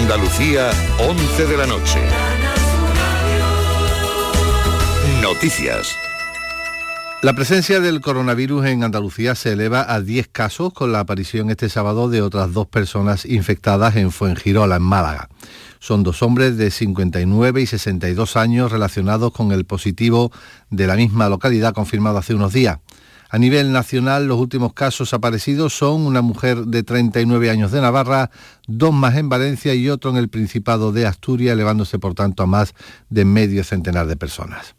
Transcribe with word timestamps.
Andalucía, 0.00 0.70
11 1.08 1.46
de 1.46 1.56
la 1.56 1.66
noche. 1.66 1.98
Noticias. 5.20 5.96
La 7.20 7.32
presencia 7.32 7.80
del 7.80 8.00
coronavirus 8.00 8.66
en 8.66 8.84
Andalucía 8.84 9.34
se 9.34 9.52
eleva 9.52 9.92
a 9.92 10.00
10 10.00 10.28
casos 10.28 10.72
con 10.72 10.92
la 10.92 11.00
aparición 11.00 11.50
este 11.50 11.68
sábado 11.68 12.08
de 12.08 12.22
otras 12.22 12.52
dos 12.52 12.68
personas 12.68 13.26
infectadas 13.26 13.96
en 13.96 14.12
Fuengirola, 14.12 14.76
en 14.76 14.82
Málaga. 14.82 15.28
Son 15.80 16.04
dos 16.04 16.22
hombres 16.22 16.56
de 16.56 16.70
59 16.70 17.60
y 17.60 17.66
62 17.66 18.36
años 18.36 18.70
relacionados 18.70 19.32
con 19.32 19.50
el 19.50 19.64
positivo 19.64 20.30
de 20.70 20.86
la 20.86 20.94
misma 20.94 21.28
localidad 21.28 21.74
confirmado 21.74 22.18
hace 22.18 22.34
unos 22.34 22.52
días. 22.52 22.78
A 23.30 23.38
nivel 23.38 23.72
nacional, 23.72 24.26
los 24.26 24.38
últimos 24.38 24.72
casos 24.72 25.12
aparecidos 25.12 25.76
son 25.76 26.06
una 26.06 26.22
mujer 26.22 26.64
de 26.64 26.82
39 26.82 27.50
años 27.50 27.70
de 27.70 27.82
Navarra, 27.82 28.30
dos 28.66 28.94
más 28.94 29.16
en 29.16 29.28
Valencia 29.28 29.74
y 29.74 29.90
otro 29.90 30.10
en 30.10 30.16
el 30.16 30.30
Principado 30.30 30.92
de 30.92 31.04
Asturias, 31.04 31.52
elevándose 31.52 31.98
por 31.98 32.14
tanto 32.14 32.42
a 32.42 32.46
más 32.46 32.74
de 33.10 33.26
medio 33.26 33.64
centenar 33.64 34.06
de 34.06 34.16
personas. 34.16 34.76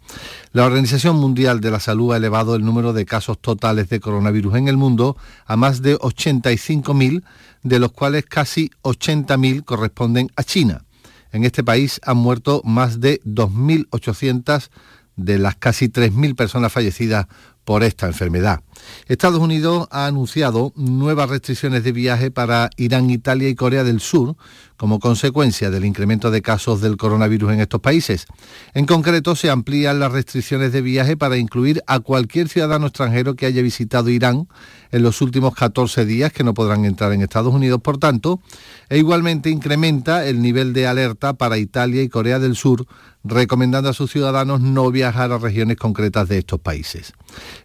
La 0.52 0.66
Organización 0.66 1.18
Mundial 1.18 1.60
de 1.60 1.70
la 1.70 1.80
Salud 1.80 2.12
ha 2.12 2.18
elevado 2.18 2.56
el 2.56 2.66
número 2.66 2.92
de 2.92 3.06
casos 3.06 3.38
totales 3.40 3.88
de 3.90 4.00
coronavirus 4.00 4.56
en 4.56 4.68
el 4.68 4.78
mundo 4.78 5.16
a 5.46 5.56
más 5.56 5.84
de 5.84 5.96
85.000, 6.00 7.22
de 7.62 7.80
los 7.80 7.92
cuales 7.92 8.26
casi 8.26 8.72
80.000 8.82 9.64
corresponden 9.64 10.32
a 10.36 10.44
China. 10.44 10.86
En 11.32 11.44
este 11.44 11.64
país 11.64 12.02
han 12.04 12.18
muerto 12.18 12.64
más 12.66 13.00
de 13.00 13.22
2.800 13.26 14.70
de 15.18 15.38
las 15.38 15.56
casi 15.56 15.90
3.000 15.90 16.36
personas 16.36 16.72
fallecidas 16.72 17.28
por 17.70 17.84
esta 17.84 18.08
enfermedad. 18.08 18.62
Estados 19.06 19.40
Unidos 19.40 19.88
ha 19.92 20.08
anunciado 20.08 20.74
nuevas 20.76 21.30
restricciones 21.30 21.84
de 21.84 21.92
viaje 21.92 22.32
para 22.32 22.72
Irán, 22.78 23.12
Italia 23.12 23.48
y 23.48 23.54
Corea 23.54 23.84
del 23.84 24.00
Sur 24.00 24.38
como 24.80 25.00
consecuencia 25.00 25.70
del 25.70 25.84
incremento 25.84 26.32
de 26.32 26.42
casos 26.42 26.80
del 26.80 26.96
coronavirus 26.96 27.52
en 27.52 27.60
estos 27.60 27.82
países. 27.82 28.28
En 28.74 28.86
concreto, 28.86 29.36
se 29.36 29.50
amplían 29.50 30.00
las 30.00 30.14
restricciones 30.14 30.72
de 30.72 30.80
viaje 30.80 31.18
para 31.18 31.36
incluir 31.36 31.84
a 31.86 32.00
cualquier 32.00 32.48
ciudadano 32.48 32.88
extranjero 32.88 33.36
que 33.36 33.46
haya 33.46 33.62
visitado 33.62 34.10
Irán 34.10 34.48
en 34.94 35.04
los 35.04 35.22
últimos 35.22 35.54
14 35.54 36.06
días 36.06 36.32
que 36.32 36.46
no 36.46 36.54
podrán 36.54 36.86
entrar 36.86 37.12
en 37.12 37.22
Estados 37.22 37.54
Unidos, 37.54 37.82
por 37.82 37.98
tanto, 37.98 38.40
e 38.88 38.98
igualmente 38.98 39.50
incrementa 39.50 40.26
el 40.26 40.42
nivel 40.42 40.72
de 40.72 40.88
alerta 40.88 41.34
para 41.34 41.58
Italia 41.58 42.02
y 42.02 42.08
Corea 42.08 42.40
del 42.40 42.56
Sur, 42.56 42.88
recomendando 43.26 43.90
a 43.90 43.94
sus 43.94 44.10
ciudadanos 44.10 44.62
no 44.62 44.90
viajar 44.92 45.34
a 45.34 45.40
regiones 45.40 45.76
concretas 45.76 46.30
de 46.30 46.38
estos 46.38 46.62
países. 46.62 47.12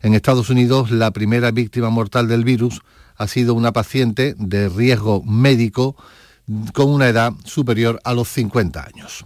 En 0.02 0.14
Estados 0.14 0.50
Unidos, 0.50 0.90
la 0.90 1.12
primera 1.12 1.52
víctima 1.52 1.90
mortal 1.90 2.26
del 2.26 2.42
virus 2.42 2.80
ha 3.16 3.28
sido 3.28 3.54
una 3.54 3.72
paciente 3.72 4.34
de 4.36 4.68
riesgo 4.68 5.22
médico 5.22 5.94
con 6.72 6.90
una 6.90 7.08
edad 7.08 7.32
superior 7.44 8.00
a 8.04 8.14
los 8.14 8.28
50 8.28 8.84
años. 8.84 9.24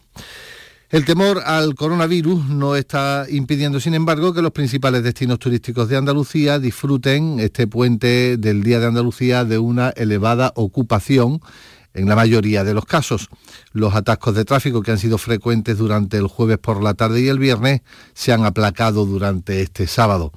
El 0.91 1.05
temor 1.05 1.43
al 1.45 1.75
coronavirus 1.75 2.47
no 2.47 2.75
está 2.75 3.27
impidiendo, 3.29 3.79
sin 3.79 3.93
embargo, 3.93 4.33
que 4.33 4.41
los 4.41 4.53
principales 4.53 5.03
destinos 5.03 5.39
turísticos 5.39 5.91
de 5.91 5.99
Andalucía 5.99 6.59
disfruten 6.59 7.41
este 7.41 7.67
puente 7.67 8.39
del 8.39 8.63
Día 8.63 8.81
de 8.81 8.87
Andalucía 8.87 9.45
de 9.45 9.59
una 9.59 9.91
elevada 9.91 10.53
ocupación 10.57 11.43
en 11.93 12.09
la 12.09 12.17
mayoría 12.17 12.65
de 12.65 12.73
los 12.73 12.87
casos. 12.87 13.29
Los 13.73 13.95
atascos 13.95 14.35
de 14.35 14.47
tráfico 14.47 14.81
que 14.81 14.93
han 14.93 14.99
sido 14.99 15.19
frecuentes 15.19 15.77
durante 15.77 16.17
el 16.17 16.27
jueves 16.27 16.57
por 16.57 16.83
la 16.83 16.95
tarde 16.95 17.21
y 17.21 17.29
el 17.29 17.39
viernes 17.39 17.83
se 18.15 18.33
han 18.33 18.47
aplacado 18.47 19.05
durante 19.05 19.61
este 19.61 19.87
sábado. 19.87 20.33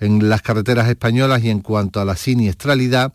En 0.00 0.28
las 0.28 0.42
carreteras 0.42 0.88
españolas 0.88 1.42
y 1.44 1.48
en 1.50 1.60
cuanto 1.60 2.00
a 2.00 2.04
la 2.04 2.16
siniestralidad, 2.16 3.14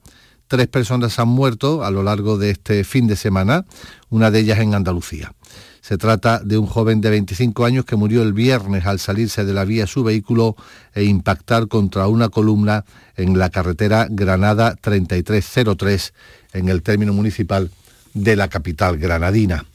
tres 0.50 0.67
personas 0.67 1.19
han 1.19 1.30
muerto 1.30 1.86
a 1.86 1.92
lo 1.92 2.03
largo 2.03 2.38
de 2.38 2.50
este 2.50 2.83
fin 2.83 3.08
de 3.08 3.16
semana, 3.16 3.66
una 4.09 4.31
de 4.31 4.39
ellas 4.39 4.59
en 4.59 4.73
Andalucía. 4.73 5.31
Se 5.80 5.97
trata 5.97 6.39
de 6.39 6.58
un 6.58 6.66
joven 6.66 7.00
de 7.00 7.09
25 7.11 7.66
años 7.66 7.86
que 7.86 7.95
murió 7.95 8.22
el 8.23 8.33
viernes 8.33 8.86
al 8.86 9.00
salirse 9.00 9.45
de 9.45 9.53
la 9.53 9.64
vía 9.64 9.88
su 9.88 10.03
vehículo 10.03 10.56
e 10.94 11.03
impactar 11.03 11.68
contra 11.68 12.07
una 12.07 12.29
columna 12.29 12.84
en 13.16 13.40
la 13.40 13.50
carretera 13.50 14.07
Granada 14.09 14.75
3303 14.75 16.13
en 16.53 16.68
el 16.68 16.81
término 16.81 17.13
municipal 17.13 17.72
de 18.13 18.35
la 18.35 18.50
capital 18.50 18.97
granadina. 18.97 19.66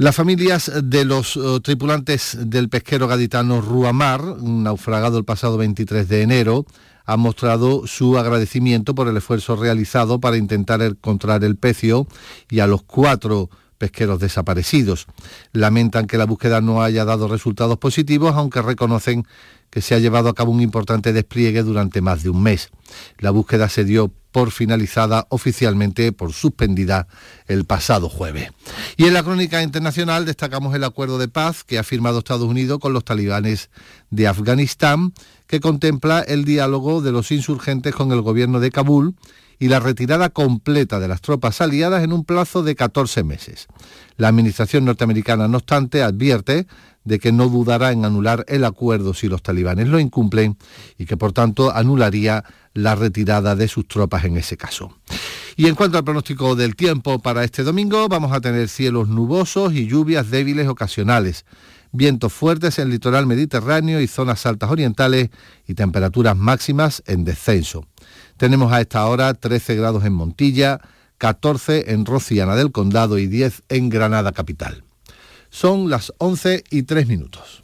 Las 0.00 0.14
familias 0.14 0.70
de 0.80 1.04
los 1.04 1.36
eh, 1.36 1.58
tripulantes 1.60 2.38
del 2.40 2.68
pesquero 2.68 3.08
gaditano 3.08 3.60
Ruamar, 3.60 4.22
naufragado 4.40 5.18
el 5.18 5.24
pasado 5.24 5.58
23 5.58 6.08
de 6.08 6.22
enero, 6.22 6.66
han 7.04 7.18
mostrado 7.18 7.84
su 7.88 8.16
agradecimiento 8.16 8.94
por 8.94 9.08
el 9.08 9.16
esfuerzo 9.16 9.56
realizado 9.56 10.20
para 10.20 10.36
intentar 10.36 10.82
encontrar 10.82 11.42
el 11.42 11.56
pecio 11.56 12.06
y 12.48 12.60
a 12.60 12.68
los 12.68 12.84
cuatro 12.84 13.50
pesqueros 13.76 14.20
desaparecidos. 14.20 15.06
Lamentan 15.52 16.06
que 16.06 16.16
la 16.16 16.26
búsqueda 16.26 16.60
no 16.60 16.80
haya 16.80 17.04
dado 17.04 17.26
resultados 17.26 17.78
positivos, 17.78 18.36
aunque 18.36 18.62
reconocen 18.62 19.26
que 19.70 19.82
se 19.82 19.94
ha 19.94 19.98
llevado 19.98 20.28
a 20.28 20.34
cabo 20.34 20.52
un 20.52 20.60
importante 20.60 21.12
despliegue 21.12 21.62
durante 21.62 22.00
más 22.00 22.22
de 22.22 22.30
un 22.30 22.42
mes. 22.42 22.70
La 23.18 23.30
búsqueda 23.30 23.68
se 23.68 23.84
dio 23.84 24.12
por 24.32 24.50
finalizada 24.50 25.26
oficialmente, 25.30 26.12
por 26.12 26.32
suspendida 26.32 27.08
el 27.46 27.64
pasado 27.64 28.08
jueves. 28.08 28.50
Y 28.96 29.06
en 29.06 29.14
la 29.14 29.22
crónica 29.22 29.62
internacional 29.62 30.26
destacamos 30.26 30.74
el 30.74 30.84
acuerdo 30.84 31.18
de 31.18 31.28
paz 31.28 31.64
que 31.64 31.78
ha 31.78 31.84
firmado 31.84 32.18
Estados 32.18 32.48
Unidos 32.48 32.78
con 32.78 32.92
los 32.92 33.04
talibanes 33.04 33.70
de 34.10 34.28
Afganistán, 34.28 35.12
que 35.46 35.60
contempla 35.60 36.20
el 36.20 36.44
diálogo 36.44 37.00
de 37.00 37.12
los 37.12 37.30
insurgentes 37.32 37.94
con 37.94 38.12
el 38.12 38.20
gobierno 38.20 38.60
de 38.60 38.70
Kabul 38.70 39.14
y 39.58 39.68
la 39.68 39.80
retirada 39.80 40.28
completa 40.28 41.00
de 41.00 41.08
las 41.08 41.20
tropas 41.20 41.60
aliadas 41.60 42.04
en 42.04 42.12
un 42.12 42.24
plazo 42.24 42.62
de 42.62 42.76
14 42.76 43.24
meses. 43.24 43.66
La 44.16 44.28
Administración 44.28 44.84
norteamericana, 44.84 45.48
no 45.48 45.56
obstante, 45.56 46.02
advierte 46.02 46.66
de 47.08 47.18
que 47.18 47.32
no 47.32 47.48
dudará 47.48 47.90
en 47.90 48.04
anular 48.04 48.44
el 48.48 48.64
acuerdo 48.64 49.14
si 49.14 49.28
los 49.28 49.42
talibanes 49.42 49.88
lo 49.88 49.98
incumplen 49.98 50.58
y 50.98 51.06
que 51.06 51.16
por 51.16 51.32
tanto 51.32 51.74
anularía 51.74 52.44
la 52.74 52.94
retirada 52.94 53.56
de 53.56 53.66
sus 53.66 53.88
tropas 53.88 54.24
en 54.24 54.36
ese 54.36 54.56
caso. 54.56 54.92
Y 55.56 55.66
en 55.66 55.74
cuanto 55.74 55.98
al 55.98 56.04
pronóstico 56.04 56.54
del 56.54 56.76
tiempo 56.76 57.18
para 57.18 57.42
este 57.42 57.64
domingo, 57.64 58.08
vamos 58.08 58.32
a 58.32 58.40
tener 58.40 58.68
cielos 58.68 59.08
nubosos 59.08 59.72
y 59.72 59.86
lluvias 59.86 60.30
débiles 60.30 60.68
ocasionales, 60.68 61.46
vientos 61.90 62.32
fuertes 62.32 62.78
en 62.78 62.84
el 62.84 62.90
litoral 62.90 63.26
mediterráneo 63.26 64.00
y 64.00 64.06
zonas 64.06 64.44
altas 64.46 64.70
orientales 64.70 65.30
y 65.66 65.74
temperaturas 65.74 66.36
máximas 66.36 67.02
en 67.06 67.24
descenso. 67.24 67.86
Tenemos 68.36 68.70
a 68.70 68.82
esta 68.82 69.04
hora 69.06 69.32
13 69.32 69.74
grados 69.76 70.04
en 70.04 70.12
Montilla, 70.12 70.78
14 71.16 71.92
en 71.92 72.04
Rociana 72.04 72.54
del 72.54 72.70
Condado 72.70 73.18
y 73.18 73.26
10 73.26 73.64
en 73.70 73.88
Granada 73.88 74.30
Capital. 74.32 74.84
Son 75.50 75.90
las 75.90 76.12
11 76.18 76.64
y 76.70 76.82
3 76.82 77.06
minutos. 77.06 77.62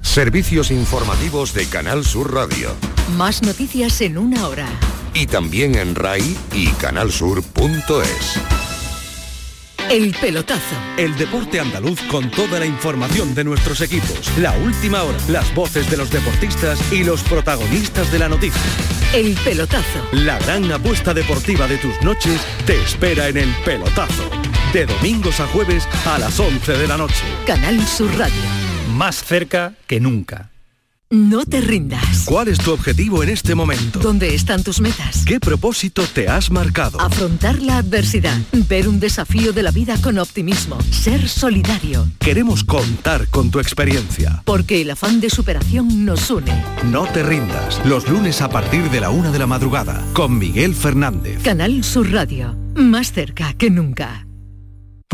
Servicios 0.00 0.70
informativos 0.70 1.54
de 1.54 1.66
Canal 1.66 2.04
Sur 2.04 2.32
Radio. 2.34 2.74
Más 3.16 3.42
noticias 3.42 4.00
en 4.00 4.18
una 4.18 4.48
hora. 4.48 4.66
Y 5.14 5.26
también 5.26 5.74
en 5.76 5.94
RAI 5.94 6.36
y 6.52 6.68
canalsur.es. 6.72 8.38
El 9.90 10.14
pelotazo. 10.14 10.76
El 10.96 11.14
deporte 11.16 11.60
andaluz 11.60 12.00
con 12.10 12.30
toda 12.30 12.58
la 12.58 12.66
información 12.66 13.34
de 13.34 13.44
nuestros 13.44 13.80
equipos, 13.82 14.30
la 14.38 14.56
última 14.58 15.02
hora, 15.02 15.18
las 15.28 15.54
voces 15.54 15.90
de 15.90 15.98
los 15.98 16.10
deportistas 16.10 16.80
y 16.90 17.04
los 17.04 17.22
protagonistas 17.22 18.10
de 18.10 18.18
la 18.18 18.28
noticia. 18.28 18.62
El 19.12 19.34
pelotazo. 19.44 20.00
La 20.12 20.38
gran 20.38 20.70
apuesta 20.72 21.12
deportiva 21.12 21.68
de 21.68 21.76
tus 21.78 22.00
noches 22.02 22.40
te 22.66 22.80
espera 22.82 23.28
en 23.28 23.36
el 23.36 23.54
pelotazo. 23.64 24.43
De 24.74 24.86
domingos 24.86 25.38
a 25.38 25.46
jueves 25.46 25.86
a 26.04 26.18
las 26.18 26.40
11 26.40 26.72
de 26.76 26.88
la 26.88 26.96
noche. 26.96 27.22
Canal 27.46 27.80
Sur 27.86 28.10
Radio. 28.18 28.34
Más 28.96 29.22
cerca 29.22 29.74
que 29.86 30.00
nunca. 30.00 30.50
No 31.10 31.44
te 31.44 31.60
rindas. 31.60 32.24
¿Cuál 32.24 32.48
es 32.48 32.58
tu 32.58 32.72
objetivo 32.72 33.22
en 33.22 33.28
este 33.28 33.54
momento? 33.54 34.00
¿Dónde 34.00 34.34
están 34.34 34.64
tus 34.64 34.80
metas? 34.80 35.24
¿Qué 35.24 35.38
propósito 35.38 36.02
te 36.12 36.28
has 36.28 36.50
marcado? 36.50 37.00
Afrontar 37.00 37.62
la 37.62 37.78
adversidad, 37.78 38.36
ver 38.68 38.88
un 38.88 38.98
desafío 38.98 39.52
de 39.52 39.62
la 39.62 39.70
vida 39.70 39.96
con 40.02 40.18
optimismo, 40.18 40.76
ser 40.90 41.28
solidario. 41.28 42.08
Queremos 42.18 42.64
contar 42.64 43.28
con 43.28 43.52
tu 43.52 43.60
experiencia. 43.60 44.42
Porque 44.44 44.82
el 44.82 44.90
afán 44.90 45.20
de 45.20 45.30
superación 45.30 46.04
nos 46.04 46.28
une. 46.32 46.52
No 46.90 47.06
te 47.06 47.22
rindas. 47.22 47.80
Los 47.86 48.08
lunes 48.08 48.42
a 48.42 48.48
partir 48.48 48.90
de 48.90 49.00
la 49.00 49.10
una 49.10 49.30
de 49.30 49.38
la 49.38 49.46
madrugada, 49.46 50.04
con 50.14 50.36
Miguel 50.36 50.74
Fernández. 50.74 51.44
Canal 51.44 51.84
Sur 51.84 52.10
Radio, 52.10 52.56
más 52.74 53.12
cerca 53.12 53.52
que 53.52 53.70
nunca. 53.70 54.26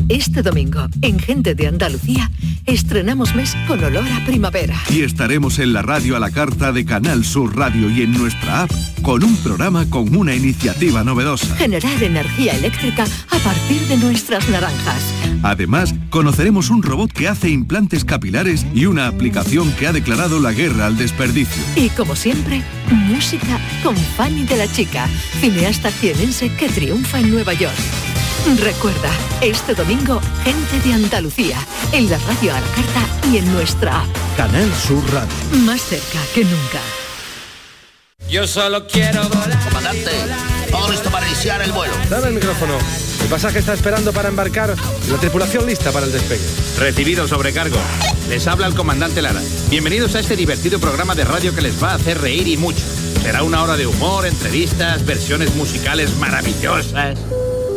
Este 0.08 0.43
domingo, 0.43 0.87
en 1.02 1.19
Gente 1.19 1.55
de 1.55 1.67
Andalucía, 1.67 2.31
estrenamos 2.67 3.35
mes 3.35 3.56
con 3.67 3.82
olor 3.82 4.06
a 4.08 4.25
primavera. 4.25 4.76
Y 4.91 5.02
estaremos 5.02 5.58
en 5.58 5.73
la 5.73 5.82
radio 5.82 6.17
a 6.17 6.20
la 6.20 6.31
carta 6.31 6.73
de 6.73 6.85
Canal 6.85 7.25
Sur 7.25 7.56
Radio 7.56 7.91
y 7.91 8.02
en 8.02 8.12
nuestra 8.12 8.62
app 8.62 8.70
con 9.02 9.25
un 9.25 9.37
programa 9.38 9.88
con 9.88 10.14
una 10.17 10.35
iniciativa 10.35 11.05
novedosa. 11.05 11.55
Generar 11.56 12.02
energía 12.02 12.55
eléctrica 12.55 13.05
a 13.05 13.38
partir 13.38 13.81
de 13.88 13.97
nuestras 13.97 14.49
naranjas. 14.49 15.14
Además, 15.43 15.94
conoceremos 16.11 16.70
un 16.70 16.82
robot 16.82 17.12
que 17.12 17.29
hace 17.29 17.50
implantes 17.50 18.05
capilares 18.05 18.67
y 18.75 18.87
una 18.87 19.06
aplicación 19.06 19.73
que 19.73 19.87
ha 19.87 19.93
declarado 19.93 20.41
la 20.41 20.53
guerra 20.53 20.87
al 20.87 20.96
desperdicio. 20.96 21.62
Y 21.76 21.88
como 21.91 22.14
siempre, 22.17 22.62
música 22.91 23.58
con 23.82 23.96
Fanny 23.96 24.44
de 24.44 24.56
la 24.56 24.70
Chica, 24.70 25.08
cineasta 25.41 25.91
cienense 25.91 26.53
que 26.56 26.69
triunfa 26.69 27.20
en 27.20 27.31
Nueva 27.31 27.55
York. 27.55 28.09
Recuerda, 28.46 29.10
este 29.42 29.75
domingo, 29.75 30.20
gente 30.42 30.81
de 30.81 30.94
Andalucía, 30.94 31.56
en 31.92 32.10
la 32.10 32.19
radio 32.19 32.54
a 32.54 32.60
la 32.60 32.66
carta 32.69 33.28
y 33.31 33.37
en 33.37 33.52
nuestra 33.52 34.00
app. 34.00 34.08
Canal 34.37 34.72
Sur 34.75 35.04
Radio. 35.12 35.31
Más 35.64 35.81
cerca 35.82 36.19
que 36.34 36.44
nunca. 36.44 36.81
Yo 38.28 38.46
solo 38.46 38.87
quiero 38.87 39.28
volar. 39.28 39.58
Comandante, 39.64 40.10
todo 40.70 40.90
listo 40.90 41.10
para 41.10 41.26
iniciar 41.26 41.60
el 41.62 41.72
vuelo. 41.72 41.92
Dame 42.08 42.28
el 42.28 42.34
micrófono. 42.34 42.78
El 43.22 43.28
pasaje 43.28 43.58
está 43.58 43.75
esperando 43.75 44.12
para 44.12 44.31
embarcar. 44.31 44.75
La 45.10 45.19
tripulación 45.19 45.66
lista 45.66 45.93
para 45.93 46.06
el 46.06 46.12
despegue. 46.12 46.44
Recibido 46.78 47.28
sobrecargo. 47.28 47.76
Les 48.28 48.46
habla 48.46 48.66
el 48.66 48.75
comandante 48.75 49.20
Lara. 49.22 49.43
Bienvenidos 49.69 50.14
a 50.14 50.20
este 50.20 50.34
divertido 50.34 50.81
programa 50.81 51.14
de 51.14 51.25
radio 51.25 51.54
que 51.54 51.60
les 51.60 51.82
va 51.82 51.93
a 51.93 51.94
hacer 51.96 52.20
reír 52.20 52.48
y 52.48 52.56
mucho. 52.56 52.84
Será 53.22 53.43
una 53.43 53.62
hora 53.62 53.76
de 53.76 53.86
humor, 53.86 54.26
entrevistas, 54.26 55.04
versiones 55.04 55.54
musicales 55.54 56.16
maravillosas. 56.16 57.19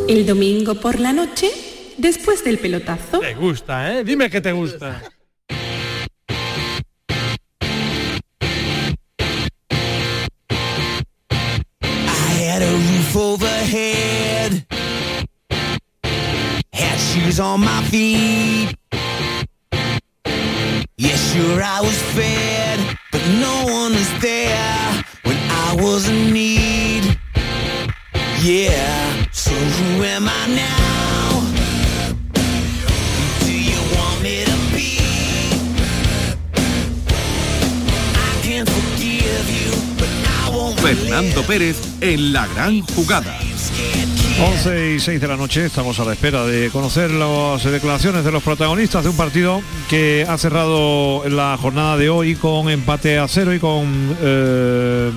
El 0.07 0.25
domingo 0.25 0.75
por 0.75 0.99
la 0.99 1.13
noche, 1.13 1.49
después 1.97 2.43
del 2.43 2.59
pelotazo. 2.59 3.19
Te 3.19 3.33
gusta, 3.33 3.93
¿eh? 3.93 4.03
Dime 4.03 4.29
que 4.29 4.41
te 4.41 4.51
gusta. 4.51 5.01
I 11.81 12.45
had 12.49 12.61
a 12.61 12.71
roof 12.71 13.15
overhead, 13.15 14.65
had 16.71 16.97
shoes 16.99 17.39
on 17.39 17.61
my 17.61 17.83
feet. 17.89 18.75
Yeah, 20.97 21.15
sure 21.15 21.61
I 21.63 21.81
was 21.81 21.97
fed, 22.13 22.79
but 23.11 23.21
no 23.39 23.65
one 23.65 23.93
was 23.93 24.11
there 24.21 25.03
when 25.23 25.37
I 25.49 25.75
was 25.81 26.07
in 26.07 26.31
need. 26.33 27.17
Yeah, 28.41 28.92
Fernando 41.13 41.43
Pérez 41.43 41.77
en 42.01 42.33
la 42.33 42.47
gran 42.47 42.81
jugada. 42.81 43.37
11 44.41 44.93
y 44.95 44.99
6 44.99 45.21
de 45.21 45.27
la 45.27 45.37
noche 45.37 45.63
estamos 45.67 45.99
a 45.99 46.05
la 46.05 46.13
espera 46.13 46.43
de 46.43 46.71
conocer 46.71 47.11
las 47.11 47.63
declaraciones 47.63 48.25
de 48.25 48.31
los 48.31 48.41
protagonistas 48.41 49.03
de 49.03 49.11
un 49.11 49.15
partido 49.15 49.61
que 49.91 50.25
ha 50.27 50.35
cerrado 50.39 51.21
la 51.29 51.55
jornada 51.61 51.97
de 51.97 52.09
hoy 52.09 52.33
con 52.33 52.67
empate 52.67 53.19
a 53.19 53.27
cero 53.27 53.53
y 53.53 53.59
con 53.59 54.17
eh, 54.23 55.11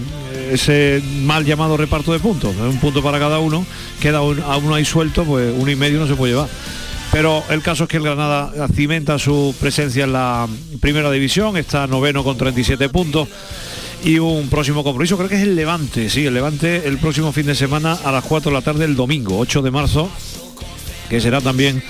ese 0.53 1.03
mal 1.23 1.47
llamado 1.47 1.79
reparto 1.79 2.13
de 2.13 2.19
puntos, 2.19 2.55
un 2.57 2.79
punto 2.79 3.03
para 3.03 3.19
cada 3.19 3.39
uno, 3.39 3.65
queda 3.99 4.21
un- 4.21 4.41
a 4.43 4.59
uno 4.59 4.75
ahí 4.75 4.85
suelto, 4.85 5.25
pues 5.25 5.51
uno 5.57 5.71
y 5.71 5.77
medio 5.77 5.99
no 5.99 6.07
se 6.07 6.15
puede 6.15 6.35
llevar. 6.35 6.49
Pero 7.11 7.43
el 7.49 7.63
caso 7.63 7.85
es 7.85 7.89
que 7.89 7.97
el 7.97 8.03
Granada 8.03 8.53
cimenta 8.75 9.19
su 9.19 9.55
presencia 9.59 10.05
en 10.05 10.13
la 10.13 10.47
primera 10.79 11.11
división, 11.11 11.57
está 11.57 11.87
noveno 11.87 12.23
con 12.23 12.37
37 12.37 12.91
puntos 12.91 13.29
y 14.05 14.19
un 14.19 14.49
próximo 14.49 14.85
compromiso, 14.85 15.17
creo 15.17 15.29
que 15.29 15.37
es 15.37 15.43
el 15.43 15.57
Levante, 15.57 16.11
sí, 16.11 16.27
el 16.27 16.35
Levante 16.35 16.87
el 16.87 16.99
próximo 16.99 17.33
fin 17.33 17.47
de 17.47 17.55
semana 17.55 17.95
a 18.05 18.13
las 18.13 18.25
4 18.25 18.51
de 18.51 18.55
la 18.57 18.63
tarde, 18.63 18.85
el 18.85 18.97
domingo, 18.97 19.39
8 19.39 19.63
de 19.63 19.71
marzo, 19.71 20.11
que 21.09 21.21
será 21.21 21.41
también 21.41 21.83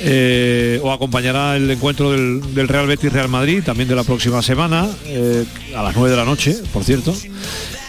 eh, 0.00 0.80
o 0.82 0.92
acompañará 0.92 1.56
el 1.56 1.70
encuentro 1.70 2.12
del, 2.12 2.68
Real 2.68 2.86
Betis 2.86 3.12
Real 3.12 3.28
Madrid, 3.28 3.62
también 3.64 3.88
de 3.88 3.96
la 3.96 4.04
próxima 4.04 4.42
semana, 4.42 4.88
eh, 5.06 5.44
a 5.76 5.82
las 5.82 5.94
9 5.96 6.10
de 6.10 6.16
la 6.16 6.24
noche, 6.24 6.56
por 6.72 6.84
cierto, 6.84 7.14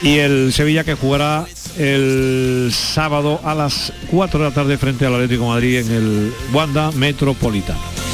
y 0.01 0.17
el 0.17 0.51
Sevilla 0.51 0.83
que 0.83 0.95
jugará 0.95 1.45
el 1.77 2.71
sábado 2.73 3.39
a 3.43 3.53
las 3.53 3.93
4 4.09 4.39
de 4.39 4.45
la 4.45 4.53
tarde 4.53 4.77
frente 4.77 5.05
al 5.05 5.13
Atlético 5.13 5.47
Madrid 5.47 5.77
en 5.77 5.91
el 5.91 6.33
Wanda 6.51 6.91
Metropolitano. 6.91 8.08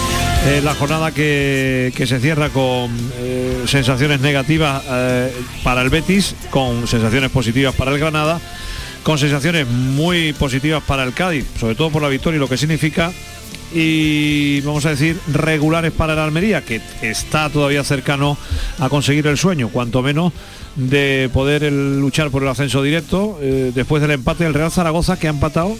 Eh, 0.45 0.61
la 0.61 0.75
jornada 0.75 1.11
que, 1.11 1.91
se 1.95 2.19
cierra 2.19 2.49
con 2.49 2.91
eh, 3.17 3.63
sensaciones 3.65 4.21
negativas 4.21 4.83
eh, 4.87 5.33
para 5.63 5.81
el 5.81 5.89
Betis, 5.89 6.35
con 6.51 6.87
sensaciones 6.87 7.31
positivas 7.31 7.73
para 7.73 7.91
el 7.91 7.97
Granada, 7.97 8.39
con 9.01 9.17
sensaciones 9.17 9.67
muy 9.67 10.33
positivas 10.33 10.83
para 10.83 11.01
el 11.01 11.13
Cádiz, 11.13 11.47
sobre 11.59 11.73
todo 11.73 11.89
por 11.89 12.03
la 12.03 12.09
victoria 12.09 12.37
y 12.37 12.39
lo 12.39 12.47
que 12.47 12.57
significa, 12.57 13.11
y 13.73 14.61
vamos 14.61 14.85
a 14.85 14.91
decir 14.91 15.19
regulares 15.33 15.91
para 15.91 16.13
el 16.13 16.19
Almería, 16.19 16.63
que 16.63 16.79
está 17.01 17.49
todavía 17.49 17.83
cercano 17.83 18.37
a 18.77 18.87
conseguir 18.87 19.25
el 19.25 19.39
sueño, 19.39 19.69
cuanto 19.69 20.03
menos 20.03 20.31
de 20.75 21.27
poder 21.33 21.71
luchar 21.73 22.29
por 22.29 22.43
el 22.43 22.49
ascenso 22.49 22.83
directo, 22.83 23.39
después 23.41 23.99
del 24.01 24.11
empate 24.11 24.43
del 24.43 24.53
Real 24.53 24.71
Zaragoza, 24.71 25.17
que 25.17 25.25
ha 25.25 25.31
empatado 25.31 25.75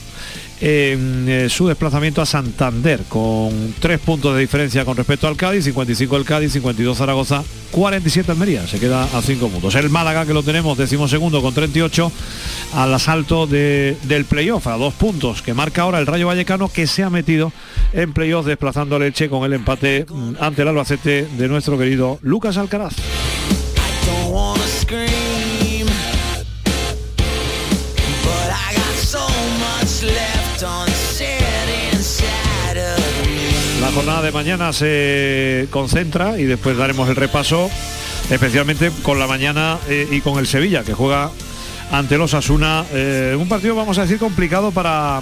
eh, 0.67 1.47
su 1.47 1.67
desplazamiento 1.67 2.23
a 2.23 2.25
Santander 2.25 3.01
con 3.07 3.75
tres 3.79 3.99
puntos 3.99 4.33
de 4.33 4.41
diferencia 4.41 4.83
con 4.83 4.97
respecto 4.97 5.27
al 5.27 5.37
Cádiz, 5.37 5.63
55 5.65 6.17
el 6.17 6.25
Cádiz, 6.25 6.53
52 6.53 6.97
Zaragoza, 6.97 7.43
47 7.69 8.31
Almería, 8.31 8.65
se 8.65 8.79
queda 8.79 9.03
a 9.03 9.21
5 9.21 9.47
puntos. 9.49 9.75
El 9.75 9.91
Málaga 9.91 10.25
que 10.25 10.33
lo 10.33 10.41
tenemos 10.41 10.75
decimosegundo 10.77 11.43
con 11.43 11.53
38 11.53 12.11
al 12.73 12.93
asalto 12.93 13.45
de- 13.45 13.95
del 14.03 14.25
playoff 14.25 14.65
a 14.65 14.77
dos 14.77 14.95
puntos 14.95 15.43
que 15.43 15.53
marca 15.53 15.83
ahora 15.83 15.99
el 15.99 16.07
Rayo 16.07 16.25
Vallecano 16.27 16.67
que 16.69 16.87
se 16.87 17.03
ha 17.03 17.11
metido 17.11 17.51
en 17.93 18.11
playoff 18.13 18.45
desplazando 18.47 18.95
a 18.95 18.99
Leche 18.99 19.29
con 19.29 19.43
el 19.45 19.53
empate 19.53 20.05
mm, 20.09 20.33
ante 20.39 20.63
el 20.63 20.67
Albacete 20.69 21.27
de 21.37 21.47
nuestro 21.47 21.77
querido 21.77 22.17
Lucas 22.23 22.57
Alcaraz. 22.57 22.95
Jornada 33.95 34.21
de 34.21 34.31
mañana 34.33 34.73
se 34.73 35.67
concentra 35.71 36.37
y 36.37 36.43
después 36.43 36.75
daremos 36.75 37.07
el 37.07 37.15
repaso, 37.15 37.69
especialmente 38.29 38.91
con 39.03 39.19
la 39.19 39.25
mañana 39.25 39.79
eh, 39.87 40.09
y 40.11 40.19
con 40.19 40.37
el 40.37 40.47
Sevilla, 40.47 40.83
que 40.83 40.93
juega 40.93 41.31
ante 41.91 42.17
los 42.17 42.33
Asuna. 42.33 42.83
un 43.39 43.47
partido, 43.47 43.73
vamos 43.73 43.97
a 43.97 44.01
decir, 44.01 44.19
complicado 44.19 44.71
para, 44.71 45.21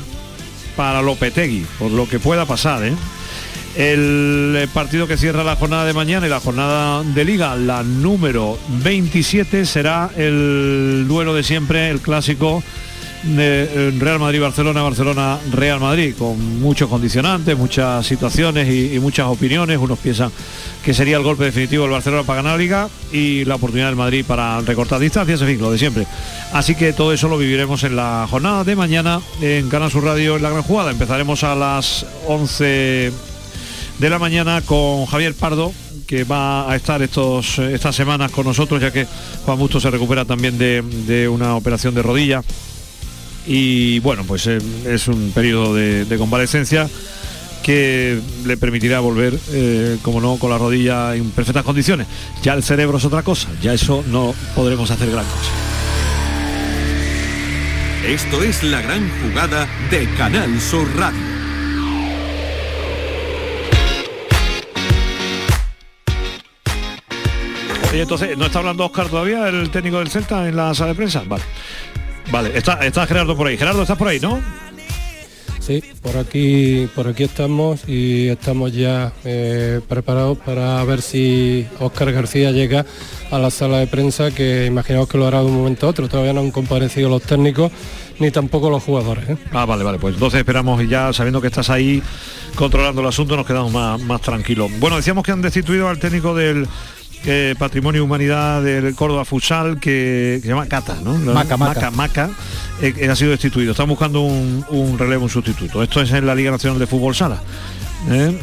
para 0.75 1.03
Lopetegui, 1.03 1.67
por 1.77 1.91
lo 1.91 2.09
que 2.09 2.17
pueda 2.19 2.47
pasar. 2.47 2.83
¿eh? 2.83 2.95
El 3.75 4.55
eh, 4.57 4.67
partido 4.73 5.07
que 5.07 5.17
cierra 5.17 5.43
la 5.43 5.55
jornada 5.55 5.85
de 5.85 5.93
mañana 5.93 6.25
y 6.25 6.29
la 6.31 6.39
jornada 6.39 7.03
de 7.03 7.25
liga, 7.25 7.55
la 7.55 7.83
número 7.83 8.57
27, 8.83 9.67
será 9.67 10.09
el 10.17 11.05
duelo 11.07 11.35
de 11.35 11.43
siempre, 11.43 11.91
el 11.91 11.99
clásico 11.99 12.63
eh, 13.25 13.93
Real 13.97 14.19
Madrid-Barcelona, 14.19 14.81
Barcelona-Real 14.81 15.79
Madrid, 15.79 16.13
con 16.17 16.59
muchos 16.59 16.89
condicionantes, 16.89 17.57
muchas 17.57 18.05
situaciones 18.05 18.67
y, 18.67 18.99
muchas 18.99 19.27
opiniones. 19.27 19.77
Unos 19.77 19.99
piensan 19.99 20.31
que 20.83 20.93
sería 20.93 21.17
el 21.17 21.23
golpe 21.23 21.45
definitivo 21.45 21.83
del 21.83 21.91
Barcelona 21.91 22.23
para 22.23 22.41
ganar 22.41 22.59
liga 22.59 22.89
y 23.11 23.45
la 23.45 23.55
oportunidad 23.55 23.87
del 23.87 23.95
Madrid 23.95 24.25
para 24.27 24.59
recortar 24.61 24.99
distancias, 24.99 25.41
en 25.41 25.47
fin, 25.47 25.61
lo 25.61 25.71
de 25.71 25.77
siempre. 25.77 26.05
Así 26.51 26.75
que 26.75 26.93
todo 26.93 27.13
eso 27.13 27.27
lo 27.27 27.37
viviremos 27.37 27.83
en 27.83 27.95
la 27.95 28.27
jornada 28.29 28.63
de 28.63 28.75
mañana 28.75 29.21
en 29.41 29.69
Canal 29.69 29.89
Sur 29.89 30.03
Radio 30.03 30.35
en 30.35 30.43
la 30.43 30.49
Gran 30.49 30.63
Jugada. 30.63 30.91
Empezaremos 30.91 31.43
a 31.43 31.55
las 31.55 32.05
11 32.27 33.11
de 33.99 34.09
la 34.09 34.19
mañana 34.19 34.61
con 34.61 35.05
Javier 35.05 35.33
Pardo 35.33 35.71
que 36.07 36.25
va 36.25 36.69
a 36.69 36.75
estar 36.75 37.01
estos, 37.01 37.59
estas 37.59 37.95
semanas 37.95 38.31
con 38.31 38.45
nosotros 38.45 38.81
ya 38.81 38.91
que 38.91 39.07
Juan 39.45 39.57
Busto 39.57 39.79
se 39.79 39.89
recupera 39.89 40.25
también 40.25 40.57
de, 40.57 40.81
de 40.81 41.29
una 41.29 41.55
operación 41.55 41.95
de 41.95 42.03
rodilla 42.03 42.43
y 43.45 43.99
bueno 43.99 44.23
pues 44.25 44.47
eh, 44.47 44.59
es 44.85 45.07
un 45.07 45.31
periodo 45.31 45.75
de, 45.75 46.05
de 46.05 46.17
convalecencia 46.17 46.87
que 47.63 48.19
le 48.45 48.57
permitirá 48.57 48.99
volver, 48.99 49.39
eh, 49.51 49.97
como 50.01 50.21
no, 50.21 50.37
con 50.37 50.51
la 50.51 50.57
rodilla 50.57 51.15
en 51.15 51.31
perfectas 51.31 51.63
condiciones. 51.63 52.07
Ya 52.43 52.53
el 52.53 52.61
cerebro 52.61 52.97
es 52.97 53.05
otra 53.05 53.23
cosa, 53.23 53.47
ya 53.61 53.73
eso 53.73 54.03
no 54.07 54.35
podremos 54.53 54.91
hacer 54.91 55.09
gran 55.09 55.25
cosa. 55.25 55.51
Esto 58.05 58.43
es 58.43 58.61
la 58.63 58.81
gran 58.81 59.09
jugada 59.21 59.67
de 59.89 60.07
Canal 60.17 60.59
Sur 60.59 60.87
Radio. 60.97 61.33
Y 67.93 67.99
entonces, 67.99 68.37
¿no 68.37 68.47
está 68.47 68.59
hablando 68.59 68.85
Oscar 68.85 69.07
todavía, 69.07 69.47
el 69.47 69.69
técnico 69.69 69.99
del 69.99 70.09
Celta, 70.09 70.47
en 70.49 70.57
la 70.57 70.73
sala 70.73 70.89
de 70.89 70.95
prensa? 70.95 71.23
Vale. 71.25 71.43
Vale, 72.31 72.57
está, 72.57 72.73
está 72.85 73.05
Gerardo 73.05 73.35
por 73.35 73.47
ahí. 73.47 73.57
Gerardo, 73.57 73.81
¿estás 73.81 73.97
por 73.97 74.07
ahí, 74.07 74.19
no? 74.19 74.41
Sí, 75.65 75.81
por 76.01 76.17
aquí, 76.17 76.89
por 76.93 77.07
aquí 77.07 77.23
estamos 77.23 77.87
y 77.87 78.27
estamos 78.27 78.73
ya 78.73 79.13
eh, 79.23 79.79
preparados 79.87 80.37
para 80.39 80.83
ver 80.83 81.01
si 81.01 81.65
Óscar 81.79 82.11
García 82.11 82.51
llega 82.51 82.85
a 83.31 83.39
la 83.39 83.49
sala 83.49 83.77
de 83.77 83.87
prensa, 83.87 84.31
que 84.31 84.65
imaginamos 84.65 85.07
que 85.07 85.17
lo 85.17 85.25
hará 85.25 85.39
de 85.39 85.45
un 85.45 85.55
momento 85.55 85.87
a 85.87 85.91
otro. 85.91 86.09
Todavía 86.09 86.33
no 86.33 86.41
han 86.41 86.51
comparecido 86.51 87.07
los 87.07 87.21
técnicos 87.21 87.71
ni 88.19 88.29
tampoco 88.29 88.69
los 88.69 88.83
jugadores. 88.83 89.29
¿eh? 89.29 89.37
Ah, 89.53 89.65
vale, 89.65 89.85
vale, 89.85 89.99
pues 89.99 90.15
entonces 90.15 90.39
esperamos 90.39 90.83
y 90.83 90.87
ya 90.87 91.13
sabiendo 91.13 91.39
que 91.39 91.47
estás 91.47 91.69
ahí 91.69 92.03
controlando 92.55 92.99
el 92.99 93.07
asunto 93.07 93.37
nos 93.37 93.45
quedamos 93.45 93.71
más, 93.71 94.01
más 94.01 94.19
tranquilos. 94.19 94.69
Bueno, 94.79 94.97
decíamos 94.97 95.23
que 95.23 95.31
han 95.31 95.41
destituido 95.41 95.87
al 95.87 95.97
técnico 95.97 96.35
del 96.35 96.67
eh, 97.25 97.55
Patrimonio 97.57 98.01
y 98.01 98.05
Humanidad 98.05 98.61
del 98.61 98.95
Córdoba 98.95 99.25
Futsal 99.25 99.79
que, 99.79 100.39
se 100.41 100.47
llama 100.47 100.67
Cata, 100.67 100.97
¿no? 101.03 101.15
Maca, 101.17 101.57
Maca. 101.57 101.91
Maca, 101.91 102.29
eh, 102.81 103.07
ha 103.09 103.15
sido 103.15 103.31
destituido. 103.31 103.71
Está 103.71 103.83
buscando 103.83 104.21
un, 104.21 104.65
un, 104.69 104.97
relevo, 104.97 105.23
un 105.23 105.29
sustituto. 105.29 105.83
Esto 105.83 106.01
es 106.01 106.11
en 106.11 106.25
la 106.25 106.35
Liga 106.35 106.51
Nacional 106.51 106.79
de 106.79 106.87
Fútbol 106.87 107.15
Sala. 107.15 107.41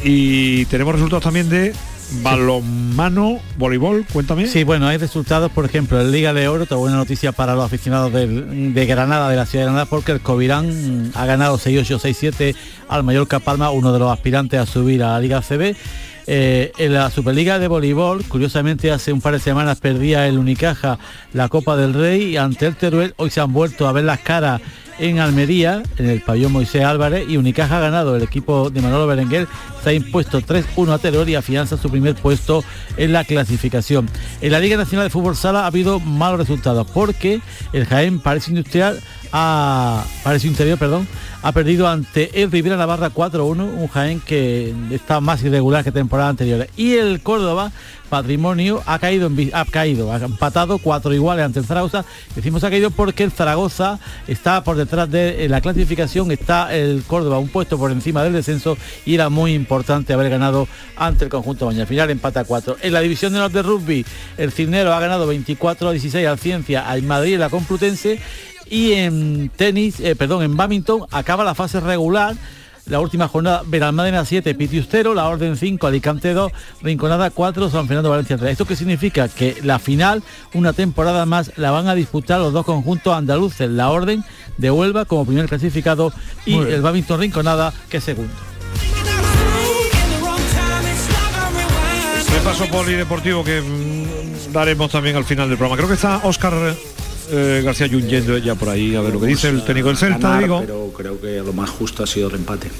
Y 0.04 0.64
tenemos 0.66 0.94
resultados 0.94 1.22
también 1.22 1.50
de 1.50 1.74
balonmano, 2.22 3.38
voleibol, 3.56 4.04
cuéntame. 4.12 4.46
Sí, 4.46 4.64
bueno, 4.64 4.86
hay 4.88 4.96
resultados, 4.96 5.50
por 5.52 5.64
ejemplo, 5.64 6.00
en 6.00 6.10
Liga 6.10 6.32
de 6.32 6.48
Oro, 6.48 6.64
otra 6.64 6.76
buena 6.76 6.96
noticia 6.96 7.32
para 7.32 7.54
los 7.54 7.64
aficionados 7.64 8.12
de, 8.12 8.86
Granada, 8.86 9.28
de 9.28 9.36
la 9.36 9.46
ciudad 9.46 9.64
de 9.64 9.66
Granada, 9.66 9.86
porque 9.86 10.12
el 10.12 10.20
Covirán 10.20 11.12
ha 11.14 11.26
ganado 11.26 11.58
6-8, 11.58 12.00
6-7 12.00 12.54
al 12.88 13.04
Mallorca 13.04 13.38
Palma, 13.38 13.70
uno 13.70 13.92
de 13.92 13.98
los 13.98 14.12
aspirantes 14.12 14.60
a 14.60 14.66
subir 14.66 15.02
a 15.02 15.12
la 15.12 15.20
Liga 15.20 15.40
CB. 15.40 15.76
Eh, 16.32 16.70
en 16.78 16.94
la 16.94 17.10
Superliga 17.10 17.58
de 17.58 17.66
Voleibol, 17.66 18.22
curiosamente 18.22 18.92
hace 18.92 19.12
un 19.12 19.20
par 19.20 19.32
de 19.32 19.40
semanas 19.40 19.80
perdía 19.80 20.28
el 20.28 20.38
Unicaja 20.38 20.96
la 21.32 21.48
Copa 21.48 21.76
del 21.76 21.92
Rey 21.92 22.22
y 22.22 22.36
ante 22.36 22.66
el 22.66 22.76
Teruel 22.76 23.14
hoy 23.16 23.30
se 23.30 23.40
han 23.40 23.52
vuelto 23.52 23.88
a 23.88 23.92
ver 23.92 24.04
las 24.04 24.20
caras 24.20 24.60
en 25.00 25.18
Almería, 25.18 25.82
en 25.98 26.08
el 26.08 26.20
pabellón 26.20 26.52
Moisés 26.52 26.84
Álvarez, 26.84 27.28
y 27.28 27.36
Unicaja 27.36 27.78
ha 27.78 27.80
ganado. 27.80 28.14
El 28.14 28.22
equipo 28.22 28.70
de 28.70 28.80
Manolo 28.80 29.08
Berenguer 29.08 29.48
se 29.82 29.90
ha 29.90 29.92
impuesto 29.92 30.40
3-1 30.40 30.92
a 30.92 30.98
Teruel 30.98 31.28
y 31.30 31.34
afianza 31.34 31.76
su 31.76 31.90
primer 31.90 32.14
puesto 32.14 32.62
en 32.96 33.12
la 33.12 33.24
clasificación. 33.24 34.08
En 34.40 34.52
la 34.52 34.60
Liga 34.60 34.76
Nacional 34.76 35.06
de 35.06 35.10
Fútbol 35.10 35.34
Sala 35.34 35.64
ha 35.64 35.66
habido 35.66 35.98
malos 35.98 36.38
resultados 36.38 36.86
porque 36.92 37.40
el 37.72 37.86
Jaén 37.86 38.20
París 38.20 38.46
Industrial 38.46 39.00
ha, 39.32 40.04
París 40.22 40.44
Interior, 40.44 40.78
perdón, 40.78 41.08
ha 41.42 41.52
perdido 41.52 41.88
ante 41.88 42.42
el 42.42 42.50
Rivera 42.50 42.76
Navarra 42.76 43.10
4-1, 43.10 43.60
un 43.62 43.88
Jaén 43.88 44.20
que 44.20 44.74
está 44.90 45.20
más 45.20 45.42
irregular 45.42 45.84
que 45.84 45.92
temporada 45.92 46.28
anterior. 46.28 46.66
Y 46.76 46.94
el 46.94 47.20
Córdoba 47.22 47.72
Patrimonio 48.10 48.82
ha 48.86 48.98
caído, 48.98 49.28
en, 49.28 49.50
ha 49.54 49.64
caído, 49.64 50.12
ha 50.12 50.16
empatado 50.16 50.78
cuatro 50.78 51.14
iguales 51.14 51.44
ante 51.44 51.60
el 51.60 51.64
Zaragoza. 51.64 52.04
Decimos 52.34 52.64
ha 52.64 52.70
caído 52.70 52.90
porque 52.90 53.22
el 53.22 53.30
Zaragoza 53.30 54.00
está 54.26 54.62
por 54.64 54.76
detrás 54.76 55.10
de 55.10 55.48
la 55.48 55.60
clasificación, 55.60 56.30
está 56.32 56.74
el 56.74 57.04
Córdoba 57.06 57.38
un 57.38 57.48
puesto 57.48 57.78
por 57.78 57.92
encima 57.92 58.22
del 58.24 58.32
descenso 58.32 58.76
y 59.06 59.14
era 59.14 59.28
muy 59.28 59.54
importante 59.54 60.12
haber 60.12 60.28
ganado 60.28 60.68
ante 60.96 61.24
el 61.24 61.30
conjunto 61.30 61.66
Baña. 61.66 61.82
Al 61.82 61.86
final 61.86 62.10
empata 62.10 62.44
4. 62.44 62.78
En 62.82 62.92
la 62.92 63.00
división 63.00 63.32
de 63.32 63.38
norte 63.38 63.62
rugby, 63.62 64.04
el 64.36 64.50
Cisnero 64.50 64.92
ha 64.92 65.00
ganado 65.00 65.26
24 65.26 65.88
a 65.88 65.92
16 65.92 66.26
al 66.26 66.38
Ciencia, 66.38 66.88
al 66.88 67.02
Madrid 67.02 67.38
la 67.38 67.48
Complutense 67.48 68.18
y 68.70 68.92
en 68.92 69.50
tenis, 69.54 70.00
eh, 70.00 70.14
perdón, 70.16 70.44
en 70.44 70.56
badminton 70.56 71.02
acaba 71.10 71.44
la 71.44 71.54
fase 71.54 71.80
regular. 71.80 72.36
La 72.86 72.98
última 72.98 73.28
jornada, 73.28 73.62
Benalmádena 73.66 74.24
7, 74.24 74.54
Pitiustero, 74.54 75.14
la 75.14 75.28
Orden 75.28 75.56
5, 75.56 75.86
Alicante 75.86 76.32
2, 76.32 76.50
Rinconada 76.82 77.30
4, 77.30 77.70
San 77.70 77.86
Fernando 77.86 78.10
Valencia 78.10 78.36
3. 78.36 78.50
¿Esto 78.50 78.64
qué 78.64 78.74
significa? 78.74 79.28
Que 79.28 79.58
la 79.62 79.78
final, 79.78 80.22
una 80.54 80.72
temporada 80.72 81.26
más, 81.26 81.52
la 81.56 81.70
van 81.70 81.88
a 81.88 81.94
disputar 81.94 82.40
los 82.40 82.52
dos 82.52 82.64
conjuntos 82.64 83.14
andaluces, 83.14 83.68
la 83.68 83.90
Orden 83.90 84.24
de 84.56 84.70
Huelva 84.70 85.04
como 85.04 85.26
primer 85.26 85.46
clasificado 85.46 86.12
y 86.46 86.56
el 86.56 86.80
Badminton 86.80 87.20
Rinconada 87.20 87.72
que 87.88 88.00
segundo. 88.00 88.32
paso 92.44 92.66
polideportivo 92.68 93.44
que 93.44 93.60
mm, 93.60 94.52
daremos 94.52 94.90
también 94.90 95.14
al 95.14 95.24
final 95.24 95.48
del 95.48 95.58
programa. 95.58 95.76
Creo 95.76 95.88
que 95.88 95.94
está 95.94 96.22
Oscar 96.24 96.54
eh, 97.30 97.62
García 97.64 97.88
Jun 97.88 98.08
yendo 98.08 98.36
ya 98.38 98.54
por 98.54 98.68
ahí 98.68 98.94
a 98.94 99.00
ver 99.00 99.12
lo 99.12 99.20
que 99.20 99.26
dice 99.26 99.48
el 99.48 99.64
técnico 99.64 99.88
del 99.88 99.96
Celta, 99.96 100.38
digo. 100.38 100.60
Pero 100.60 100.92
creo 100.96 101.20
que 101.20 101.38
lo 101.38 101.52
más 101.52 101.70
justo 101.70 102.02
ha 102.02 102.06
sido 102.06 102.28
el 102.28 102.36
empate. 102.36 102.70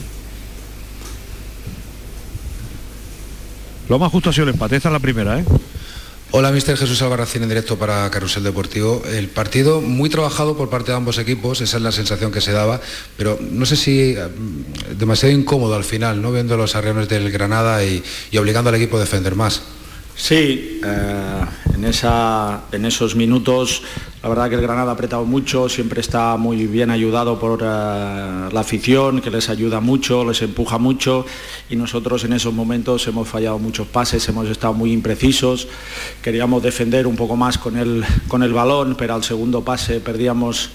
Lo 3.88 3.98
más 3.98 4.12
justo 4.12 4.30
ha 4.30 4.32
sido 4.32 4.44
el 4.44 4.50
empate, 4.50 4.76
esta 4.76 4.88
es 4.88 4.92
la 4.92 4.98
primera, 5.00 5.38
¿eh? 5.38 5.44
Hola, 6.32 6.52
mister 6.52 6.76
Jesús 6.76 7.02
Albarracín 7.02 7.42
en 7.42 7.48
directo 7.48 7.76
para 7.76 8.08
Carusel 8.08 8.44
Deportivo. 8.44 9.02
El 9.04 9.26
partido 9.28 9.80
muy 9.80 10.08
trabajado 10.08 10.56
por 10.56 10.70
parte 10.70 10.92
de 10.92 10.96
ambos 10.96 11.18
equipos, 11.18 11.60
esa 11.60 11.78
es 11.78 11.82
la 11.82 11.90
sensación 11.90 12.30
que 12.30 12.40
se 12.40 12.52
daba, 12.52 12.80
pero 13.16 13.36
no 13.40 13.66
sé 13.66 13.74
si 13.74 14.12
eh, 14.12 14.28
demasiado 14.96 15.34
incómodo 15.34 15.74
al 15.74 15.82
final, 15.82 16.22
¿no? 16.22 16.30
Viendo 16.30 16.56
los 16.56 16.76
arreones 16.76 17.08
del 17.08 17.32
Granada 17.32 17.84
y 17.84 18.02
obligando 18.38 18.70
al 18.70 18.76
equipo 18.76 18.96
a 18.96 19.00
defender 19.00 19.34
más. 19.34 19.62
Sí, 20.16 20.80
eh, 20.84 21.44
en, 21.74 21.84
esa, 21.84 22.62
en 22.72 22.84
esos 22.84 23.16
minutos 23.16 23.82
la 24.22 24.28
verdad 24.28 24.50
que 24.50 24.56
el 24.56 24.60
Granada 24.60 24.90
ha 24.90 24.94
apretado 24.94 25.24
mucho, 25.24 25.70
siempre 25.70 26.02
está 26.02 26.36
muy 26.36 26.66
bien 26.66 26.90
ayudado 26.90 27.40
por 27.40 27.60
eh, 27.62 28.48
la 28.52 28.60
afición, 28.60 29.22
que 29.22 29.30
les 29.30 29.48
ayuda 29.48 29.80
mucho, 29.80 30.26
les 30.26 30.42
empuja 30.42 30.76
mucho 30.76 31.24
y 31.70 31.76
nosotros 31.76 32.24
en 32.24 32.34
esos 32.34 32.52
momentos 32.52 33.06
hemos 33.06 33.26
fallado 33.26 33.58
muchos 33.58 33.88
pases, 33.88 34.28
hemos 34.28 34.46
estado 34.50 34.74
muy 34.74 34.92
imprecisos, 34.92 35.68
queríamos 36.20 36.62
defender 36.62 37.06
un 37.06 37.16
poco 37.16 37.34
más 37.34 37.56
con 37.56 37.78
el, 37.78 38.04
con 38.28 38.42
el 38.42 38.52
balón, 38.52 38.94
pero 38.98 39.14
al 39.14 39.24
segundo 39.24 39.64
pase 39.64 40.00
perdíamos 40.00 40.68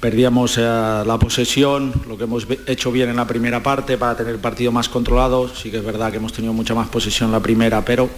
perdíamos 0.00 0.56
eh, 0.56 0.62
la 0.62 1.18
posesión, 1.18 1.92
lo 2.08 2.16
que 2.16 2.24
hemos 2.24 2.46
hecho 2.66 2.90
bien 2.90 3.10
en 3.10 3.16
la 3.16 3.26
primera 3.26 3.62
parte 3.62 3.98
para 3.98 4.16
tener 4.16 4.32
el 4.32 4.40
partido 4.40 4.72
más 4.72 4.88
controlado, 4.88 5.54
sí 5.54 5.70
que 5.70 5.76
es 5.76 5.84
verdad 5.84 6.10
que 6.10 6.16
hemos 6.16 6.32
tenido 6.32 6.54
mucha 6.54 6.74
más 6.74 6.88
posesión 6.88 7.28
en 7.28 7.32
la 7.32 7.40
primera, 7.40 7.84
pero 7.84 8.08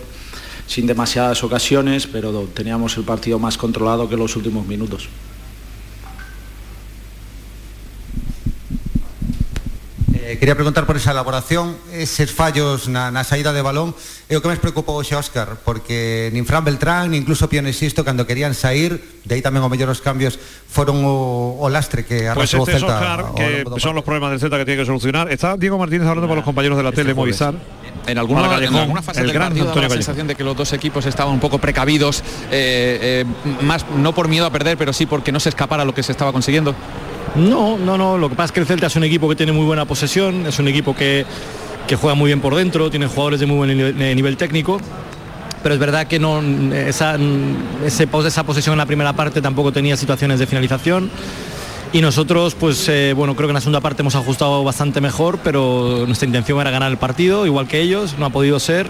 sin 0.70 0.86
demasiadas 0.86 1.42
ocasiones, 1.42 2.06
pero 2.06 2.46
teníamos 2.54 2.96
el 2.96 3.02
partido 3.02 3.40
más 3.40 3.58
controlado 3.58 4.08
que 4.08 4.16
los 4.16 4.36
últimos 4.36 4.66
minutos. 4.68 5.08
Eh, 10.14 10.38
quería 10.38 10.54
preguntar 10.54 10.86
por 10.86 10.96
esa 10.96 11.10
elaboración, 11.10 11.74
eses 11.90 12.30
fallos 12.30 12.86
na, 12.86 13.10
na 13.10 13.26
saída 13.26 13.50
de 13.50 13.66
balón. 13.66 13.98
É 14.30 14.38
o 14.38 14.40
que 14.40 14.46
máis 14.46 14.62
preocupou 14.62 15.02
hoxe, 15.02 15.18
Óscar 15.18 15.58
porque 15.66 16.30
nin 16.30 16.46
Fran 16.46 16.62
Beltrán, 16.62 17.10
nin 17.10 17.26
incluso 17.26 17.50
Pione 17.50 17.74
Sisto 17.74 18.06
cando 18.06 18.22
querían 18.22 18.54
sair, 18.54 19.02
de 19.26 19.34
aí 19.34 19.42
tamén 19.42 19.66
o 19.66 19.66
mellor 19.66 19.90
os 19.90 19.98
cambios 19.98 20.38
foron 20.70 21.02
o, 21.02 21.58
o 21.58 21.66
lastre 21.66 22.06
que 22.06 22.30
arrasou 22.30 22.62
pues 22.62 22.78
este 22.78 22.86
o 22.86 22.94
Celta 22.94 22.94
Óscar, 22.94 23.20
que 23.34 23.66
son 23.82 23.98
los 23.98 24.06
problemas 24.06 24.30
del 24.30 24.38
Celta 24.38 24.54
que 24.54 24.70
tiene 24.70 24.86
que 24.86 24.86
solucionar. 24.86 25.26
Está 25.34 25.58
Diego 25.58 25.74
Martínez 25.82 26.06
hablando 26.06 26.30
con 26.30 26.38
los 26.38 26.46
compañeros 26.46 26.78
de 26.78 26.86
la 26.86 26.94
este 26.94 27.02
tele, 27.02 27.10
Movistar. 27.10 27.58
En 28.10 28.18
alguna, 28.18 28.58
en 28.58 28.74
alguna 28.74 29.02
fase 29.02 29.22
del 29.22 29.32
partido 29.32 29.66
daba 29.66 29.82
la 29.82 29.88
sensación 29.90 30.26
de 30.26 30.34
que 30.34 30.44
los 30.44 30.56
dos 30.56 30.72
equipos 30.72 31.06
estaban 31.06 31.32
un 31.32 31.40
poco 31.40 31.58
precavidos, 31.58 32.20
eh, 32.50 33.24
eh, 33.24 33.62
más 33.62 33.86
no 33.96 34.14
por 34.14 34.28
miedo 34.28 34.46
a 34.46 34.50
perder, 34.50 34.76
pero 34.76 34.92
sí 34.92 35.06
porque 35.06 35.32
no 35.32 35.40
se 35.40 35.48
escapara 35.48 35.84
lo 35.84 35.94
que 35.94 36.02
se 36.02 36.12
estaba 36.12 36.32
consiguiendo. 36.32 36.74
No, 37.36 37.78
no, 37.78 37.96
no. 37.96 38.18
Lo 38.18 38.28
que 38.28 38.34
pasa 38.34 38.46
es 38.46 38.52
que 38.52 38.60
el 38.60 38.66
Celta 38.66 38.86
es 38.86 38.96
un 38.96 39.04
equipo 39.04 39.28
que 39.28 39.36
tiene 39.36 39.52
muy 39.52 39.64
buena 39.64 39.84
posesión, 39.84 40.46
es 40.46 40.58
un 40.58 40.68
equipo 40.68 40.94
que, 40.94 41.24
que 41.86 41.96
juega 41.96 42.14
muy 42.14 42.28
bien 42.28 42.40
por 42.40 42.54
dentro, 42.54 42.90
tiene 42.90 43.06
jugadores 43.06 43.40
de 43.40 43.46
muy 43.46 43.56
buen 43.56 43.76
nivel, 43.76 44.16
nivel 44.16 44.36
técnico 44.36 44.80
pero 45.62 45.74
es 45.74 45.78
verdad 45.78 46.06
que 46.06 46.18
no 46.18 46.40
esa, 46.72 47.18
ese, 47.84 48.08
esa 48.26 48.44
posesión 48.44 48.72
en 48.72 48.78
la 48.78 48.86
primera 48.86 49.12
parte 49.12 49.42
tampoco 49.42 49.72
tenía 49.72 49.94
situaciones 49.94 50.38
de 50.38 50.46
finalización 50.46 51.10
y 51.92 52.00
nosotros 52.00 52.54
pues 52.54 52.88
eh, 52.88 53.12
bueno 53.16 53.34
creo 53.34 53.48
que 53.48 53.50
en 53.50 53.54
la 53.54 53.60
segunda 53.60 53.80
parte 53.80 54.02
hemos 54.02 54.14
ajustado 54.14 54.62
bastante 54.62 55.00
mejor 55.00 55.40
pero 55.42 56.04
nuestra 56.06 56.26
intención 56.26 56.60
era 56.60 56.70
ganar 56.70 56.90
el 56.90 56.98
partido 56.98 57.46
igual 57.46 57.66
que 57.66 57.80
ellos 57.80 58.16
no 58.18 58.26
ha 58.26 58.30
podido 58.30 58.60
ser 58.60 58.88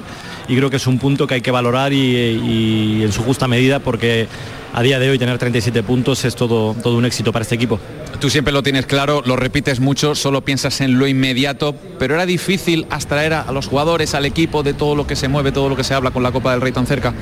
y 0.48 0.56
creo 0.56 0.68
que 0.68 0.76
es 0.76 0.86
un 0.86 0.98
punto 0.98 1.26
que 1.26 1.34
hay 1.34 1.40
que 1.40 1.50
valorar 1.50 1.92
y, 1.92 3.02
en 3.02 3.12
su 3.12 3.22
justa 3.22 3.48
medida 3.48 3.78
porque 3.78 4.26
a 4.74 4.82
día 4.82 4.98
de 4.98 5.08
hoy 5.08 5.18
tener 5.18 5.38
37 5.38 5.82
puntos 5.82 6.24
es 6.24 6.34
todo, 6.34 6.74
todo 6.74 6.96
un 6.96 7.04
éxito 7.04 7.32
para 7.32 7.42
este 7.42 7.56
equipo. 7.56 7.80
Tú 8.20 8.30
siempre 8.30 8.52
lo 8.52 8.62
tienes 8.62 8.86
claro, 8.86 9.22
lo 9.24 9.34
repites 9.34 9.80
mucho, 9.80 10.14
solo 10.14 10.42
piensas 10.42 10.80
en 10.80 10.98
lo 10.98 11.08
inmediato, 11.08 11.74
pero 11.98 12.14
era 12.14 12.26
difícil 12.26 12.86
abstraer 12.90 13.32
a 13.34 13.50
los 13.52 13.66
jugadores, 13.66 14.14
al 14.14 14.26
equipo 14.26 14.62
de 14.62 14.74
todo 14.74 14.94
lo 14.94 15.06
que 15.06 15.16
se 15.16 15.28
mueve, 15.28 15.50
todo 15.50 15.68
lo 15.68 15.76
que 15.76 15.84
se 15.84 15.94
habla 15.94 16.10
con 16.10 16.22
la 16.22 16.30
Copa 16.30 16.52
del 16.52 16.60
Rey 16.60 16.72
tan 16.72 16.86
cerca. 16.86 17.14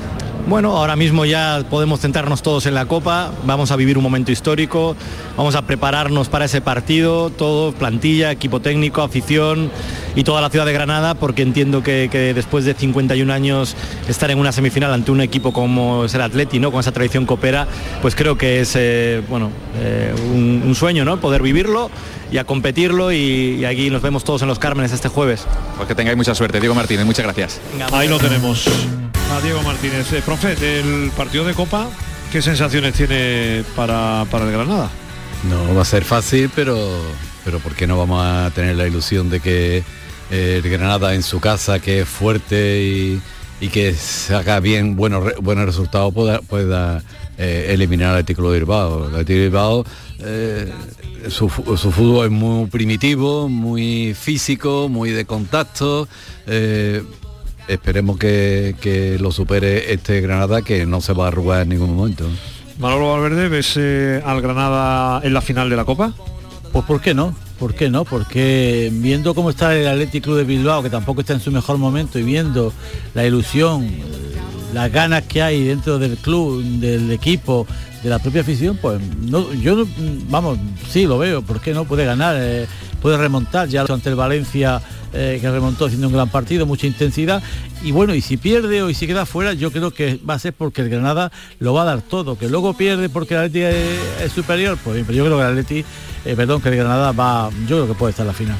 Bueno, 0.49 0.75
ahora 0.75 0.95
mismo 0.95 1.25
ya 1.25 1.63
podemos 1.69 1.99
centrarnos 1.99 2.41
todos 2.41 2.65
en 2.65 2.73
la 2.73 2.87
Copa, 2.87 3.31
vamos 3.43 3.69
a 3.69 3.75
vivir 3.75 3.99
un 3.99 4.03
momento 4.03 4.31
histórico, 4.31 4.95
vamos 5.37 5.53
a 5.53 5.61
prepararnos 5.61 6.27
para 6.27 6.45
ese 6.45 6.59
partido, 6.59 7.29
todo, 7.29 7.71
plantilla, 7.71 8.31
equipo 8.31 8.59
técnico, 8.59 9.03
afición 9.03 9.69
y 10.15 10.23
toda 10.23 10.41
la 10.41 10.49
ciudad 10.49 10.65
de 10.65 10.73
Granada, 10.73 11.13
porque 11.13 11.43
entiendo 11.43 11.83
que, 11.83 12.09
después 12.33 12.65
de 12.65 12.73
51 12.73 13.31
años 13.31 13.75
estar 14.07 14.31
en 14.31 14.39
una 14.39 14.51
semifinal 14.51 14.91
ante 14.91 15.11
un 15.11 15.21
equipo 15.21 15.53
como 15.53 16.05
es 16.05 16.15
el 16.15 16.21
Atleti, 16.21 16.57
¿no? 16.57 16.71
con 16.71 16.79
esa 16.79 16.91
tradición 16.91 17.27
copera, 17.27 17.67
pues 18.01 18.15
creo 18.15 18.35
que 18.35 18.61
es 18.61 18.75
eh, 18.75 19.21
bueno, 19.29 19.51
eh, 19.77 20.15
un, 20.33 20.73
sueño 20.73 21.05
¿no? 21.05 21.19
poder 21.19 21.43
vivirlo 21.43 21.91
y 22.31 22.39
a 22.39 22.43
competirlo 22.43 23.11
y, 23.11 23.63
aquí 23.65 23.91
nos 23.91 24.01
vemos 24.01 24.23
todos 24.23 24.41
en 24.41 24.47
los 24.47 24.57
Cármenes 24.57 24.93
este 24.93 25.09
jueves. 25.09 25.45
Pues 25.77 25.87
que 25.87 25.93
tengáis 25.93 26.17
mucha 26.17 26.33
suerte, 26.33 26.59
Diego 26.59 26.73
Martínez, 26.73 27.05
muchas 27.05 27.25
gracias. 27.25 27.61
Ahí 27.91 28.07
lo 28.07 28.17
tenemos 28.17 28.67
a 29.31 29.41
Diego 29.41 29.61
Martínez. 29.63 30.11
Eh, 30.13 30.21
profe, 30.25 30.55
del 30.55 31.11
partido 31.11 31.45
de 31.45 31.53
Copa, 31.53 31.89
¿qué 32.31 32.41
sensaciones 32.41 32.93
tiene 32.93 33.63
para, 33.75 34.21
el 34.23 34.51
Granada? 34.51 34.89
No 35.49 35.75
va 35.75 35.83
a 35.83 35.85
ser 35.85 36.03
fácil, 36.03 36.49
pero, 36.55 36.77
pero 37.45 37.59
¿por 37.59 37.75
qué 37.75 37.85
no 37.85 37.97
vamos 37.97 38.23
a 38.23 38.51
tener 38.53 38.75
la 38.75 38.87
ilusión 38.87 39.29
de 39.29 39.39
que 39.39 39.83
eh, 40.31 40.61
el 40.63 40.69
Granada 40.69 41.13
en 41.13 41.23
su 41.23 41.39
casa, 41.39 41.79
que 41.79 42.01
es 42.01 42.07
fuerte 42.07 42.81
y, 42.81 43.67
que 43.69 43.93
saca 43.93 44.59
bien 44.59 44.95
buenos, 44.95 45.33
buenos 45.41 45.65
resultados, 45.65 46.13
pueda, 46.13 46.39
pueda 46.41 47.03
eh, 47.37 47.67
eliminar 47.69 48.15
al 48.15 48.25
título 48.25 48.51
de 48.51 48.59
Bilbao? 48.59 49.15
El 49.15 49.25
de 49.25 49.33
Bilbao 49.33 49.85
su, 51.29 51.49
su, 51.49 51.91
fútbol 51.91 52.25
es 52.25 52.31
muy 52.31 52.67
primitivo, 52.67 53.49
muy 53.49 54.13
físico, 54.13 54.87
muy 54.89 55.11
de 55.11 55.25
contacto 55.25 56.07
esperemos 57.69 58.17
que, 58.17 58.75
que 58.81 59.17
lo 59.19 59.31
supere 59.31 59.93
este 59.93 60.21
Granada, 60.21 60.61
que 60.61 60.85
no 60.85 61.01
se 61.01 61.13
va 61.13 61.25
a 61.25 61.27
arrugar 61.29 61.61
en 61.61 61.69
ningún 61.69 61.95
momento. 61.95 62.25
Manolo 62.79 63.11
Valverde, 63.11 63.49
¿ves 63.49 63.73
eh, 63.77 64.21
al 64.25 64.41
Granada 64.41 65.21
en 65.23 65.33
la 65.33 65.41
final 65.41 65.69
de 65.69 65.75
la 65.75 65.85
Copa? 65.85 66.13
Pues 66.71 66.85
¿por 66.85 67.01
qué 67.01 67.13
no? 67.13 67.35
¿Por 67.59 67.73
qué 67.73 67.89
no? 67.89 68.05
Porque 68.05 68.89
viendo 68.91 69.35
cómo 69.35 69.49
está 69.49 69.75
el 69.75 69.87
Athletic 69.87 70.23
Club 70.23 70.37
de 70.37 70.43
Bilbao, 70.45 70.81
que 70.81 70.89
tampoco 70.89 71.21
está 71.21 71.33
en 71.33 71.41
su 71.41 71.51
mejor 71.51 71.77
momento, 71.77 72.17
y 72.19 72.23
viendo 72.23 72.71
la 73.13 73.25
ilusión, 73.25 73.83
eh, 73.83 74.01
las 74.73 74.91
ganas 74.91 75.23
que 75.23 75.41
hay 75.41 75.63
dentro 75.63 75.99
del 75.99 76.17
club, 76.17 76.63
del 76.63 77.11
equipo, 77.11 77.67
de 78.01 78.09
la 78.09 78.19
propia 78.19 78.41
afición, 78.41 78.77
pues 78.81 79.01
no, 79.19 79.53
yo 79.53 79.75
no, 79.75 79.85
vamos, 80.29 80.57
sí 80.89 81.05
lo 81.05 81.17
veo, 81.17 81.41
¿por 81.41 81.59
qué 81.59 81.73
no? 81.73 81.83
Puede 81.85 82.05
ganar, 82.05 82.35
eh, 82.39 82.65
puede 83.01 83.17
remontar 83.17 83.67
ya 83.67 83.81
ante 83.81 84.09
el 84.09 84.15
Valencia 84.15 84.81
eh, 85.13 85.39
que 85.41 85.49
remontó 85.49 85.85
haciendo 85.85 86.07
un 86.07 86.13
gran 86.13 86.29
partido, 86.29 86.65
mucha 86.65 86.87
intensidad. 86.87 87.41
Y 87.83 87.91
bueno, 87.91 88.13
y 88.13 88.21
si 88.21 88.37
pierde 88.37 88.81
o 88.81 88.89
y 88.89 88.93
si 88.93 89.07
queda 89.07 89.25
fuera, 89.25 89.53
yo 89.53 89.71
creo 89.71 89.91
que 89.91 90.19
va 90.27 90.35
a 90.35 90.39
ser 90.39 90.53
porque 90.53 90.81
el 90.81 90.89
Granada 90.89 91.31
lo 91.59 91.73
va 91.73 91.83
a 91.83 91.85
dar 91.85 92.01
todo. 92.01 92.37
Que 92.37 92.49
luego 92.49 92.73
pierde 92.73 93.09
porque 93.09 93.35
el 93.35 93.41
Atleti 93.41 93.61
es, 93.61 94.31
superior, 94.33 94.77
pues 94.83 94.95
bien, 94.95 95.05
pero 95.05 95.17
yo 95.17 95.25
creo 95.25 95.37
que 95.37 95.43
el 95.43 95.49
Atleti, 95.49 95.85
eh, 96.25 96.35
perdón, 96.35 96.61
que 96.61 96.69
el 96.69 96.75
Granada 96.75 97.11
va, 97.11 97.49
yo 97.67 97.77
creo 97.77 97.87
que 97.87 97.93
puede 97.93 98.11
estar 98.11 98.23
en 98.23 98.27
la 98.27 98.33
final. 98.33 98.57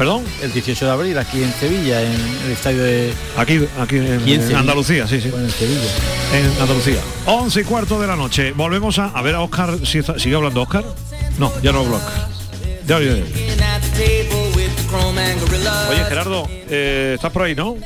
¿Perdón? 0.00 0.24
El 0.40 0.50
18 0.50 0.86
de 0.86 0.90
abril 0.90 1.18
aquí 1.18 1.42
en 1.42 1.52
Sevilla, 1.52 2.02
en 2.02 2.12
el 2.46 2.52
estadio 2.52 2.82
de... 2.82 3.12
Aquí, 3.36 3.60
aquí 3.78 3.96
en, 3.98 4.56
Andalucía, 4.56 5.06
sí, 5.06 5.20
sí. 5.20 5.28
en 5.28 5.50
Sevilla. 5.50 5.90
En 6.32 6.62
Andalucía. 6.62 7.00
11 7.26 7.60
y 7.60 7.64
cuarto 7.64 8.00
de 8.00 8.06
la 8.06 8.16
noche. 8.16 8.52
Volvemos 8.52 8.98
a, 8.98 9.08
a 9.08 9.20
ver 9.20 9.34
a 9.34 9.42
Oscar, 9.42 9.78
si 9.84 10.00
sigue 10.02 10.34
hablando 10.34 10.62
Oscar. 10.62 10.86
No, 11.38 11.52
ya 11.62 11.72
no 11.72 11.80
hablo 11.80 11.96
Oscar. 11.96 12.30
Ya, 12.86 12.98
ya, 12.98 13.12
Oye, 15.90 16.04
Gerardo, 16.08 16.46
eh, 16.68 17.12
¿estás 17.14 17.32
por 17.32 17.42
ahí, 17.42 17.54
no? 17.54 17.76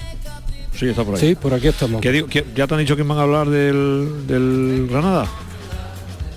Sí, 0.75 0.87
está 0.87 1.05
por 1.05 1.15
ahí. 1.15 1.21
Sí, 1.21 1.35
por 1.35 1.55
aquí 1.55 1.69
estamos. 1.69 2.01
¿Ya 2.03 2.67
te 2.67 2.75
han 2.75 2.81
dicho 2.81 2.95
quién 2.97 3.09
van 3.09 3.19
a 3.19 3.23
hablar 3.23 3.49
del, 3.49 4.27
del 4.27 4.89
Granada? 4.91 5.27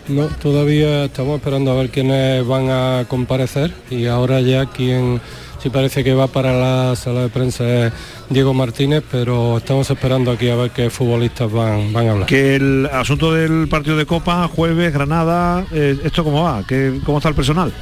No, 0.08 0.28
todavía 0.28 1.06
estamos 1.06 1.38
esperando 1.38 1.72
a 1.72 1.76
ver 1.76 1.90
quiénes 1.90 2.46
van 2.48 2.70
a 2.70 3.06
comparecer 3.10 3.74
y 3.90 4.06
ahora 4.06 4.40
ya 4.40 4.66
quien 4.68 5.20
sí 5.62 5.70
parece 5.70 6.04
que 6.04 6.14
va 6.14 6.28
para 6.28 6.54
la 6.54 6.96
sala 6.96 7.24
de 7.24 7.30
prensa 7.30 7.88
es 7.88 7.94
Diego 8.30 8.54
Martínez, 8.54 9.04
pero 9.12 9.58
estamos 9.58 9.90
esperando 9.90 10.32
aquí 10.32 10.50
a 10.50 10.56
ver 10.56 10.72
qué 10.72 10.90
futbolistas 10.90 11.52
van, 11.52 11.92
van 11.92 12.08
a 12.08 12.12
hablar. 12.12 12.28
Que 12.28 12.56
el 12.56 12.88
asunto 12.90 13.34
del 13.34 13.68
partido 13.68 13.98
de 13.98 14.06
Copa, 14.06 14.48
jueves, 14.48 14.94
Granada, 14.94 15.66
eh, 15.74 15.98
¿esto 16.04 16.24
cómo 16.24 16.44
va? 16.44 16.64
¿Qué, 16.66 17.02
¿Cómo 17.06 17.18
está 17.18 17.28
el 17.28 17.36
personal? 17.36 17.74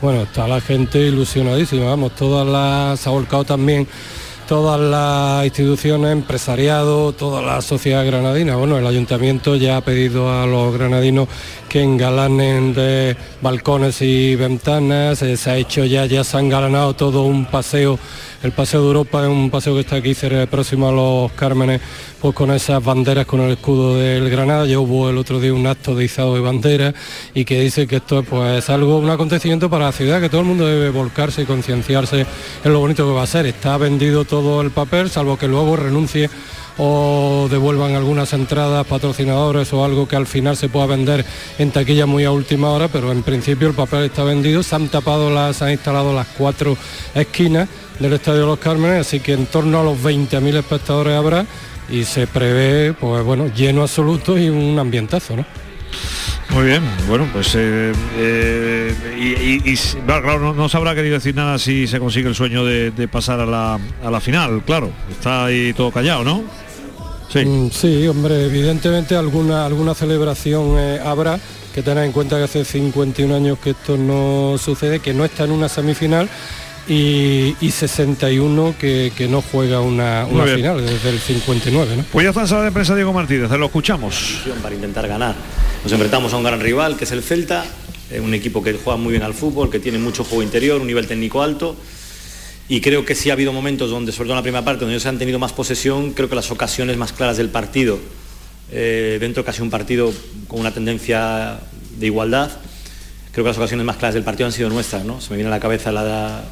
Bueno, 0.00 0.22
está 0.22 0.46
la 0.46 0.60
gente 0.60 1.00
ilusionadísima, 1.00 1.86
vamos, 1.86 2.14
todas 2.14 2.46
las 2.46 3.04
ha 3.04 3.10
volcado 3.10 3.42
también 3.44 3.88
todas 4.48 4.80
las 4.80 5.44
instituciones, 5.44 6.12
empresariado, 6.12 7.12
toda 7.12 7.42
la 7.42 7.60
sociedad 7.60 8.06
granadina. 8.06 8.56
Bueno, 8.56 8.78
el 8.78 8.86
ayuntamiento 8.86 9.56
ya 9.56 9.76
ha 9.76 9.80
pedido 9.80 10.32
a 10.32 10.46
los 10.46 10.72
granadinos 10.72 11.28
que 11.68 11.82
engalanen 11.82 12.72
de 12.72 13.16
balcones 13.42 14.00
y 14.00 14.36
ventanas, 14.36 15.20
eh, 15.22 15.36
se 15.36 15.50
ha 15.50 15.56
hecho 15.56 15.84
ya, 15.84 16.06
ya 16.06 16.22
se 16.22 16.38
han 16.38 16.48
galanado 16.48 16.94
todo 16.94 17.24
un 17.24 17.44
paseo 17.44 17.98
el 18.42 18.52
Paseo 18.52 18.82
de 18.82 18.86
Europa 18.86 19.22
es 19.22 19.28
un 19.28 19.50
paseo 19.50 19.74
que 19.74 19.80
está 19.80 19.96
aquí 19.96 20.14
próximo 20.48 20.88
a 20.88 20.92
los 20.92 21.32
Cármenes, 21.32 21.80
pues 22.20 22.34
con 22.34 22.52
esas 22.52 22.82
banderas 22.84 23.26
con 23.26 23.40
el 23.40 23.52
escudo 23.52 23.96
del 23.96 24.30
Granada. 24.30 24.64
Ya 24.66 24.78
hubo 24.78 25.10
el 25.10 25.18
otro 25.18 25.40
día 25.40 25.52
un 25.52 25.66
acto 25.66 25.96
de 25.96 26.04
izado 26.04 26.34
de 26.34 26.40
bandera 26.40 26.94
y 27.34 27.44
que 27.44 27.60
dice 27.60 27.86
que 27.88 27.96
esto 27.96 28.22
pues, 28.22 28.58
es 28.58 28.70
algo, 28.70 28.98
un 28.98 29.10
acontecimiento 29.10 29.68
para 29.68 29.86
la 29.86 29.92
ciudad, 29.92 30.20
que 30.20 30.28
todo 30.28 30.42
el 30.42 30.46
mundo 30.46 30.66
debe 30.66 30.90
volcarse 30.90 31.42
y 31.42 31.46
concienciarse 31.46 32.26
en 32.64 32.72
lo 32.72 32.78
bonito 32.78 33.04
que 33.06 33.12
va 33.12 33.22
a 33.22 33.26
ser. 33.26 33.46
Está 33.46 33.76
vendido 33.76 34.24
todo 34.24 34.60
el 34.60 34.70
papel, 34.70 35.10
salvo 35.10 35.36
que 35.36 35.48
luego 35.48 35.74
renuncie 35.74 36.30
o 36.80 37.48
devuelvan 37.50 37.96
algunas 37.96 38.32
entradas 38.32 38.86
patrocinadores 38.86 39.72
o 39.72 39.84
algo 39.84 40.06
que 40.06 40.14
al 40.14 40.28
final 40.28 40.56
se 40.56 40.68
pueda 40.68 40.86
vender 40.86 41.24
en 41.58 41.72
taquilla 41.72 42.06
muy 42.06 42.24
a 42.24 42.30
última 42.30 42.70
hora, 42.70 42.86
pero 42.86 43.10
en 43.10 43.24
principio 43.24 43.66
el 43.66 43.74
papel 43.74 44.04
está 44.04 44.22
vendido, 44.22 44.62
se 44.62 44.76
han 44.76 44.88
tapado 44.88 45.28
las, 45.28 45.56
se 45.56 45.64
han 45.64 45.72
instalado 45.72 46.14
las 46.14 46.28
cuatro 46.28 46.76
esquinas 47.16 47.68
del 47.98 48.12
Estadio 48.12 48.46
los 48.46 48.58
Cármenes, 48.58 49.00
así 49.00 49.20
que 49.20 49.32
en 49.32 49.46
torno 49.46 49.80
a 49.80 49.84
los 49.84 49.98
20.000 49.98 50.56
espectadores 50.56 51.14
habrá 51.14 51.46
y 51.90 52.04
se 52.04 52.26
prevé, 52.26 52.92
pues 52.92 53.24
bueno, 53.24 53.48
lleno 53.54 53.82
absoluto 53.82 54.38
y 54.38 54.48
un 54.48 54.78
ambientazo, 54.78 55.36
¿no? 55.36 55.44
Muy 56.50 56.64
bien, 56.64 56.82
bueno, 57.06 57.28
pues 57.32 57.54
eh, 57.56 57.92
eh, 58.16 59.62
y, 59.64 59.76
claro, 60.06 60.54
no, 60.54 60.68
se 60.68 60.76
habrá 60.76 60.94
querido 60.94 61.14
decir 61.14 61.34
nada 61.34 61.58
si 61.58 61.86
se 61.86 61.98
consigue 61.98 62.28
el 62.28 62.34
sueño 62.34 62.64
de, 62.64 63.08
pasar 63.08 63.40
a 63.40 63.46
la, 63.46 63.78
a 64.02 64.10
la, 64.10 64.20
final, 64.20 64.62
claro, 64.64 64.90
está 65.10 65.46
ahí 65.46 65.74
todo 65.74 65.90
callado, 65.90 66.24
¿no? 66.24 66.44
Sí, 67.28 67.44
mm, 67.44 67.70
sí 67.70 68.08
hombre, 68.08 68.46
evidentemente 68.46 69.14
alguna, 69.14 69.66
alguna 69.66 69.94
celebración 69.94 70.74
eh, 70.78 71.00
habrá, 71.04 71.38
que 71.74 71.82
tener 71.82 72.04
en 72.04 72.12
cuenta 72.12 72.38
que 72.38 72.44
hace 72.44 72.64
51 72.64 73.34
años 73.34 73.58
que 73.58 73.70
esto 73.70 73.98
no 73.98 74.56
sucede, 74.58 75.00
que 75.00 75.12
no 75.12 75.24
está 75.24 75.44
en 75.44 75.52
una 75.52 75.68
semifinal 75.68 76.28
y, 76.88 77.70
61 77.70 78.74
que, 78.78 79.28
no 79.28 79.42
juega 79.42 79.80
una, 79.80 80.26
final 80.26 80.84
desde 80.84 81.10
el 81.10 81.18
59. 81.18 81.96
¿no? 81.96 82.04
Pues 82.10 82.24
ya 82.24 82.30
está 82.30 82.42
en 82.42 82.48
sala 82.48 82.64
de 82.64 82.72
prensa 82.72 82.94
Diego 82.94 83.12
Martínez, 83.12 83.50
lo 83.50 83.66
escuchamos. 83.66 84.42
Para 84.62 84.74
intentar 84.74 85.06
ganar. 85.06 85.36
Nos 85.82 85.92
enfrentamos 85.92 86.32
a 86.32 86.36
un 86.38 86.44
gran 86.44 86.60
rival 86.60 86.96
que 86.96 87.04
es 87.04 87.12
el 87.12 87.22
Celta, 87.22 87.64
un 88.22 88.32
equipo 88.32 88.62
que 88.62 88.72
juega 88.72 88.96
muy 88.96 89.12
bien 89.12 89.22
al 89.22 89.34
fútbol, 89.34 89.70
que 89.70 89.78
tiene 89.78 89.98
mucho 89.98 90.24
juego 90.24 90.42
interior, 90.42 90.80
un 90.80 90.86
nivel 90.86 91.06
técnico 91.06 91.42
alto. 91.42 91.76
Y 92.70 92.80
creo 92.80 93.04
que 93.04 93.14
sí 93.14 93.30
ha 93.30 93.32
habido 93.34 93.52
momentos 93.52 93.90
donde, 93.90 94.12
sobre 94.12 94.26
todo 94.26 94.34
en 94.34 94.38
la 94.38 94.42
primera 94.42 94.64
parte, 94.64 94.80
donde 94.80 94.94
ellos 94.94 95.06
han 95.06 95.18
tenido 95.18 95.38
más 95.38 95.52
posesión, 95.52 96.12
creo 96.12 96.28
que 96.28 96.34
las 96.34 96.50
ocasiones 96.50 96.96
más 96.96 97.12
claras 97.12 97.36
del 97.38 97.48
partido, 97.48 97.98
eh, 98.70 99.16
dentro 99.20 99.44
casi 99.44 99.62
un 99.62 99.70
partido 99.70 100.12
con 100.46 100.60
una 100.60 100.70
tendencia 100.70 101.60
de 101.98 102.06
igualdad, 102.06 102.50
creo 103.32 103.44
que 103.44 103.48
las 103.48 103.56
ocasiones 103.56 103.86
más 103.86 103.96
claras 103.96 104.14
del 104.14 104.24
partido 104.24 104.46
han 104.46 104.52
sido 104.52 104.68
nuestras, 104.68 105.04
¿no? 105.04 105.20
Se 105.20 105.30
me 105.30 105.36
viene 105.36 105.48
a 105.48 105.50
la 105.50 105.60
cabeza 105.60 105.90
la, 105.92 106.44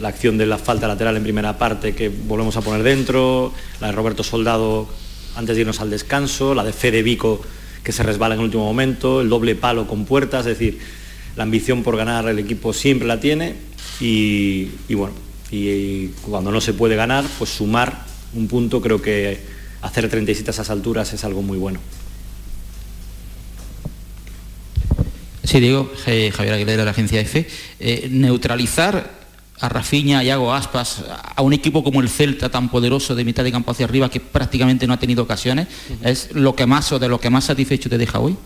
la 0.00 0.08
acción 0.08 0.38
de 0.38 0.46
la 0.46 0.58
falta 0.58 0.88
lateral 0.88 1.16
en 1.16 1.22
primera 1.22 1.58
parte 1.58 1.94
que 1.94 2.08
volvemos 2.08 2.56
a 2.56 2.60
poner 2.60 2.82
dentro, 2.82 3.52
la 3.80 3.88
de 3.88 3.92
Roberto 3.92 4.22
Soldado 4.22 4.88
antes 5.36 5.56
de 5.56 5.62
irnos 5.62 5.80
al 5.80 5.90
descanso, 5.90 6.54
la 6.54 6.64
de 6.64 6.72
Fede 6.72 7.02
Vico 7.02 7.40
que 7.82 7.92
se 7.92 8.02
resbala 8.02 8.34
en 8.34 8.40
el 8.40 8.46
último 8.46 8.64
momento, 8.64 9.20
el 9.20 9.28
doble 9.28 9.54
palo 9.54 9.86
con 9.86 10.06
puertas, 10.06 10.46
es 10.46 10.58
decir, 10.58 10.78
la 11.36 11.42
ambición 11.42 11.82
por 11.82 11.96
ganar 11.96 12.26
el 12.28 12.38
equipo 12.38 12.72
siempre 12.72 13.06
la 13.06 13.20
tiene 13.20 13.54
y, 14.00 14.70
bueno, 14.90 15.14
y, 15.50 16.08
cuando 16.22 16.50
no 16.50 16.60
se 16.60 16.72
puede 16.72 16.96
ganar, 16.96 17.24
pues 17.38 17.50
sumar 17.50 18.04
un 18.32 18.48
punto 18.48 18.80
creo 18.80 19.02
que 19.02 19.38
hacer 19.82 20.08
37 20.08 20.50
a 20.50 20.52
esas 20.52 20.70
alturas 20.70 21.12
es 21.12 21.24
algo 21.24 21.42
muy 21.42 21.58
bueno. 21.58 21.78
Sí, 25.44 25.60
digo, 25.60 25.92
Javier 26.04 26.54
Aguilera 26.54 26.78
de 26.78 26.84
la 26.84 26.90
agencia 26.92 27.20
EFE, 27.20 27.46
eh, 27.78 28.08
neutralizar 28.10 29.23
a 29.60 29.68
Rafiña 29.68 30.22
y 30.24 30.30
Hago 30.30 30.52
Aspas, 30.52 31.04
a 31.36 31.42
un 31.42 31.52
equipo 31.52 31.84
como 31.84 32.00
el 32.00 32.08
Celta 32.08 32.48
tan 32.48 32.68
poderoso 32.68 33.14
de 33.14 33.24
mitad 33.24 33.44
de 33.44 33.52
campo 33.52 33.70
hacia 33.70 33.86
arriba 33.86 34.10
que 34.10 34.20
prácticamente 34.20 34.86
no 34.86 34.94
ha 34.94 34.98
tenido 34.98 35.22
ocasiones, 35.22 35.68
¿es 36.02 36.32
lo 36.32 36.54
que 36.54 36.66
más 36.66 36.90
o 36.92 36.98
de 36.98 37.08
lo 37.08 37.20
que 37.20 37.30
más 37.30 37.44
satisfecho 37.44 37.88
te 37.88 37.98
deja 37.98 38.18
hoy? 38.18 38.36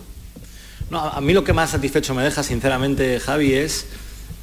No, 0.90 1.01
a 1.01 1.21
mí 1.21 1.33
lo 1.33 1.44
que 1.44 1.53
más 1.53 1.71
satisfecho 1.71 2.14
me 2.14 2.23
deja, 2.23 2.42
sinceramente, 2.42 3.21
Javi, 3.21 3.53
es, 3.53 3.87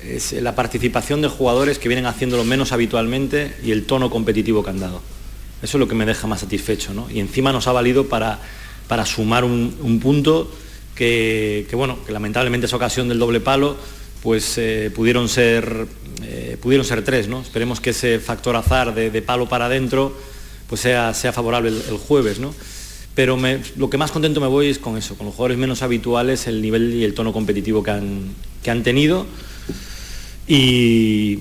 es 0.04 0.34
la 0.34 0.56
participación 0.56 1.22
de 1.22 1.28
jugadores 1.28 1.80
que 1.80 1.88
vienen 1.88 2.06
haciéndolo 2.06 2.44
menos 2.44 2.72
habitualmente 2.72 3.56
y 3.64 3.72
el 3.72 3.86
tono 3.86 4.10
competitivo 4.10 4.64
que 4.64 4.70
han 4.70 4.80
dado. 4.80 5.02
Eso 5.62 5.78
es 5.78 5.80
lo 5.80 5.88
que 5.88 5.96
me 5.96 6.06
deja 6.06 6.28
más 6.28 6.42
satisfecho, 6.42 6.94
¿no? 6.94 7.10
Y 7.10 7.20
encima 7.20 7.52
nos 7.52 7.68
ha 7.68 7.72
valido 7.72 8.08
para, 8.08 8.40
para 8.88 9.06
sumar 9.06 9.44
un, 9.44 10.00
punto 10.02 10.52
que, 10.94 11.66
que, 11.70 11.76
bueno, 11.76 11.98
que 12.06 12.12
lamentablemente 12.12 12.68
es 12.68 12.74
ocasión 12.74 13.08
del 13.08 13.18
doble 13.18 13.40
palo, 13.40 13.78
pues 14.26 14.58
eh, 14.58 14.92
pudieron, 14.94 15.30
ser, 15.30 15.86
eh, 16.24 16.58
pudieron 16.60 16.84
ser 16.84 17.04
tres. 17.04 17.28
¿no? 17.28 17.42
Esperemos 17.42 17.80
que 17.80 17.92
ese 17.92 18.18
factor 18.20 18.56
azar 18.56 18.96
de, 18.96 19.22
palo 19.22 19.48
para 19.48 19.68
adentro 19.68 20.18
pues 20.68 20.82
sea, 20.82 21.14
sea 21.14 21.32
favorable 21.32 21.70
el, 21.70 21.98
jueves. 22.00 22.40
¿no? 22.40 22.52
Pero 23.14 23.38
lo 23.76 23.90
que 23.92 24.00
más 24.00 24.10
contento 24.10 24.42
me 24.42 24.48
voy 24.48 24.70
es 24.70 24.80
con 24.80 24.98
eso, 24.98 25.16
con 25.16 25.28
los 25.28 25.36
jugadores 25.36 25.60
menos 25.60 25.84
habituales, 25.84 26.48
el 26.48 26.60
nivel 26.60 26.96
y 26.96 27.04
el 27.04 27.14
tono 27.14 27.32
competitivo 27.34 27.84
que 27.84 27.92
han, 27.92 28.34
que 28.64 28.72
han 28.72 28.82
tenido 28.82 29.28
y, 30.48 31.36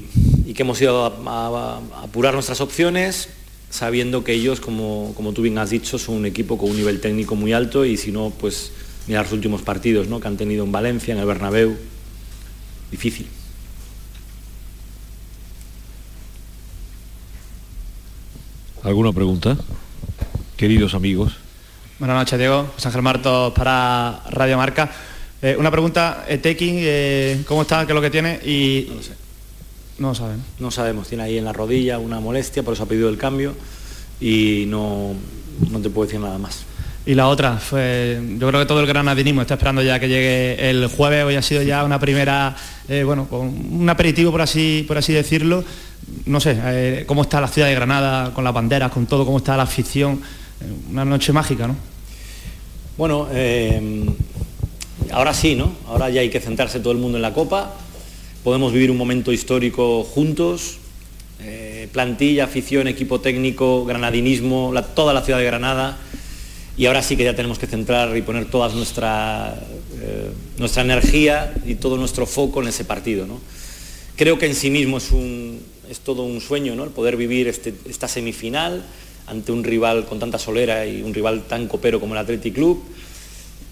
que 0.54 0.62
hemos 0.62 0.78
ido 0.82 1.06
a, 1.06 1.80
apurar 2.02 2.34
nuestras 2.34 2.60
opciones 2.60 3.30
sabiendo 3.70 4.24
que 4.24 4.34
ellos, 4.34 4.60
como, 4.60 5.14
como, 5.16 5.32
tú 5.32 5.40
bien 5.40 5.56
has 5.56 5.70
dicho, 5.70 5.98
son 5.98 6.16
un 6.16 6.26
equipo 6.26 6.58
con 6.58 6.68
un 6.68 6.76
nivel 6.76 7.00
técnico 7.00 7.34
muy 7.34 7.54
alto 7.54 7.86
y 7.86 7.96
si 7.96 8.12
no, 8.12 8.30
pues 8.38 8.72
mirar 9.06 9.24
los 9.24 9.32
últimos 9.32 9.62
partidos 9.62 10.06
¿no? 10.06 10.20
que 10.20 10.28
han 10.28 10.36
tenido 10.36 10.64
en 10.64 10.70
Valencia, 10.70 11.14
en 11.14 11.20
el 11.20 11.26
Bernabéu, 11.26 11.76
difícil. 12.94 13.26
¿Alguna 18.84 19.12
pregunta? 19.12 19.56
Queridos 20.56 20.94
amigos. 20.94 21.34
Buenas 21.98 22.16
noches, 22.16 22.38
Diego. 22.38 22.70
Ángel 22.84 23.02
Martos 23.02 23.52
para 23.52 24.22
Radio 24.30 24.56
Marca. 24.56 24.90
Eh, 25.42 25.56
una 25.58 25.72
pregunta, 25.72 26.24
eh, 26.28 26.38
Tekin, 26.38 26.76
eh, 26.78 27.42
¿cómo 27.48 27.62
está? 27.62 27.84
¿Qué 27.84 27.92
es 27.92 27.94
lo 27.96 28.00
que 28.00 28.10
tiene? 28.10 28.36
Y... 28.44 28.88
No 29.98 30.14
sabemos. 30.14 30.46
No 30.60 30.70
sabemos, 30.70 31.08
tiene 31.08 31.24
ahí 31.24 31.38
en 31.38 31.44
la 31.44 31.52
rodilla 31.52 31.98
una 31.98 32.20
molestia, 32.20 32.62
por 32.62 32.74
eso 32.74 32.84
ha 32.84 32.86
pedido 32.86 33.08
el 33.08 33.18
cambio 33.18 33.54
y 34.20 34.64
no, 34.68 35.14
no 35.70 35.80
te 35.80 35.90
puedo 35.90 36.06
decir 36.06 36.20
nada 36.20 36.38
más. 36.38 36.64
Y 37.06 37.14
la 37.14 37.28
otra, 37.28 37.60
yo 37.60 38.48
creo 38.48 38.60
que 38.60 38.66
todo 38.66 38.80
el 38.80 38.86
granadinismo 38.86 39.42
está 39.42 39.54
esperando 39.54 39.82
ya 39.82 40.00
que 40.00 40.08
llegue 40.08 40.70
el 40.70 40.86
jueves, 40.86 41.24
hoy 41.24 41.36
ha 41.36 41.42
sido 41.42 41.60
ya 41.60 41.84
una 41.84 41.98
primera, 41.98 42.56
eh, 42.88 43.04
bueno, 43.04 43.28
un 43.30 43.86
aperitivo 43.90 44.30
por 44.30 44.40
así, 44.40 44.86
por 44.88 44.96
así 44.96 45.12
decirlo. 45.12 45.62
No 46.24 46.40
sé, 46.40 46.56
eh, 46.64 47.04
cómo 47.06 47.22
está 47.22 47.42
la 47.42 47.48
ciudad 47.48 47.68
de 47.68 47.74
Granada, 47.74 48.32
con 48.32 48.42
las 48.42 48.54
banderas, 48.54 48.90
con 48.90 49.04
todo, 49.04 49.26
cómo 49.26 49.36
está 49.36 49.54
la 49.54 49.64
afición. 49.64 50.14
Eh, 50.60 50.64
una 50.90 51.04
noche 51.04 51.30
mágica, 51.32 51.66
¿no? 51.66 51.76
Bueno, 52.96 53.28
eh, 53.32 54.06
ahora 55.12 55.34
sí, 55.34 55.54
¿no? 55.54 55.72
Ahora 55.86 56.08
ya 56.08 56.22
hay 56.22 56.30
que 56.30 56.40
centrarse 56.40 56.80
todo 56.80 56.92
el 56.92 56.98
mundo 56.98 57.18
en 57.18 57.22
la 57.22 57.34
Copa. 57.34 57.74
Podemos 58.42 58.72
vivir 58.72 58.90
un 58.90 58.96
momento 58.96 59.30
histórico 59.30 60.04
juntos. 60.04 60.78
Plantilla, 61.92 62.44
afición, 62.44 62.88
equipo 62.88 63.20
técnico, 63.20 63.84
granadinismo, 63.84 64.72
toda 64.94 65.12
la 65.12 65.20
ciudad 65.20 65.38
de 65.38 65.44
Granada. 65.44 65.98
Y 66.76 66.86
ahora 66.86 67.02
sí 67.02 67.16
que 67.16 67.24
ya 67.24 67.36
tenemos 67.36 67.58
que 67.58 67.66
centrar 67.66 68.16
y 68.16 68.22
poner 68.22 68.46
toda 68.46 68.68
nuestra, 68.70 69.54
eh, 70.00 70.30
nuestra 70.58 70.82
energía 70.82 71.54
y 71.64 71.76
todo 71.76 71.96
nuestro 71.96 72.26
foco 72.26 72.60
en 72.62 72.68
ese 72.68 72.84
partido, 72.84 73.26
¿no? 73.26 73.40
Creo 74.16 74.38
que 74.38 74.46
en 74.46 74.54
sí 74.54 74.70
mismo 74.70 74.98
es, 74.98 75.12
un, 75.12 75.60
es 75.88 76.00
todo 76.00 76.24
un 76.24 76.40
sueño, 76.40 76.74
¿no? 76.74 76.84
El 76.84 76.90
poder 76.90 77.16
vivir 77.16 77.46
este- 77.46 77.74
esta 77.88 78.08
semifinal 78.08 78.84
ante 79.28 79.52
un 79.52 79.62
rival 79.62 80.04
con 80.04 80.18
tanta 80.18 80.38
solera 80.38 80.84
y 80.86 81.02
un 81.02 81.14
rival 81.14 81.44
tan 81.48 81.68
copero 81.68 82.00
como 82.00 82.14
el 82.14 82.18
Athletic 82.18 82.54
Club. 82.54 82.82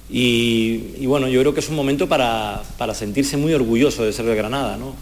Y, 0.08 1.06
bueno, 1.06 1.26
yo 1.28 1.40
creo 1.40 1.54
que 1.54 1.60
es 1.60 1.68
un 1.70 1.76
momento 1.76 2.08
para, 2.08 2.62
para 2.76 2.94
sentirse 2.94 3.36
muy 3.36 3.54
orgulloso 3.54 4.04
de 4.04 4.12
ser 4.12 4.26
de 4.26 4.34
Granada, 4.34 4.76
¿no? 4.76 4.94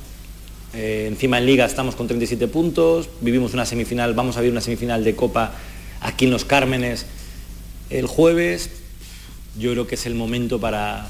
Eh, 0.72 1.06
encima 1.08 1.38
en 1.38 1.46
Liga 1.46 1.64
estamos 1.66 1.96
con 1.96 2.06
37 2.06 2.46
puntos, 2.46 3.08
vivimos 3.20 3.52
una 3.52 3.66
semifinal, 3.66 4.14
vamos 4.14 4.36
a 4.36 4.40
vivir 4.40 4.52
una 4.52 4.60
semifinal 4.60 5.02
de 5.02 5.16
Copa 5.16 5.52
aquí 6.00 6.26
en 6.26 6.30
Los 6.30 6.44
Cármenes 6.44 7.06
el 7.90 8.06
jueves. 8.06 8.70
Yo 9.58 9.72
creo 9.72 9.86
que 9.86 9.96
es 9.96 10.06
el 10.06 10.14
momento 10.14 10.60
para, 10.60 11.08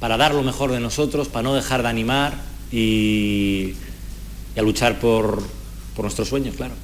para 0.00 0.16
dar 0.16 0.34
lo 0.34 0.42
mejor 0.42 0.72
de 0.72 0.80
nosotros, 0.80 1.28
para 1.28 1.44
no 1.44 1.54
dejar 1.54 1.82
de 1.82 1.88
animar 1.88 2.34
y, 2.70 3.74
a 4.56 4.62
luchar 4.62 4.98
por, 4.98 5.42
por 5.94 6.04
nuestros 6.04 6.28
sueños, 6.28 6.56
claro. 6.56 6.74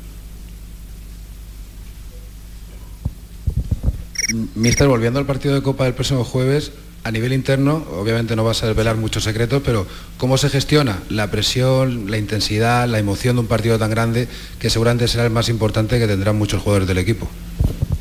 Mister, 4.55 4.89
volviendo 4.89 5.19
al 5.19 5.27
partido 5.27 5.55
de 5.55 5.63
Copa 5.63 5.85
del 5.85 5.95
próximo 5.95 6.25
jueves, 6.25 6.73
a 7.05 7.11
nivel 7.11 7.35
interno, 7.35 7.87
obviamente 7.93 8.35
no 8.35 8.45
vas 8.45 8.63
a 8.63 8.67
desvelar 8.67 8.97
muchos 8.97 9.25
secretos, 9.25 9.63
pero 9.65 9.87
¿cómo 10.17 10.39
se 10.39 10.49
gestiona 10.49 11.03
la 11.11 11.31
presión, 11.31 12.11
la 12.11 12.17
intensidad, 12.17 12.89
la 12.89 12.99
emoción 12.99 13.37
de 13.37 13.41
un 13.41 13.47
partido 13.47 13.79
tan 13.79 13.91
grande 13.91 14.27
que 14.59 14.71
seguramente 14.71 15.07
será 15.07 15.25
el 15.25 15.31
más 15.31 15.51
importante 15.51 15.99
que 15.99 16.07
tendrán 16.07 16.37
muchos 16.37 16.63
jugadores 16.63 16.89
del 16.89 16.99
equipo? 16.99 17.29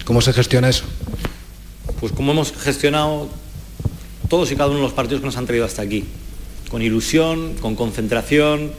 ¿Cómo 0.05 0.21
se 0.21 0.33
gestiona 0.33 0.69
eso? 0.69 0.83
Pues 1.99 2.11
como 2.11 2.33
hemos 2.33 2.51
gestionado 2.51 3.29
todos 4.29 4.51
y 4.51 4.55
cada 4.55 4.69
uno 4.69 4.79
de 4.79 4.83
los 4.83 4.93
partidos 4.93 5.21
que 5.21 5.25
nos 5.27 5.37
han 5.37 5.45
traído 5.45 5.65
hasta 5.65 5.81
aquí, 5.81 6.03
con 6.69 6.81
ilusión, 6.81 7.55
con 7.61 7.75
concentración, 7.75 8.71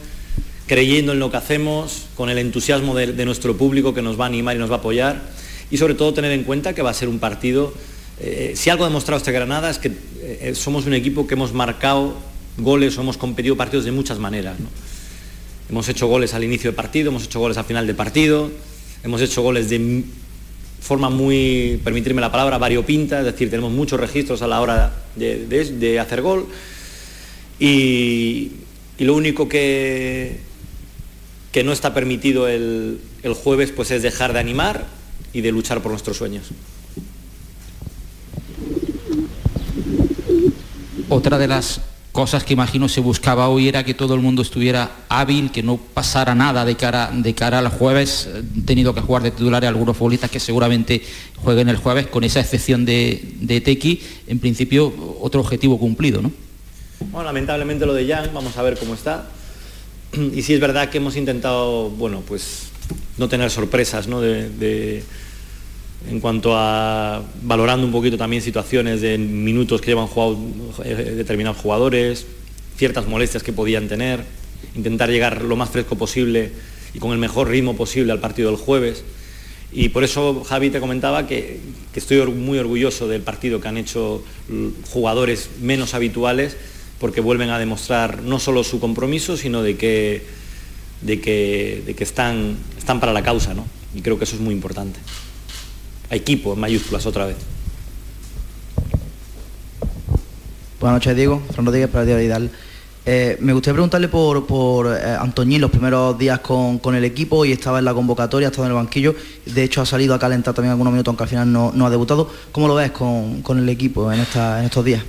creyendo 0.67 1.13
en 1.13 1.19
lo 1.19 1.31
que 1.31 1.37
hacemos, 1.37 2.05
con 2.15 2.29
el 2.29 2.37
entusiasmo 2.37 2.95
de, 2.95 3.13
de 3.13 3.25
nuestro 3.25 3.57
público 3.57 3.93
que 3.93 4.01
nos 4.01 4.19
va 4.19 4.25
a 4.25 4.27
animar 4.27 4.55
y 4.55 4.59
nos 4.59 4.69
va 4.69 4.75
a 4.75 4.79
apoyar, 4.79 5.21
y 5.71 5.77
sobre 5.77 5.95
todo 5.95 6.13
tener 6.13 6.31
en 6.31 6.43
cuenta 6.43 6.73
que 6.73 6.81
va 6.81 6.91
a 6.91 6.93
ser 6.93 7.09
un 7.09 7.19
partido, 7.19 7.73
eh, 8.19 8.53
si 8.55 8.69
algo 8.69 8.85
ha 8.85 8.87
demostrado 8.87 9.17
este 9.17 9.31
Granada 9.31 9.69
es 9.69 9.77
que 9.77 9.91
eh, 10.21 10.53
somos 10.55 10.85
un 10.85 10.93
equipo 10.93 11.27
que 11.27 11.33
hemos 11.33 11.53
marcado 11.53 12.15
goles 12.57 12.97
o 12.97 13.01
hemos 13.01 13.17
competido 13.17 13.57
partidos 13.57 13.85
de 13.85 13.91
muchas 13.91 14.19
maneras. 14.19 14.59
¿no? 14.59 14.67
Hemos 15.69 15.89
hecho 15.89 16.07
goles 16.07 16.33
al 16.33 16.43
inicio 16.43 16.69
del 16.69 16.75
partido, 16.75 17.09
hemos 17.09 17.25
hecho 17.25 17.39
goles 17.39 17.57
al 17.57 17.65
final 17.65 17.87
del 17.87 17.95
partido, 17.95 18.51
hemos 19.03 19.21
hecho 19.21 19.41
goles 19.41 19.69
de 19.69 20.03
forma 20.85 21.09
muy, 21.09 21.81
permitirme 21.83 22.21
la 22.21 22.31
palabra, 22.31 22.59
variopinta, 22.59 23.19
es 23.19 23.25
decir, 23.25 23.49
tenemos 23.49 23.71
muchos 23.71 23.99
registros 23.99 24.41
a 24.43 24.47
la 24.47 24.61
hora 24.61 24.93
de, 25.15 25.45
de- 25.47 25.65
de 25.77 25.99
hacer 25.99 26.21
gol 26.21 26.45
y, 27.59 28.51
y 28.99 29.03
lo 29.03 29.15
único 29.15 29.49
que, 29.49 30.39
que 31.51 31.63
no 31.63 31.71
está 31.71 31.93
permitido 31.95 32.47
el, 32.47 32.99
el 33.23 33.33
jueves 33.33 33.71
pues 33.71 33.89
es 33.89 34.03
dejar 34.03 34.33
de 34.33 34.39
animar 34.39 34.85
y 35.33 35.41
de 35.41 35.51
luchar 35.51 35.81
por 35.81 35.91
nuestros 35.91 36.17
sueños. 36.17 36.45
Otra 41.09 41.37
de 41.37 41.47
las 41.47 41.81
cosas 42.15 42.45
que 42.45 42.53
imagino 42.53 42.87
se 42.87 43.01
buscaba 43.01 43.49
hoy 43.49 43.67
era 43.67 43.83
que 43.83 43.93
todo 43.93 44.15
el 44.15 44.21
mundo 44.21 44.41
estuviera 44.41 44.89
hábil, 45.09 45.51
que 45.51 45.61
no 45.61 45.75
pasara 45.75 46.33
nada 46.33 46.63
de 46.63 46.75
cara, 46.77 47.11
de 47.13 47.33
cara 47.35 47.59
al 47.59 47.67
jueves. 47.67 48.29
Han 48.33 48.63
tenido 48.65 48.95
que 48.95 49.01
jugar 49.01 49.21
de 49.21 49.31
titulares 49.31 49.67
algunos 49.67 49.97
futbolistas 49.97 50.31
que 50.31 50.39
seguramente 50.39 51.03
jueguen 51.43 51.67
el 51.67 51.75
jueves, 51.75 52.07
con 52.07 52.23
esa 52.23 52.39
excepción 52.39 52.85
de, 52.85 53.33
de 53.41 53.59
Tequi, 53.59 54.01
en 54.27 54.39
principio 54.39 54.93
otro 55.19 55.41
objetivo 55.41 55.77
cumplido, 55.77 56.21
¿no? 56.21 56.31
Bueno, 57.11 57.25
lamentablemente 57.25 57.85
lo 57.85 57.93
de 57.93 58.07
Jan, 58.07 58.29
vamos 58.33 58.55
a 58.57 58.63
ver 58.63 58.77
cómo 58.77 58.93
está. 58.93 59.27
Y 60.13 60.41
sí 60.41 60.53
es 60.53 60.61
verdad 60.61 60.89
que 60.89 60.99
hemos 60.99 61.17
intentado, 61.17 61.89
bueno, 61.89 62.23
pues 62.25 62.69
no 63.17 63.27
tener 63.27 63.51
sorpresas, 63.51 64.07
¿no? 64.07 64.21
De- 64.21 65.03
en 66.09 66.19
cuanto 66.19 66.51
a 66.55 67.23
valorando 67.43 67.85
un 67.85 67.91
poquito 67.91 68.17
también 68.17 68.41
situaciones 68.41 69.01
de 69.01 69.17
minutos 69.17 69.81
que 69.81 69.87
llevan 69.87 70.07
jugado 70.07 70.37
eh, 70.83 71.13
determinados 71.15 71.57
jugadores, 71.57 72.25
ciertas 72.77 73.07
molestias 73.07 73.43
que 73.43 73.53
podían 73.53 73.87
tener, 73.87 74.23
intentar 74.75 75.09
llegar 75.09 75.43
lo 75.43 75.55
más 75.55 75.69
fresco 75.69 75.95
posible 75.95 76.51
y 76.93 76.99
con 76.99 77.11
el 77.11 77.17
mejor 77.17 77.49
ritmo 77.49 77.75
posible 77.75 78.11
al 78.11 78.19
partido 78.19 78.49
del 78.51 78.59
jueves. 78.59 79.03
Y 79.71 79.89
por 79.89 80.03
eso 80.03 80.43
Javi 80.43 80.69
te 80.69 80.79
comentaba 80.79 81.27
que, 81.27 81.59
estoy 81.93 82.25
muy 82.27 82.59
orgulloso 82.59 83.07
del 83.07 83.21
partido 83.21 83.59
que 83.59 83.67
han 83.67 83.77
hecho 83.77 84.23
jugadores 84.89 85.49
menos 85.61 85.93
habituales 85.93 86.57
porque 86.99 87.19
vuelven 87.21 87.49
a 87.49 87.59
demostrar 87.59 88.21
no 88.21 88.39
solo 88.39 88.63
su 88.63 88.79
compromiso, 88.79 89.37
sino 89.37 89.63
de 89.63 89.75
que, 89.75 90.23
de 91.01 91.19
que, 91.19 91.83
de 91.85 91.93
que 91.93 92.03
están, 92.03 92.57
están 92.77 92.99
para 92.99 93.11
la 93.11 93.23
causa. 93.23 93.53
¿no? 93.53 93.65
Y 93.93 94.01
creo 94.01 94.17
que 94.17 94.23
eso 94.23 94.35
es 94.35 94.41
muy 94.41 94.53
importante. 94.53 94.99
A 96.09 96.15
equipo, 96.15 96.53
en 96.53 96.59
mayúsculas, 96.59 97.05
otra 97.05 97.25
vez. 97.25 97.37
Buenas 100.79 100.97
noches, 100.97 101.15
Diego. 101.15 101.41
Fran 101.51 101.65
Rodríguez 101.65 101.89
para 101.89 102.05
Diario 102.05 102.23
Vidal. 102.23 102.51
Eh, 103.07 103.37
me 103.39 103.53
gustaría 103.53 103.75
preguntarle 103.75 104.07
por, 104.07 104.45
por 104.45 104.87
eh, 104.87 105.15
Antoñín 105.19 105.61
los 105.61 105.71
primeros 105.71 106.17
días 106.17 106.39
con, 106.39 106.79
con 106.79 106.95
el 106.95 107.03
equipo 107.03 107.45
y 107.45 107.51
estaba 107.51 107.79
en 107.79 107.85
la 107.85 107.93
convocatoria, 107.93 108.47
ha 108.47 108.51
estado 108.51 108.65
en 108.65 108.71
el 108.71 108.75
banquillo. 108.75 109.15
De 109.45 109.63
hecho, 109.63 109.81
ha 109.81 109.85
salido 109.85 110.13
a 110.13 110.19
calentar 110.19 110.53
también 110.53 110.71
algunos 110.71 110.91
minutos, 110.91 111.11
aunque 111.11 111.23
al 111.23 111.29
final 111.29 111.51
no, 111.51 111.71
no 111.73 111.85
ha 111.85 111.89
debutado. 111.89 112.29
¿Cómo 112.51 112.67
lo 112.67 112.75
ves 112.75 112.91
con, 112.91 113.41
con 113.41 113.57
el 113.57 113.69
equipo 113.69 114.11
en, 114.11 114.19
esta, 114.19 114.59
en 114.59 114.65
estos 114.65 114.85
días? 114.85 115.03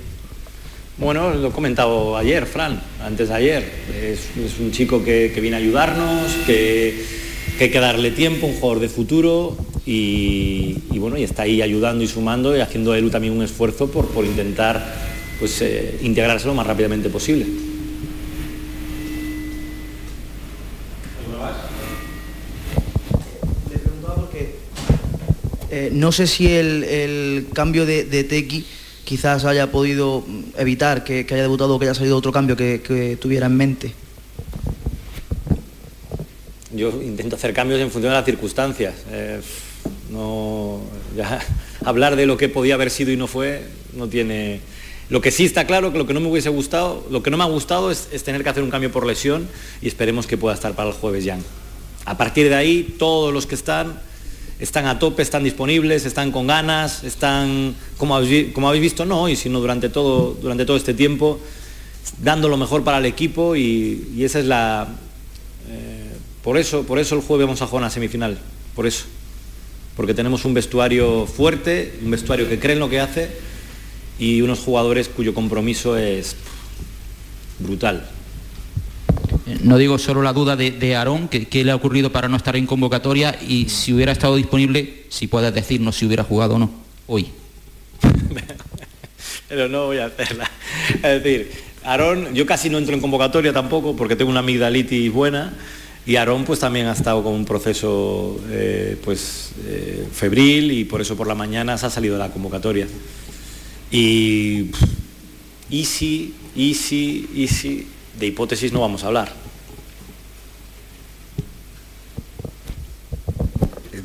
Bueno, 0.97 1.31
lo 1.31 1.49
he 1.49 1.51
comentado 1.51 2.17
ayer, 2.17 2.47
Fran, 2.47 2.81
antes 3.03 3.29
de 3.29 3.35
ayer. 3.35 3.71
Es, 4.01 4.35
es 4.35 4.59
un 4.59 4.71
chico 4.71 5.03
que, 5.03 5.31
que 5.33 5.41
viene 5.41 5.57
a 5.57 5.59
ayudarnos, 5.59 6.31
que, 6.47 7.03
que 7.57 7.65
hay 7.65 7.71
que 7.71 7.79
darle 7.79 8.11
tiempo, 8.11 8.47
un 8.47 8.55
jugador 8.55 8.79
de 8.79 8.89
futuro 8.89 9.57
y, 9.87 10.77
y 10.91 10.99
bueno, 10.99 11.17
y 11.17 11.23
está 11.23 11.43
ahí 11.43 11.61
ayudando 11.61 12.03
y 12.03 12.07
sumando 12.07 12.55
y 12.55 12.59
haciendo 12.59 12.93
él 12.93 13.09
también 13.09 13.33
un 13.33 13.41
esfuerzo 13.41 13.89
por, 13.89 14.07
por 14.09 14.25
intentar 14.25 14.93
pues, 15.39 15.61
eh, 15.61 15.97
integrarse 16.01 16.45
lo 16.45 16.53
más 16.53 16.67
rápidamente 16.67 17.09
posible. 17.09 17.45
Eh, 25.69 25.89
no 25.91 26.11
sé 26.11 26.27
si 26.27 26.47
el, 26.47 26.83
el 26.85 27.47
cambio 27.53 27.85
de, 27.85 28.05
de 28.05 28.23
Tequi 28.23 28.65
quizás 29.03 29.45
haya 29.45 29.69
podido 29.69 30.25
evitar 30.57 31.03
que, 31.03 31.25
que 31.25 31.33
haya 31.35 31.43
debutado 31.43 31.75
o 31.75 31.79
que 31.79 31.85
haya 31.85 31.93
salido 31.93 32.17
otro 32.17 32.31
cambio 32.31 32.55
que, 32.55 32.81
que 32.81 33.17
tuviera 33.17 33.45
en 33.45 33.55
mente. 33.57 33.91
Yo 36.73 36.89
intento 37.03 37.35
hacer 37.35 37.53
cambios 37.53 37.79
en 37.79 37.91
función 37.91 38.11
de 38.11 38.17
las 38.17 38.25
circunstancias. 38.25 38.95
Eh, 39.11 39.39
no, 40.09 40.81
hablar 41.85 42.15
de 42.15 42.25
lo 42.25 42.37
que 42.37 42.49
podía 42.49 42.75
haber 42.75 42.89
sido 42.89 43.11
y 43.11 43.17
no 43.17 43.27
fue 43.27 43.63
no 43.93 44.07
tiene. 44.07 44.61
Lo 45.09 45.21
que 45.21 45.31
sí 45.31 45.45
está 45.45 45.65
claro 45.65 45.91
que 45.91 45.97
lo 45.97 46.05
que 46.05 46.13
no 46.13 46.19
me 46.19 46.27
hubiese 46.27 46.49
gustado, 46.49 47.05
lo 47.09 47.23
que 47.23 47.31
no 47.31 47.37
me 47.37 47.43
ha 47.43 47.47
gustado 47.47 47.91
es, 47.91 48.07
tener 48.23 48.43
que 48.43 48.49
hacer 48.49 48.63
un 48.63 48.69
cambio 48.69 48.91
por 48.91 49.05
lesión 49.05 49.47
y 49.81 49.87
esperemos 49.87 50.27
que 50.27 50.37
pueda 50.37 50.53
estar 50.53 50.73
para 50.73 50.89
el 50.89 50.95
jueves 50.95 51.23
ya. 51.23 51.37
A 52.05 52.17
partir 52.17 52.49
de 52.49 52.55
ahí, 52.55 52.95
todos 52.97 53.33
los 53.33 53.45
que 53.45 53.55
están 53.55 54.01
están 54.59 54.87
a 54.87 54.97
tope, 54.97 55.21
están 55.21 55.43
disponibles, 55.43 56.05
están 56.05 56.31
con 56.31 56.47
ganas, 56.47 57.03
están, 57.03 57.75
como 57.97 58.15
habéis, 58.15 58.53
como 58.53 58.67
habéis 58.67 58.81
visto, 58.81 59.05
no 59.05 59.21
hoy, 59.21 59.35
sino 59.35 59.59
durante 59.59 59.87
todo, 59.89 60.35
durante 60.41 60.65
todo 60.65 60.77
este 60.77 60.95
tiempo, 60.95 61.39
dando 62.21 62.49
lo 62.49 62.57
mejor 62.57 62.83
para 62.83 62.97
el 62.97 63.05
equipo 63.05 63.55
y, 63.55 64.09
y 64.15 64.23
esa 64.23 64.39
es 64.39 64.45
la, 64.45 64.87
eh, 65.69 66.11
por 66.43 66.57
eso, 66.57 66.83
por 66.83 66.97
eso 66.97 67.15
el 67.15 67.21
jueves 67.21 67.45
vamos 67.45 67.61
a 67.61 67.67
jugar 67.67 67.83
una 67.83 67.89
semifinal, 67.89 68.37
por 68.75 68.87
eso. 68.87 69.05
Porque 69.97 70.13
tenemos 70.13 70.45
un 70.45 70.53
vestuario 70.53 71.25
fuerte, 71.25 71.99
un 72.03 72.11
vestuario 72.11 72.47
que 72.47 72.59
cree 72.59 72.73
en 72.73 72.79
lo 72.79 72.89
que 72.89 73.01
hace 73.01 73.29
y 74.19 74.41
unos 74.41 74.59
jugadores 74.59 75.09
cuyo 75.09 75.33
compromiso 75.33 75.97
es 75.97 76.35
brutal. 77.59 78.07
Eh, 79.47 79.57
No 79.63 79.77
digo 79.77 79.97
solo 79.97 80.21
la 80.21 80.33
duda 80.33 80.55
de, 80.55 80.71
de 80.71 80.95
Aarón, 80.95 81.27
que, 81.27 81.47
que 81.47 81.63
le 81.63 81.71
ha 81.71 81.75
ocurrido 81.75 82.11
para 82.11 82.29
no 82.29 82.37
estar 82.37 82.55
en 82.55 82.67
convocatoria 82.67 83.37
y 83.45 83.69
si 83.69 83.91
hubiera 83.91 84.11
estado 84.11 84.35
disponible, 84.35 85.03
si 85.09 85.27
puedes 85.27 85.53
decirnos 85.53 85.95
si 85.97 86.05
hubiera 86.05 86.23
jugado 86.23 86.55
o 86.55 86.59
no 86.59 86.69
hoy. 87.07 87.27
pero 89.49 89.67
no 89.67 89.85
voy 89.87 89.97
a 89.97 90.05
hacerla. 90.05 90.49
Es 90.95 91.23
decir, 91.23 91.51
Aarón, 91.83 92.33
yo 92.33 92.45
casi 92.45 92.69
no 92.69 92.77
entro 92.77 92.93
en 92.93 93.01
convocatoria 93.01 93.53
tampoco 93.53 93.95
porque 93.95 94.15
tengo 94.15 94.29
una 94.29 94.41
amigdalitis 94.41 95.11
buena 95.11 95.53
y 96.07 96.15
Aarón 96.15 96.45
pues 96.45 96.59
también 96.59 96.87
ha 96.87 96.93
estado 96.93 97.21
con 97.21 97.33
un 97.33 97.43
proceso 97.43 98.39
eh, 98.49 98.97
pues 99.03 99.51
eh, 99.65 100.07
febril 100.09 100.71
y 100.71 100.85
por 100.85 101.01
eso 101.01 101.17
por 101.17 101.27
la 101.27 101.35
mañana 101.35 101.77
se 101.77 101.85
ha 101.85 101.89
salido 101.89 102.17
la 102.17 102.29
convocatoria. 102.29 102.87
Y 103.91 104.71
easy, 105.69 106.33
easy, 106.55 107.27
easy, 107.35 107.87
de 108.17 108.25
hipótesis 108.25 108.71
no 108.71 108.79
vamos 108.79 109.03
a 109.03 109.07
hablar. 109.07 109.46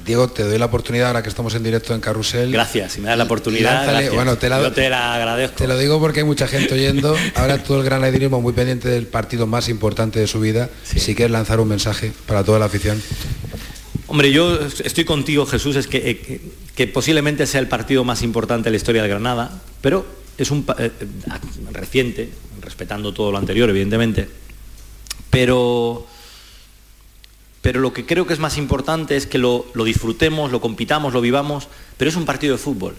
Diego, 0.05 0.29
te 0.29 0.43
doy 0.43 0.59
la 0.59 0.67
oportunidad 0.67 1.09
ahora 1.09 1.23
que 1.23 1.29
estamos 1.29 1.55
en 1.55 1.63
directo 1.63 1.95
en 1.95 2.01
Carrusel. 2.01 2.51
Gracias, 2.51 2.93
si 2.93 3.01
me 3.01 3.09
das 3.09 3.17
la 3.19 3.25
oportunidad. 3.25 3.87
Lánzale- 3.87 4.11
bueno, 4.13 4.37
te 4.37 4.49
la- 4.49 4.61
Yo 4.61 4.73
te 4.73 4.89
la 4.91 5.15
agradezco. 5.15 5.57
Te 5.57 5.67
lo 5.69 5.79
digo 5.79 6.01
porque 6.01 6.21
hay 6.21 6.27
mucha 6.27 6.49
gente 6.49 6.75
oyendo. 6.75 7.17
Ahora 7.37 7.63
todo 7.63 7.79
el 7.79 7.85
granadinismo 7.85 8.41
muy 8.41 8.53
pendiente 8.53 8.89
del 8.89 9.07
partido 9.07 9.47
más 9.47 9.69
importante 9.69 10.19
de 10.19 10.27
su 10.27 10.41
vida. 10.41 10.69
Si 10.85 11.15
quieres 11.15 11.31
lanzar 11.31 11.61
un 11.61 11.69
mensaje 11.69 12.13
para 12.27 12.43
toda 12.43 12.59
la 12.59 12.65
afición. 12.65 13.01
Hombre, 14.09 14.31
yo 14.33 14.59
estoy 14.85 15.05
contigo, 15.05 15.47
Jesús, 15.47 15.77
es 15.77 15.87
que, 15.87 15.99
eh, 16.11 16.19
que, 16.19 16.41
que 16.75 16.87
posiblemente 16.89 17.47
sea 17.47 17.61
el 17.61 17.69
partido 17.69 18.05
más 18.05 18.23
importante 18.23 18.65
de 18.65 18.71
la 18.73 18.77
historia 18.77 19.03
de 19.03 19.09
Granada, 19.09 19.63
pero 19.81 20.05
es 20.37 20.51
un 20.51 20.67
eh, 20.79 20.91
reciente, 21.71 22.29
respetando 22.61 23.15
todo 23.15 23.31
lo 23.33 23.39
anterior, 23.39 23.71
evidentemente. 23.71 24.29
Pero, 25.31 26.07
pero 27.63 27.81
lo 27.81 27.93
que 27.93 28.05
creo 28.05 28.27
que 28.27 28.33
es 28.33 28.41
más 28.41 28.59
importante 28.59 29.17
es 29.17 29.27
que 29.27 29.39
lo, 29.39 29.65
lo 29.73 29.85
disfrutemos, 29.85 30.51
lo 30.51 30.61
compitamos, 30.61 31.15
lo 31.15 31.21
vivamos, 31.21 31.69
pero 31.97 32.11
es 32.11 32.17
un 32.17 32.25
partido 32.25 32.55
de 32.55 32.59
fútbol. 32.59 32.97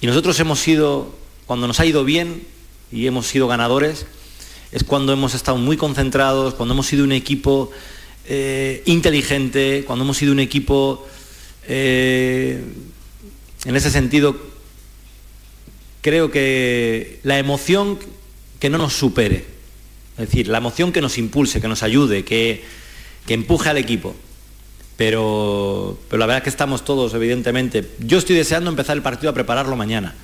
Y 0.00 0.06
nosotros 0.06 0.40
hemos 0.40 0.58
sido, 0.58 1.14
cuando 1.46 1.68
nos 1.68 1.80
ha 1.80 1.86
ido 1.86 2.02
bien 2.02 2.46
y 2.90 3.06
hemos 3.06 3.26
sido 3.26 3.46
ganadores, 3.46 4.06
es 4.72 4.84
cuando 4.84 5.12
hemos 5.12 5.34
estado 5.34 5.58
muy 5.58 5.76
concentrados, 5.76 6.54
cuando 6.54 6.72
hemos 6.72 6.86
sido 6.86 7.04
un 7.04 7.12
equipo 7.12 7.70
eh, 8.26 8.82
inteligente, 8.86 9.84
cuando 9.86 10.04
hemos 10.04 10.16
sido 10.16 10.32
un 10.32 10.40
equipo, 10.40 11.06
eh, 11.68 12.64
en 13.66 13.76
ese 13.76 13.90
sentido, 13.90 14.34
creo 16.00 16.30
que 16.30 17.20
la 17.22 17.38
emoción 17.38 17.98
que 18.60 18.70
no 18.70 18.78
nos 18.78 18.94
supere, 18.94 19.44
es 20.16 20.26
decir, 20.26 20.48
la 20.48 20.58
emoción 20.58 20.90
que 20.90 21.02
nos 21.02 21.18
impulse, 21.18 21.60
que 21.60 21.68
nos 21.68 21.82
ayude, 21.82 22.24
que, 22.24 22.64
que 23.26 23.34
empuje 23.34 23.68
al 23.68 23.78
equipo. 23.78 24.14
Pero, 24.96 25.98
pero 26.08 26.20
la 26.20 26.26
verdad 26.26 26.38
es 26.38 26.44
que 26.44 26.50
estamos 26.50 26.84
todos, 26.84 27.14
evidentemente. 27.14 27.90
Yo 27.98 28.18
estoy 28.18 28.36
deseando 28.36 28.70
empezar 28.70 28.96
el 28.96 29.02
partido 29.02 29.30
a 29.30 29.34
prepararlo 29.34 29.74
mañana. 29.76 30.14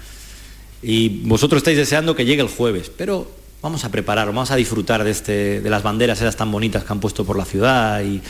Y 0.83 1.21
vosotros 1.25 1.59
estáis 1.59 1.77
deseando 1.77 2.15
que 2.15 2.25
llegue 2.25 2.43
el 2.43 2.49
jueves. 2.49 2.91
Pero 2.97 3.29
vamos 3.63 3.85
a 3.85 3.91
preparar, 3.91 4.27
vamos 4.27 4.51
a 4.51 4.57
disfrutar 4.57 5.05
de, 5.05 5.11
este, 5.11 5.61
de 5.61 5.71
las 5.71 5.83
banderas 5.83 6.21
esas 6.21 6.37
tan 6.37 6.51
bonitas 6.51 6.85
que 6.85 6.93
han 6.93 7.01
puesto 7.01 7.25
por 7.25 7.37
la 7.37 7.45
ciudad 7.45 8.03
y, 8.03 8.21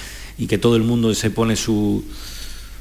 que 0.47 0.57
todo 0.57 0.75
el 0.75 0.83
mundo 0.83 1.15
se 1.15 1.29
pone 1.31 1.55
su, 1.55 2.03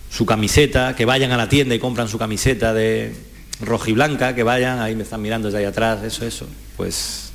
su 0.10 0.26
camiseta, 0.26 0.96
que 0.96 1.04
vayan 1.04 1.34
a 1.34 1.38
la 1.38 1.50
tienda 1.50 1.76
y 1.76 1.80
compran 1.80 2.08
su 2.08 2.18
camiseta 2.18 2.74
de 2.74 3.14
rojiblanca, 3.60 4.34
que 4.34 4.44
vayan, 4.44 4.80
ahí 4.80 4.96
me 4.96 5.04
están 5.04 5.22
mirando 5.22 5.50
desde 5.50 5.60
ahí 5.60 5.66
atrás, 5.66 6.02
eso, 6.06 6.26
eso. 6.26 6.48
Pues 6.78 7.32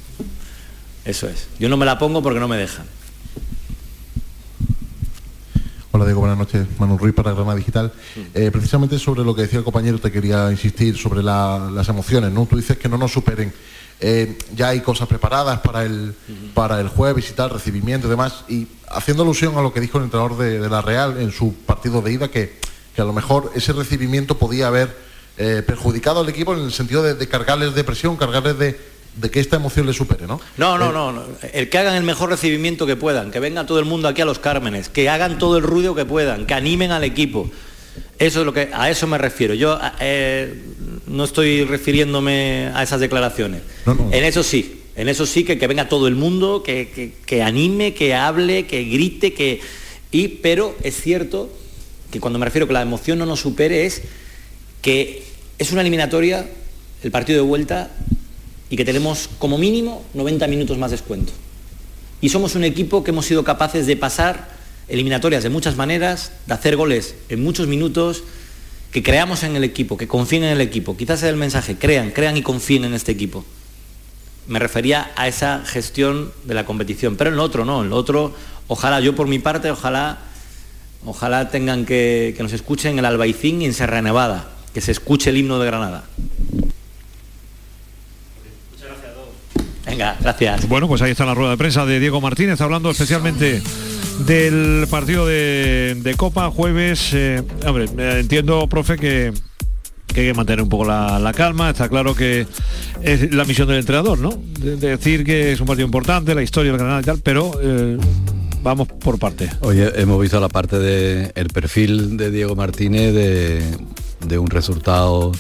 eso 1.05 1.29
es. 1.29 1.49
Yo 1.59 1.69
no 1.69 1.77
me 1.77 1.85
la 1.85 1.99
pongo 1.99 2.23
porque 2.23 2.41
no 2.41 2.49
me 2.49 2.57
dejan. 2.57 2.87
Hola 5.97 6.07
Diego, 6.07 6.19
buenas 6.21 6.39
noches. 6.39 6.67
Manu 6.81 6.99
Ruiz 6.99 7.15
para 7.15 7.31
Granada 7.33 7.55
Digital. 7.55 7.93
Eh, 8.35 8.51
precisamente 8.51 8.99
sobre 8.99 9.23
lo 9.23 9.33
que 9.33 9.43
decía 9.43 9.61
el 9.61 9.65
compañero 9.65 10.01
te 10.01 10.11
quería 10.11 10.51
insistir 10.51 10.97
sobre 10.99 11.23
la- 11.23 11.71
las 11.73 11.89
emociones, 11.89 12.33
¿no? 12.33 12.47
Tú 12.47 12.57
dices 12.57 12.77
que 12.77 12.89
no 12.89 12.99
nos 12.99 13.13
superen. 13.13 13.53
Eh, 14.01 14.37
ya 14.57 14.71
hay 14.71 14.81
cosas 14.81 15.07
preparadas 15.07 15.61
para 15.61 15.85
el, 15.85 16.13
para 16.53 16.81
el 16.81 16.89
jueves 16.89 17.31
y 17.31 17.35
tal, 17.35 17.51
recibimiento 17.51 18.09
y 18.09 18.11
demás. 18.11 18.45
Y 18.49 18.67
haciendo 18.91 19.23
alusión 19.23 19.57
a 19.57 19.63
lo 19.63 19.73
que 19.73 19.81
dijo 19.81 19.99
el 19.99 20.05
entrenador 20.05 20.37
de, 20.37 20.59
de 20.59 20.69
la 20.69 20.83
Real 20.83 21.17
en 21.21 21.31
su 21.31 21.55
partido 21.55 22.03
de 22.03 22.13
ida, 22.13 22.27
que, 22.29 22.59
que 22.97 23.01
a 23.01 23.05
lo 23.05 23.13
mejor 23.13 23.53
ese 23.55 23.73
recibimiento 23.73 24.37
podía 24.37 24.67
haber 24.67 24.97
eh, 25.39 25.63
perjudicado 25.65 26.21
al 26.21 26.29
equipo 26.29 26.55
en 26.55 26.61
el 26.65 26.73
sentido 26.73 27.05
de, 27.05 27.15
de 27.15 27.29
cargarles 27.29 27.73
de 27.73 27.85
presión, 27.85 28.17
cargarles 28.17 28.59
de, 28.59 28.81
de 29.17 29.31
que 29.31 29.41
esta 29.41 29.57
emoción 29.57 29.87
le 29.87 29.93
supere, 29.93 30.27
¿no? 30.27 30.41
No, 30.57 30.77
no, 30.79 30.93
no, 30.93 31.13
no. 31.13 31.23
El 31.53 31.69
que 31.69 31.79
hagan 31.79 31.95
el 31.95 32.03
mejor 32.03 32.31
recibimiento 32.31 32.87
que 32.87 32.97
puedan, 32.97 33.31
que 33.31 33.39
venga 33.41 33.65
todo 33.67 33.79
el 33.79 33.85
mundo 33.85 34.09
aquí 34.09 34.21
a 34.23 34.25
los 34.25 34.39
Cármenes, 34.39 34.89
que 34.89 35.09
hagan 35.09 35.39
todo 35.39 35.57
el 35.59 35.63
ruido 35.63 35.95
que 35.95 36.05
puedan, 36.05 36.47
que 36.47 36.55
animen 36.55 36.91
al 36.91 37.05
equipo. 37.05 37.51
Eso 38.19 38.41
es 38.41 38.47
lo 38.47 38.53
que 38.53 38.71
a 38.73 38.91
eso 38.91 39.07
me 39.07 39.19
refiero. 39.19 39.55
Yo 39.55 39.79
eh, 40.01 40.63
no 41.07 41.25
estoy 41.25 41.65
refiriéndome 41.65 42.71
a 42.75 42.83
esas 42.83 42.99
declaraciones. 43.01 43.63
En 44.13 44.25
eso 44.25 44.43
sí, 44.43 44.83
en 44.97 45.09
eso 45.09 45.27
sí 45.27 45.45
que, 45.45 45.59
que 45.59 45.67
venga 45.69 45.89
todo 45.89 46.09
el 46.09 46.17
mundo, 46.17 46.63
que, 46.65 46.91
que- 46.95 47.13
que 47.25 47.43
anime, 47.43 47.95
que 47.95 48.15
hable, 48.15 48.67
que 48.67 48.83
grite, 48.85 49.33
que 49.33 49.61
y 50.11 50.29
pero 50.29 50.77
es 50.83 51.01
cierto 51.01 51.53
que 52.11 52.19
cuando 52.21 52.39
me 52.39 52.45
refiero 52.47 52.67
que 52.67 52.73
la 52.73 52.83
emoción 52.83 53.19
no 53.19 53.27
nos 53.27 53.41
supere 53.41 53.87
es 53.87 54.03
que 54.83 55.23
es 55.59 55.71
una 55.73 55.81
eliminatoria, 55.81 56.47
el 57.03 57.11
partido 57.11 57.43
de 57.43 57.49
vuelta, 57.49 57.91
y 58.75 58.77
que 58.77 58.85
tenemos 58.85 59.31
como 59.39 59.57
mínimo 59.57 60.03
90 60.15 60.49
minutos 60.49 60.79
más 60.79 60.91
descuento. 60.91 61.33
Y 62.21 62.31
somos 62.31 62.57
un 62.57 62.65
equipo 62.65 63.05
que 63.05 63.13
hemos 63.13 63.25
sido 63.25 63.45
capaces 63.45 63.87
de 63.87 63.97
pasar 63.97 64.49
eliminatorias 64.89 65.45
de 65.45 65.49
muchas 65.49 65.77
maneras, 65.77 66.33
de 66.47 66.55
hacer 66.55 66.75
goles 66.75 67.15
en 67.29 67.41
muchos 67.41 67.69
minutos, 67.69 68.25
que 68.91 69.05
creamos 69.05 69.45
en 69.45 69.55
el 69.55 69.63
equipo, 69.63 69.97
que 69.97 70.09
confíen 70.09 70.43
en 70.43 70.51
el 70.51 70.61
equipo. 70.61 70.97
Quizás 70.97 71.21
sea 71.21 71.29
el 71.29 71.37
mensaje, 71.37 71.77
crean, 71.77 72.11
crean 72.11 72.37
y 72.37 72.43
confíen 72.43 72.83
en 72.85 72.95
este 72.95 73.13
equipo. 73.13 73.45
Me 74.49 74.59
refería 74.59 75.13
a 75.15 75.29
esa 75.29 75.63
gestión 75.65 76.33
de 76.43 76.55
la 76.55 76.67
competición, 76.67 77.15
pero 77.15 77.31
en 77.31 77.37
lo 77.37 77.45
otro 77.45 77.65
no, 77.65 77.85
en 77.85 77.91
lo 77.91 77.97
otro, 77.97 78.35
ojalá 78.67 78.99
yo 78.99 79.15
por 79.15 79.29
mi 79.29 79.39
parte, 79.39 79.71
ojalá, 79.71 80.19
ojalá 81.07 81.49
tengan 81.49 81.87
que, 81.87 82.35
que 82.37 82.43
nos 82.43 82.53
escuchen 82.53 82.95
en 82.95 82.99
el 82.99 83.05
Albaicín 83.05 83.63
y 83.63 83.67
en 83.67 83.73
Serra 83.73 84.03
Nevada, 84.03 84.51
que 84.75 84.81
se 84.81 84.91
escuche 84.91 85.31
el 85.31 85.37
himno 85.37 85.61
de 85.61 85.67
Granada. 85.67 86.07
Venga, 89.95 90.17
gracias. 90.21 90.69
Bueno, 90.69 90.89
pues 90.89 91.03
ahí 91.03 91.13
está 91.13 91.25
la 91.25 91.35
rueda 91.35 91.53
de 91.53 91.57
prensa 91.57 91.87
de 91.87 92.01
Diego 92.01 92.21
Martínez 92.21 92.61
hablando 92.61 92.91
especialmente 92.91 93.63
del 94.27 94.89
partido 94.91 95.25
de, 95.25 95.97
de 96.03 96.15
Copa 96.17 96.51
jueves. 96.51 97.11
eh, 97.13 97.45
hombre, 97.65 97.85
eh, 97.97 98.19
entiendo, 98.19 98.67
profe, 98.67 98.97
que, 98.97 99.33
que 100.09 100.21
hay 100.21 100.27
que 100.27 100.35
mantener 100.35 100.63
un 100.63 100.69
poco 100.69 100.85
la, 100.85 101.21
la 101.21 101.33
calma. 101.33 101.71
Está 101.71 101.89
claro 101.89 102.13
que 102.13 102.45
es 103.03 103.33
la 103.33 103.45
misión 103.45 103.69
del 103.69 103.79
entrenador, 103.79 104.19
¿no? 104.19 104.31
De, 104.59 104.75
de 104.75 104.89
decir 104.97 105.23
que 105.23 105.53
es 105.53 105.61
un 105.61 105.67
partido 105.69 105.87
importante, 105.87 106.35
la 106.35 106.43
historia 106.43 106.73
del 106.73 106.81
Granada 106.81 107.01
y 107.01 107.05
tal, 107.05 107.21
pero 107.23 107.53
eh, 107.63 107.97
vamos 108.65 108.89
por 108.89 109.21
parte. 109.21 109.49
Oye, 109.61 109.93
hemos 109.95 110.21
visto 110.21 110.41
la 110.41 110.49
parte 110.49 110.77
de 110.77 111.31
el 111.37 111.51
perfil 111.51 112.17
de 112.17 112.33
Diego 112.33 112.57
Martínez 112.57 113.15
de, 113.15 113.63
de 114.27 114.39
un 114.39 114.49
resultado 114.51 115.31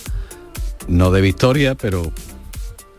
no 0.87 1.11
de 1.11 1.21
victoria, 1.23 1.75
pero 1.75 2.12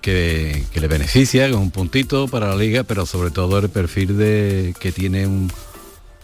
que, 0.06 0.64
le 0.80 0.88
beneficia, 0.88 1.46
que 1.46 1.52
es 1.52 1.58
un 1.58 1.72
puntito 1.72 2.28
para 2.28 2.50
la 2.50 2.56
liga, 2.56 2.84
pero 2.84 3.06
sobre 3.08 3.32
todo 3.32 3.58
el 3.58 3.70
perfil 3.70 4.18
de 4.18 4.76
que 4.80 4.92
tiene 4.92 5.26
un, 5.26 5.52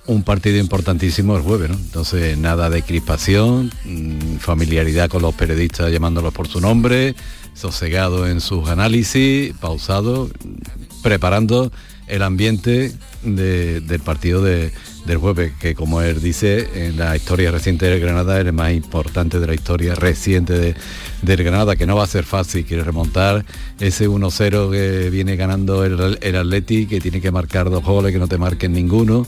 un 0.06 0.22
partido 0.24 0.58
importantísimo 0.60 1.36
el 1.36 1.42
jueves, 1.42 1.70
¿no? 1.72 1.76
Entonces 1.78 2.38
nada 2.38 2.70
de 2.70 2.84
crispación, 2.84 3.72
mm, 3.86 4.38
familiaridad 4.38 5.10
con 5.10 5.24
los 5.24 5.34
periodistas 5.34 5.92
llamándolos 5.92 6.32
por 6.34 6.48
su 6.48 6.62
nombre, 6.62 7.16
sosegado 7.56 8.28
en 8.28 8.40
sus 8.40 8.70
análisis, 8.70 9.54
pausado, 9.60 10.30
preparando 11.02 11.72
el 12.08 12.22
ambiente 12.22 12.92
de- 13.24 13.82
del 13.82 14.02
partido 14.02 14.44
de- 14.44 14.72
del 15.06 15.18
jueves, 15.18 15.54
que 15.60 15.74
como 15.76 16.02
él 16.02 16.22
dice, 16.22 16.86
en 16.88 16.98
la 16.98 17.16
historia 17.16 17.52
reciente 17.52 17.88
del 17.88 18.00
Granada 18.00 18.40
es 18.40 18.46
el 18.46 18.54
más 18.54 18.72
importante 18.74 19.40
de 19.40 19.48
la 19.48 19.54
historia 19.54 19.96
reciente 19.96 20.54
de- 20.58 20.76
del 21.22 21.44
Granada, 21.44 21.76
que 21.76 21.86
no 21.88 21.96
va 21.96 22.04
a 22.04 22.08
ser 22.08 22.24
fácil, 22.24 22.66
quiere 22.66 22.84
remontar 22.84 23.44
ese 23.80 24.08
1-0 24.08 24.70
que 24.72 25.10
viene 25.10 25.36
ganando 25.36 25.84
el, 25.86 26.18
el 26.22 26.36
Atleti, 26.36 26.86
que 26.86 27.00
tiene 27.02 27.20
que 27.22 27.32
marcar 27.32 27.70
dos 27.70 27.84
goles, 27.84 28.12
que 28.12 28.20
no 28.20 28.28
te 28.28 28.38
marquen 28.38 28.74
ninguno. 28.74 29.26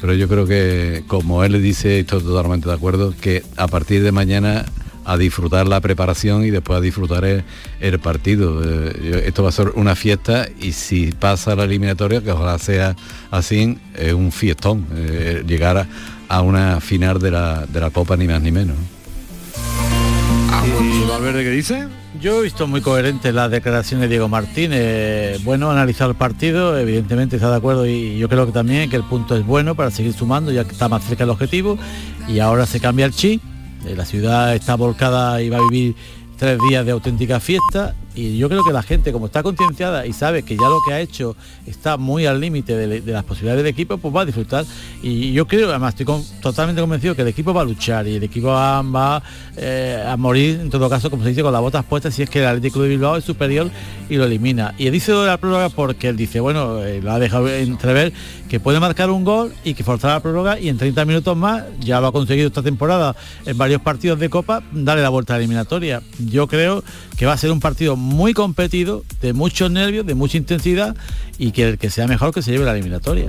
Pero 0.00 0.12
yo 0.12 0.28
creo 0.28 0.46
que, 0.46 1.04
como 1.06 1.44
él 1.44 1.62
dice, 1.62 2.00
estoy 2.00 2.20
totalmente 2.22 2.68
de 2.68 2.74
acuerdo, 2.74 3.14
que 3.18 3.42
a 3.56 3.66
partir 3.68 4.02
de 4.02 4.12
mañana 4.12 4.66
a 5.04 5.16
disfrutar 5.16 5.66
la 5.68 5.80
preparación 5.80 6.44
y 6.44 6.50
después 6.50 6.78
a 6.78 6.80
disfrutar 6.80 7.24
el, 7.24 7.44
el 7.80 7.98
partido. 7.98 8.62
Eh, 8.64 9.10
yo- 9.10 9.18
esto 9.18 9.42
va 9.42 9.48
a 9.50 9.52
ser 9.52 9.70
una 9.74 9.94
fiesta 9.94 10.46
y 10.60 10.72
si 10.72 11.12
pasa 11.12 11.54
la 11.54 11.64
eliminatoria, 11.64 12.22
que 12.22 12.30
ojalá 12.32 12.58
sea 12.58 12.96
así, 13.30 13.78
es 13.94 14.12
un 14.12 14.32
fiestón, 14.32 14.86
eh, 14.94 15.44
llegar 15.46 15.76
a, 15.78 15.86
a 16.28 16.40
una 16.40 16.80
final 16.80 17.18
de 17.20 17.30
la, 17.30 17.66
de 17.66 17.80
la 17.80 17.90
Copa 17.90 18.16
ni 18.16 18.26
más 18.26 18.40
ni 18.42 18.50
menos. 18.52 18.76
¿Y 20.80 21.08
Valverde 21.08 21.44
qué 21.44 21.50
dice? 21.50 21.88
Yo 22.20 22.38
he 22.40 22.42
visto 22.44 22.66
muy 22.66 22.80
coherentes 22.80 23.34
las 23.34 23.50
declaraciones 23.50 24.02
de 24.02 24.08
Diego 24.08 24.28
Martínez. 24.28 25.42
Bueno, 25.44 25.70
analizar 25.70 26.08
el 26.08 26.14
partido, 26.14 26.78
evidentemente 26.78 27.36
está 27.36 27.50
de 27.50 27.56
acuerdo 27.56 27.86
y 27.86 28.16
yo 28.18 28.28
creo 28.28 28.46
que 28.46 28.52
también 28.52 28.88
que 28.88 28.96
el 28.96 29.02
punto 29.04 29.36
es 29.36 29.44
bueno 29.44 29.74
para 29.74 29.90
seguir 29.90 30.14
sumando, 30.14 30.52
ya 30.52 30.64
que 30.64 30.72
está 30.72 30.88
más 30.88 31.04
cerca 31.04 31.24
del 31.24 31.30
objetivo 31.30 31.76
y 32.28 32.38
ahora 32.38 32.66
se 32.66 32.80
cambia 32.80 33.04
el 33.06 33.12
chi. 33.12 33.40
Eh, 33.86 33.94
La 33.96 34.04
ciudad 34.04 34.54
está 34.54 34.76
volcada 34.76 35.40
y 35.42 35.48
va 35.48 35.58
a 35.58 35.68
vivir 35.70 35.94
tres 36.36 36.58
días 36.68 36.84
de 36.84 36.92
auténtica 36.92 37.40
fiesta 37.40 37.94
y 38.14 38.38
yo 38.38 38.48
creo 38.48 38.62
que 38.62 38.72
la 38.72 38.82
gente 38.82 39.12
como 39.12 39.26
está 39.26 39.42
concienciada 39.42 40.06
y 40.06 40.12
sabe 40.12 40.42
que 40.44 40.56
ya 40.56 40.68
lo 40.68 40.78
que 40.86 40.94
ha 40.94 41.00
hecho 41.00 41.36
está 41.66 41.96
muy 41.96 42.26
al 42.26 42.40
límite 42.40 42.76
de, 42.76 43.12
las 43.12 43.24
posibilidades 43.24 43.64
del 43.64 43.72
equipo 43.72 43.98
pues 43.98 44.14
va 44.14 44.20
a 44.22 44.24
disfrutar. 44.24 44.64
Y 45.02 45.32
yo 45.32 45.46
creo 45.46 45.70
además 45.70 45.94
estoy 45.98 46.22
totalmente 46.40 46.80
convencido 46.80 47.16
que 47.16 47.22
el 47.22 47.28
equipo 47.28 47.52
va 47.52 47.62
a 47.62 47.64
luchar 47.64 48.06
y 48.06 48.16
el 48.16 48.22
equipo 48.22 48.48
va, 48.48 49.22
eh, 49.56 50.04
a 50.06 50.16
morir 50.16 50.60
en 50.60 50.70
todo 50.70 50.88
caso 50.88 51.10
como 51.10 51.24
se 51.24 51.30
dice 51.30 51.42
con 51.42 51.52
las 51.52 51.60
botas 51.60 51.84
puestas 51.84 52.14
si 52.14 52.22
es 52.22 52.30
que 52.30 52.40
el 52.40 52.46
Atlético 52.46 52.82
de 52.82 52.88
Bilbao 52.88 53.16
es 53.16 53.24
superior 53.24 53.70
y 54.08 54.16
lo 54.16 54.24
elimina. 54.24 54.74
Y 54.78 54.86
él 54.86 54.92
dice 54.92 55.12
de 55.12 55.26
la 55.26 55.36
prórroga 55.36 55.68
porque 55.70 56.08
él 56.08 56.16
dice 56.16 56.38
bueno 56.38 56.84
eh, 56.84 57.00
lo 57.02 57.12
ha 57.12 57.18
dejado 57.18 57.48
entrever 57.48 58.12
que 58.48 58.60
puede 58.60 58.78
marcar 58.78 59.10
un 59.10 59.24
gol 59.24 59.52
y 59.64 59.74
que 59.74 59.82
forzar 59.82 60.12
la 60.12 60.20
prórroga 60.20 60.60
y 60.60 60.68
en 60.68 60.78
30 60.78 61.04
minutos 61.04 61.36
más 61.36 61.64
ya 61.80 62.00
lo 62.00 62.08
ha 62.08 62.12
conseguido 62.12 62.46
esta 62.46 62.62
temporada 62.62 63.16
en 63.44 63.58
varios 63.58 63.80
partidos 63.80 64.20
de 64.20 64.30
Copa 64.30 64.62
darle 64.72 65.02
la 65.02 65.08
vuelta 65.08 65.34
a 65.34 65.36
la 65.36 65.42
eliminatoria. 65.42 66.02
Yo 66.18 66.46
creo 66.46 66.84
que 67.16 67.26
va 67.26 67.32
a 67.32 67.38
ser 67.38 67.50
un 67.50 67.60
partido 67.60 67.96
competido 68.34 69.04
de 69.20 69.32
muchos 69.32 69.70
nervios 69.70 70.06
de 70.06 70.14
mucha 70.14 70.36
intensidad 70.36 70.96
y 71.38 71.52
que 71.52 71.68
el 71.68 71.78
que 71.78 71.90
sea 71.90 72.06
mejor 72.06 72.32
que 72.32 72.42
se 72.42 72.52
lleve 72.52 72.64
la 72.64 72.72
eliminatoria 72.72 73.28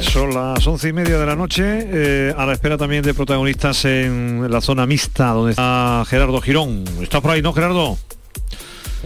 Son 0.00 0.34
las 0.34 0.66
once 0.66 0.88
y 0.88 0.92
media 0.92 1.18
de 1.18 1.26
la 1.26 1.36
noche, 1.36 1.62
eh, 1.64 2.34
a 2.36 2.46
la 2.46 2.52
espera 2.52 2.76
también 2.76 3.02
de 3.02 3.14
protagonistas 3.14 3.84
en 3.84 4.50
la 4.50 4.60
zona 4.60 4.86
mixta, 4.86 5.28
donde 5.30 5.52
está 5.52 6.04
Gerardo 6.06 6.40
Girón. 6.40 6.84
¿Estás 7.00 7.20
por 7.20 7.30
ahí, 7.30 7.42
no, 7.42 7.52
Gerardo? 7.52 7.98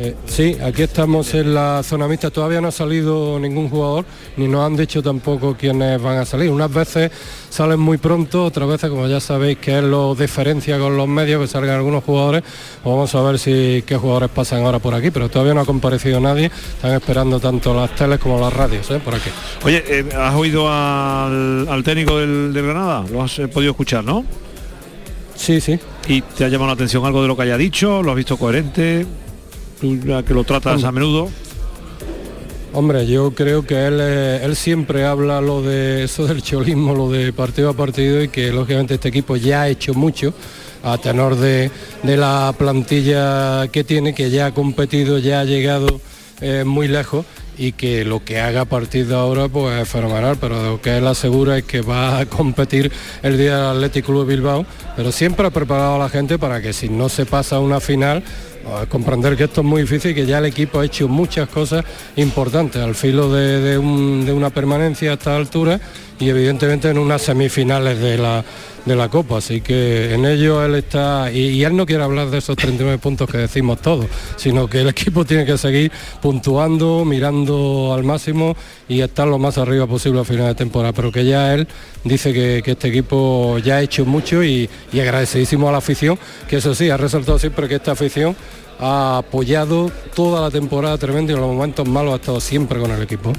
Eh, 0.02 0.16
sí, 0.24 0.56
aquí 0.64 0.80
estamos 0.80 1.34
en 1.34 1.52
la 1.52 1.82
zona 1.82 2.08
mixta. 2.08 2.30
Todavía 2.30 2.58
no 2.62 2.68
ha 2.68 2.72
salido 2.72 3.38
ningún 3.38 3.68
jugador, 3.68 4.06
ni 4.38 4.48
nos 4.48 4.64
han 4.64 4.74
dicho 4.74 5.02
tampoco 5.02 5.54
quiénes 5.58 6.00
van 6.00 6.16
a 6.16 6.24
salir. 6.24 6.50
Unas 6.50 6.72
veces 6.72 7.12
salen 7.50 7.78
muy 7.78 7.98
pronto, 7.98 8.46
otras 8.46 8.66
veces, 8.66 8.88
como 8.88 9.06
ya 9.08 9.20
sabéis, 9.20 9.58
que 9.58 9.76
es 9.76 9.84
lo 9.84 10.14
diferencia 10.14 10.78
con 10.78 10.96
los 10.96 11.06
medios, 11.06 11.42
que 11.42 11.48
salgan 11.48 11.76
algunos 11.76 12.02
jugadores. 12.02 12.42
Pues 12.82 12.82
vamos 12.82 13.14
a 13.14 13.20
ver 13.20 13.38
si 13.38 13.84
qué 13.86 13.96
jugadores 13.96 14.30
pasan 14.30 14.64
ahora 14.64 14.78
por 14.78 14.94
aquí, 14.94 15.10
pero 15.10 15.28
todavía 15.28 15.52
no 15.52 15.60
ha 15.60 15.66
comparecido 15.66 16.18
nadie. 16.18 16.46
Están 16.46 16.92
esperando 16.92 17.38
tanto 17.38 17.74
las 17.74 17.94
teles 17.94 18.18
como 18.20 18.40
las 18.40 18.54
radios 18.54 18.90
¿eh? 18.90 19.02
por 19.04 19.14
aquí. 19.14 19.28
Oye, 19.64 19.84
eh, 19.86 20.08
¿has 20.16 20.34
oído 20.34 20.66
al, 20.66 21.68
al 21.68 21.82
técnico 21.84 22.16
del, 22.16 22.54
del 22.54 22.64
Granada? 22.64 23.04
Lo 23.12 23.22
has 23.22 23.38
eh, 23.38 23.48
podido 23.48 23.72
escuchar, 23.72 24.02
¿no? 24.02 24.24
Sí, 25.34 25.60
sí. 25.60 25.78
¿Y 26.08 26.22
te 26.22 26.46
ha 26.46 26.48
llamado 26.48 26.68
la 26.68 26.72
atención 26.72 27.04
algo 27.04 27.20
de 27.20 27.28
lo 27.28 27.36
que 27.36 27.42
haya 27.42 27.58
dicho? 27.58 28.02
¿Lo 28.02 28.12
has 28.12 28.16
visto 28.16 28.38
coherente? 28.38 29.06
Tú 29.80 29.98
ya 30.04 30.22
que 30.22 30.34
lo 30.34 30.44
tratas 30.44 30.84
a 30.84 30.92
menudo. 30.92 31.28
Hombre, 32.72 33.06
yo 33.06 33.32
creo 33.32 33.66
que 33.66 33.86
él, 33.86 33.98
eh, 34.00 34.40
él 34.44 34.54
siempre 34.54 35.04
habla 35.04 35.40
lo 35.40 35.60
de 35.60 36.04
eso 36.04 36.26
del 36.26 36.40
cholismo, 36.42 36.94
lo 36.94 37.10
de 37.10 37.32
partido 37.32 37.70
a 37.70 37.72
partido 37.74 38.22
y 38.22 38.28
que 38.28 38.52
lógicamente 38.52 38.94
este 38.94 39.08
equipo 39.08 39.36
ya 39.36 39.62
ha 39.62 39.68
hecho 39.68 39.92
mucho 39.92 40.32
a 40.84 40.96
tenor 40.98 41.36
de, 41.36 41.70
de 42.04 42.16
la 42.16 42.54
plantilla 42.56 43.66
que 43.68 43.82
tiene, 43.82 44.14
que 44.14 44.30
ya 44.30 44.46
ha 44.46 44.54
competido, 44.54 45.18
ya 45.18 45.40
ha 45.40 45.44
llegado 45.44 46.00
eh, 46.40 46.64
muy 46.64 46.88
lejos 46.88 47.26
y 47.58 47.72
que 47.72 48.06
lo 48.06 48.24
que 48.24 48.40
haga 48.40 48.62
a 48.62 48.64
partir 48.64 49.06
de 49.06 49.14
ahora 49.14 49.48
pues 49.48 49.82
es 49.82 49.88
fenomenal, 49.88 50.38
pero 50.40 50.62
lo 50.62 50.80
que 50.80 50.96
él 50.96 51.06
asegura 51.06 51.58
es 51.58 51.64
que 51.64 51.82
va 51.82 52.20
a 52.20 52.26
competir 52.26 52.90
el 53.22 53.36
día 53.36 53.58
del 53.58 53.76
Atlético 53.76 54.12
Club 54.12 54.26
de 54.26 54.36
Bilbao, 54.36 54.66
pero 54.96 55.12
siempre 55.12 55.46
ha 55.46 55.50
preparado 55.50 55.96
a 55.96 55.98
la 55.98 56.08
gente 56.08 56.38
para 56.38 56.62
que 56.62 56.72
si 56.72 56.88
no 56.88 57.10
se 57.10 57.26
pasa 57.26 57.60
una 57.60 57.80
final, 57.80 58.22
comprender 58.88 59.36
que 59.36 59.44
esto 59.44 59.60
es 59.60 59.66
muy 59.66 59.82
difícil 59.82 60.14
que 60.14 60.26
ya 60.26 60.38
el 60.38 60.46
equipo 60.46 60.80
ha 60.80 60.84
hecho 60.84 61.08
muchas 61.08 61.48
cosas 61.48 61.84
importantes 62.16 62.82
al 62.82 62.94
filo 62.94 63.32
de, 63.32 63.60
de 63.60 63.78
de 64.24 64.32
una 64.32 64.50
permanencia 64.50 65.10
a 65.10 65.14
esta 65.14 65.36
altura 65.36 65.80
y 66.18 66.28
evidentemente 66.28 66.88
en 66.90 66.98
unas 66.98 67.22
semifinales 67.22 67.98
de 67.98 68.18
la, 68.18 68.44
de 68.84 68.96
la 68.96 69.08
Copa, 69.08 69.38
así 69.38 69.60
que 69.60 70.14
en 70.14 70.24
ello 70.24 70.64
él 70.64 70.74
está, 70.74 71.30
y, 71.32 71.62
él 71.62 71.76
no 71.76 71.86
quiere 71.86 72.02
hablar 72.02 72.30
de 72.30 72.38
esos 72.38 72.56
39 72.56 72.98
puntos 72.98 73.28
que 73.28 73.38
decimos 73.38 73.80
todos, 73.80 74.06
sino 74.36 74.68
que 74.68 74.80
el 74.80 74.88
equipo 74.88 75.24
tiene 75.24 75.44
que 75.44 75.58
seguir 75.58 75.92
puntuando, 76.20 77.04
mirando 77.04 77.92
al 77.94 78.04
máximo 78.04 78.56
y 78.88 79.00
estar 79.00 79.28
lo 79.28 79.38
más 79.38 79.58
arriba 79.58 79.86
posible 79.86 80.20
a 80.20 80.24
final 80.24 80.48
de 80.48 80.54
temporada, 80.54 80.92
pero 80.92 81.12
que 81.12 81.24
ya 81.24 81.54
él 81.54 81.68
dice 82.04 82.32
que, 82.32 82.62
que 82.64 82.72
este 82.72 82.88
equipo 82.88 83.58
ya 83.58 83.76
ha 83.76 83.82
hecho 83.82 84.04
mucho 84.04 84.42
y, 84.42 84.68
y 84.92 85.00
agradecidísimo 85.00 85.68
a 85.68 85.72
la 85.72 85.78
afición, 85.78 86.18
que 86.48 86.56
eso 86.56 86.74
sí, 86.74 86.90
ha 86.90 86.96
resaltado 86.96 87.38
siempre 87.38 87.68
que 87.68 87.76
esta 87.76 87.92
afición 87.92 88.36
ha 88.80 89.18
apoyado 89.18 89.92
toda 90.14 90.40
la 90.40 90.50
temporada 90.50 90.96
tremenda 90.96 91.32
y 91.32 91.34
en 91.34 91.42
los 91.42 91.50
momentos 91.50 91.86
malos 91.86 92.14
ha 92.14 92.16
estado 92.16 92.40
siempre 92.40 92.80
con 92.80 92.90
el 92.90 93.02
equipo. 93.02 93.32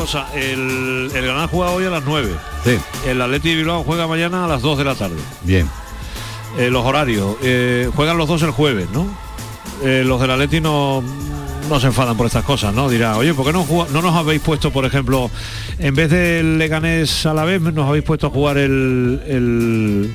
Cosa, 0.00 0.28
el, 0.34 1.10
el 1.14 1.22
Granada 1.22 1.46
juega 1.46 1.72
hoy 1.72 1.84
a 1.84 1.90
las 1.90 2.02
9. 2.06 2.30
Sí. 2.64 2.78
El 3.06 3.20
Atleti 3.20 3.50
de 3.50 3.56
Bilbao 3.56 3.84
juega 3.84 4.06
mañana 4.06 4.46
a 4.46 4.48
las 4.48 4.62
2 4.62 4.78
de 4.78 4.84
la 4.84 4.94
tarde. 4.94 5.18
Bien. 5.42 5.68
Eh, 6.56 6.70
los 6.70 6.86
horarios, 6.86 7.36
eh, 7.42 7.90
juegan 7.94 8.16
los 8.16 8.26
dos 8.26 8.40
el 8.40 8.50
jueves, 8.50 8.88
¿no? 8.94 9.06
Eh, 9.84 10.02
los 10.06 10.18
del 10.18 10.30
Atleti 10.30 10.58
no, 10.58 11.04
no 11.68 11.80
se 11.80 11.88
enfadan 11.88 12.16
por 12.16 12.24
estas 12.24 12.44
cosas, 12.44 12.72
¿no? 12.72 12.88
Dirá, 12.88 13.18
oye, 13.18 13.34
¿por 13.34 13.44
qué 13.44 13.52
no, 13.52 13.66
no 13.92 14.00
nos 14.00 14.16
habéis 14.16 14.40
puesto, 14.40 14.70
por 14.70 14.86
ejemplo, 14.86 15.30
en 15.78 15.94
vez 15.94 16.08
del 16.08 16.56
Leganés 16.56 17.26
a 17.26 17.34
la 17.34 17.44
vez, 17.44 17.60
nos 17.60 17.86
habéis 17.86 18.04
puesto 18.04 18.28
a 18.28 18.30
jugar 18.30 18.56
el, 18.56 19.20
el, 19.26 20.14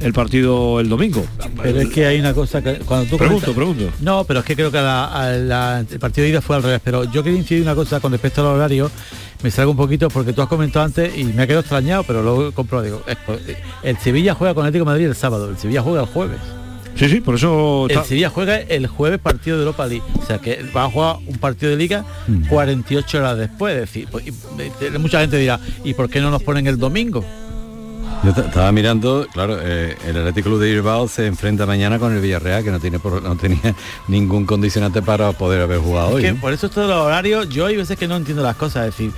el 0.00 0.12
partido 0.12 0.80
el 0.80 0.88
domingo? 0.88 1.24
Pero 1.62 1.80
es 1.80 1.88
que 1.90 2.06
hay 2.06 2.20
una 2.20 2.32
cosa 2.34 2.62
que 2.62 2.74
cuando 2.80 3.08
tú 3.10 3.16
Pregunto, 3.18 3.52
comentas- 3.52 3.74
pregunto. 3.76 3.96
No, 4.00 4.24
pero 4.24 4.40
es 4.40 4.46
que 4.46 4.54
creo 4.56 4.70
que 4.70 4.78
la- 4.78 5.06
a 5.06 5.30
la- 5.32 5.80
el 5.80 5.98
partido 5.98 6.24
de 6.24 6.30
ida 6.30 6.40
fue 6.40 6.56
al 6.56 6.62
revés. 6.62 6.80
Pero 6.84 7.04
yo 7.04 7.22
quería 7.22 7.38
incidir 7.38 7.62
una 7.62 7.74
cosa 7.74 8.00
con 8.00 8.12
respecto 8.12 8.40
al 8.40 8.56
horario. 8.56 8.90
Me 9.42 9.50
salgo 9.50 9.70
un 9.70 9.76
poquito 9.76 10.08
porque 10.08 10.32
tú 10.32 10.42
has 10.42 10.48
comentado 10.48 10.84
antes 10.84 11.16
y 11.16 11.24
me 11.24 11.42
ha 11.42 11.46
quedado 11.46 11.60
extrañado, 11.60 12.02
pero 12.04 12.22
luego 12.22 12.50
compro, 12.52 12.82
digo, 12.82 13.02
el 13.82 13.96
Sevilla 13.98 14.34
juega 14.34 14.54
con 14.54 14.64
el 14.64 14.68
Atlético 14.68 14.84
de 14.84 14.90
Madrid 14.92 15.06
el 15.06 15.14
sábado, 15.14 15.48
el 15.50 15.56
Sevilla 15.58 15.82
juega 15.82 16.00
el 16.00 16.06
jueves. 16.06 16.38
Sí, 16.96 17.08
sí, 17.08 17.20
por 17.20 17.36
eso... 17.36 17.86
El 17.88 18.02
Sevilla 18.04 18.28
juega 18.28 18.56
el 18.58 18.88
jueves 18.88 19.20
partido 19.20 19.56
de 19.56 19.62
Europa 19.62 19.86
League. 19.86 20.02
O 20.20 20.26
sea 20.26 20.38
que 20.38 20.64
va 20.76 20.86
a 20.86 20.90
jugar 20.90 21.16
un 21.28 21.38
partido 21.38 21.70
de 21.70 21.76
liga 21.76 22.04
48 22.48 23.18
horas 23.18 23.38
después. 23.38 23.74
Es 23.74 23.80
decir, 23.82 24.08
pues, 24.10 24.26
y- 24.26 24.30
y- 24.30 24.98
mucha 24.98 25.20
gente 25.20 25.36
dirá, 25.36 25.60
¿y 25.84 25.94
por 25.94 26.10
qué 26.10 26.20
no 26.20 26.32
nos 26.32 26.42
ponen 26.42 26.66
el 26.66 26.76
domingo? 26.76 27.24
Yo 28.24 28.30
estaba 28.30 28.72
mirando, 28.72 29.26
claro, 29.32 29.58
eh, 29.60 29.96
el 30.04 30.16
Atlético 30.18 30.48
Club 30.50 30.60
de 30.60 30.72
Bilbao 30.72 31.06
se 31.08 31.26
enfrenta 31.26 31.66
mañana 31.66 31.98
con 32.00 32.12
el 32.14 32.20
Villarreal, 32.20 32.64
que 32.64 32.70
no 32.72 32.80
tiene 32.80 32.98
por- 32.98 33.22
no 33.22 33.36
tenía 33.36 33.74
ningún 34.08 34.44
condicionante 34.44 35.02
para 35.02 35.30
poder 35.32 35.62
haber 35.62 35.78
jugado 35.78 36.08
hoy. 36.10 36.22
que 36.22 36.32
¿no? 36.32 36.40
por 36.40 36.52
eso 36.52 36.68
de 36.68 36.86
los 36.86 36.96
horarios, 36.96 37.48
yo 37.48 37.66
hay 37.66 37.76
veces 37.76 37.96
que 37.96 38.08
no 38.08 38.16
entiendo 38.16 38.42
las 38.42 38.56
cosas, 38.56 38.88
es 38.88 38.96
decir, 38.96 39.12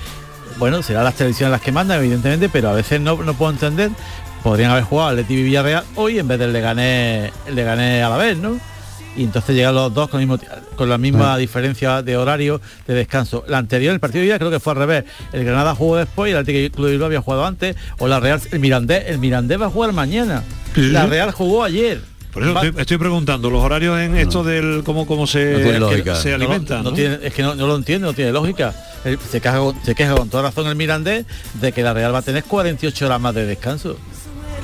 bueno, 0.59 0.83
serán 0.83 1.05
las 1.05 1.15
televisiones 1.15 1.53
las 1.53 1.63
que 1.63 1.73
mandan, 1.73 1.99
evidentemente, 1.99 2.49
pero 2.51 2.69
a 2.69 2.73
veces 2.75 3.01
no, 3.01 3.17
no 3.23 3.33
puedo 3.35 3.51
entender, 3.53 3.91
podrían 4.43 4.71
haber 4.71 4.85
jugado 4.85 5.11
Atleti 5.11 5.43
Villarreal 5.43 5.85
hoy 5.97 6.19
en 6.19 6.29
vez 6.29 6.39
del 6.39 6.53
Leganés, 6.53 7.33
el 7.47 7.55
Leganés 7.55 8.05
a 8.05 8.11
la 8.11 8.17
vez, 8.19 8.37
¿no? 8.37 8.59
Y 9.17 9.25
entonces 9.25 9.57
llegan 9.57 9.75
los 9.75 9.93
dos 9.93 10.09
con, 10.09 10.21
el 10.21 10.27
mismo- 10.29 10.43
con 10.77 10.89
la 10.89 10.97
misma 10.97 11.37
diferencia 11.37 12.01
de 12.03 12.17
horario 12.17 12.61
de 12.87 12.95
descanso. 12.95 13.45
La 13.49 13.59
anterior, 13.59 13.93
el 13.93 14.01
partido 14.01 14.21
de 14.21 14.27
día 14.27 14.39
creo 14.39 14.51
que 14.51 14.61
fue 14.61 14.73
al 14.73 14.79
revés. 14.79 15.05
El 15.33 15.45
Granada 15.45 15.75
jugó 15.75 15.97
después 15.97 16.29
y 16.29 16.33
el 16.33 16.39
Atlético 16.39 16.77
Club 16.77 16.87
de 16.87 16.93
Bilbao 16.93 17.07
había 17.07 17.21
jugado 17.21 17.45
antes. 17.45 17.77
O 17.99 18.07
la 18.09 18.21
Real, 18.21 18.41
el 18.53 18.61
Mirandés, 18.61 19.05
el 19.09 19.19
Mirandés 19.19 19.61
va 19.61 19.67
a 19.67 19.71
jugar 19.71 19.93
mañana. 19.93 20.43
Sí, 20.75 20.83
La. 20.91 21.07
Real 21.07 21.33
jugó 21.33 21.65
ayer. 21.65 22.01
Por 22.33 22.45
eso 22.45 22.53
estoy, 22.63 22.81
estoy 22.81 22.97
preguntando, 22.99 23.51
los 23.51 23.61
horarios 23.61 23.99
en 23.99 24.17
esto 24.17 24.45
del 24.45 24.83
cómo, 24.85 25.05
cómo 25.05 25.27
se, 25.27 25.51
No 25.81 25.89
que 25.91 26.15
se 26.15 26.29
No, 26.31 26.35
alimentan. 26.37 26.85
no 26.85 26.91
¿no? 26.91 26.97
tiene- 26.97 27.19
es 27.25 27.35
que 27.35 27.43
no, 27.43 27.55
lo 27.57 27.75
entiendo, 27.75 28.07
no 28.07 28.13
tiene 28.13 28.31
lógica. 28.31 28.73
Se, 29.33 29.41
queja, 29.41 29.59
se 29.83 29.95
queja 29.97 30.15
con 30.15 30.29
toda 30.29 30.45
razón 30.45 30.69
el 30.69 30.77
Mirandés 30.77 31.27
de 31.55 31.73
que 31.73 31.83
la 31.83 31.93
Real 31.93 32.15
va 32.15 32.19
a 32.19 32.23
tener 32.23 32.45
48 32.45 33.07
horas 33.07 33.21
más 33.21 33.35
de 33.35 33.47
descanso. 33.47 33.97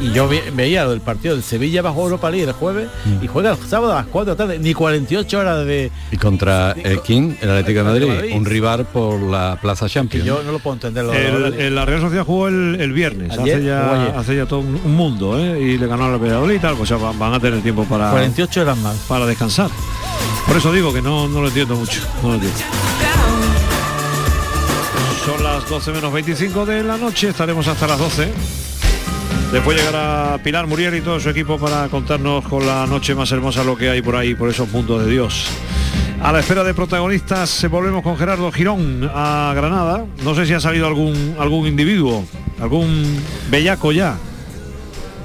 Y 0.00 0.12
yo 0.12 0.28
ve- 0.28 0.52
veía 0.54 0.87
del 0.87 1.00
partido 1.00 1.35
del 1.35 1.42
Sevilla 1.42 1.80
bajo 1.82 2.02
Europa 2.04 2.30
League 2.30 2.46
el 2.46 2.52
jueves 2.52 2.88
Mm. 3.04 3.24
y 3.24 3.26
juega 3.26 3.52
el 3.52 3.56
sábado 3.68 3.92
a 3.92 3.96
las 3.96 4.06
4 4.06 4.35
de 4.35 4.38
la 4.38 4.46
tarde, 4.46 4.59
ni 4.59 4.74
48 4.74 5.38
horas 5.38 5.64
de... 5.66 5.90
Y 6.11 6.16
contra 6.16 6.72
el 6.72 7.00
King, 7.02 7.35
el 7.40 7.50
Atlético 7.50 7.78
de 7.78 7.85
Madrid, 7.85 8.06
Madrid. 8.09 8.32
un 8.35 8.44
rival 8.44 8.85
por 8.87 9.20
la 9.20 9.59
Plaza 9.61 9.88
Champions. 9.88 10.26
Yo 10.26 10.42
no 10.44 10.52
lo 10.52 10.59
puedo 10.59 10.74
entender. 10.74 11.04
lo- 11.04 11.12
El, 11.14 11.40
lo- 11.40 11.46
el- 11.48 11.74
la 11.74 11.85
Real 11.85 12.00
Sociedad 12.00 12.24
jugó 12.24 12.48
el, 12.48 12.76
el 12.80 12.92
viernes, 12.92 13.32
Ayer, 13.38 13.57
hace, 13.57 13.64
ya, 13.64 14.18
hace 14.18 14.36
ya 14.36 14.47
todo 14.47 14.61
un, 14.61 14.80
un 14.84 14.94
mundo, 14.94 15.38
¿eh? 15.38 15.61
y 15.61 15.78
le 15.78 15.86
ganó 15.86 16.05
al 16.07 16.18
Valladolid 16.22 16.57
y 16.57 16.59
tal, 16.59 16.76
pues 16.76 16.88
ya 16.90 16.97
van, 16.97 17.18
van 17.18 17.34
a 17.34 17.40
tener 17.40 17.62
tiempo 17.62 17.84
para, 17.84 18.11
48 18.11 18.61
horas 18.61 18.78
más. 18.78 18.97
para 19.09 19.24
descansar. 19.26 19.70
Por 20.47 20.57
eso 20.57 20.72
digo 20.72 20.92
que 20.92 21.03
no, 21.03 21.26
no 21.28 21.40
lo 21.40 21.49
entiendo 21.49 21.74
mucho. 21.76 22.01
no 22.22 22.28
lo 22.28 22.34
entiendo. 22.34 22.59
Son 25.24 25.42
las 25.42 25.68
12 25.68 25.90
menos 25.92 26.12
25 26.12 26.66
de 26.66 26.84
la 26.84 26.97
noche, 26.97 27.30
estaremos 27.30 27.66
hasta 27.66 27.86
las 27.88 27.99
12. 27.99 28.32
Después 29.53 29.78
llegará 29.78 30.38
Pilar 30.42 30.66
Muriel 30.66 30.97
y 30.97 31.01
todo 31.01 31.20
su 31.20 31.30
equipo 31.30 31.57
para 31.59 31.88
contarnos 31.88 32.44
con 32.47 32.66
la 32.66 32.86
noche 32.86 33.14
más 33.14 33.30
hermosa 33.30 33.62
lo 33.62 33.76
que 33.76 33.88
hay 33.88 34.03
por 34.03 34.16
ahí, 34.16 34.34
por 34.34 34.49
esos 34.49 34.68
mundos 34.70 35.05
de 35.05 35.11
Dios. 35.11 35.47
A 36.20 36.32
la 36.32 36.40
espera 36.40 36.64
de 36.64 36.74
protagonistas, 36.74 37.62
eh, 37.62 37.68
volvemos 37.68 38.03
con 38.03 38.16
Gerardo 38.16 38.51
Girón 38.51 39.09
a 39.14 39.53
Granada. 39.55 40.05
No 40.24 40.34
sé 40.34 40.47
si 40.47 40.55
ha 40.55 40.61
salido 40.61 40.86
algún, 40.86 41.36
algún 41.38 41.66
individuo. 41.66 42.24
¿Algún 42.61 43.20
bellaco 43.51 43.92
ya? 43.92 44.16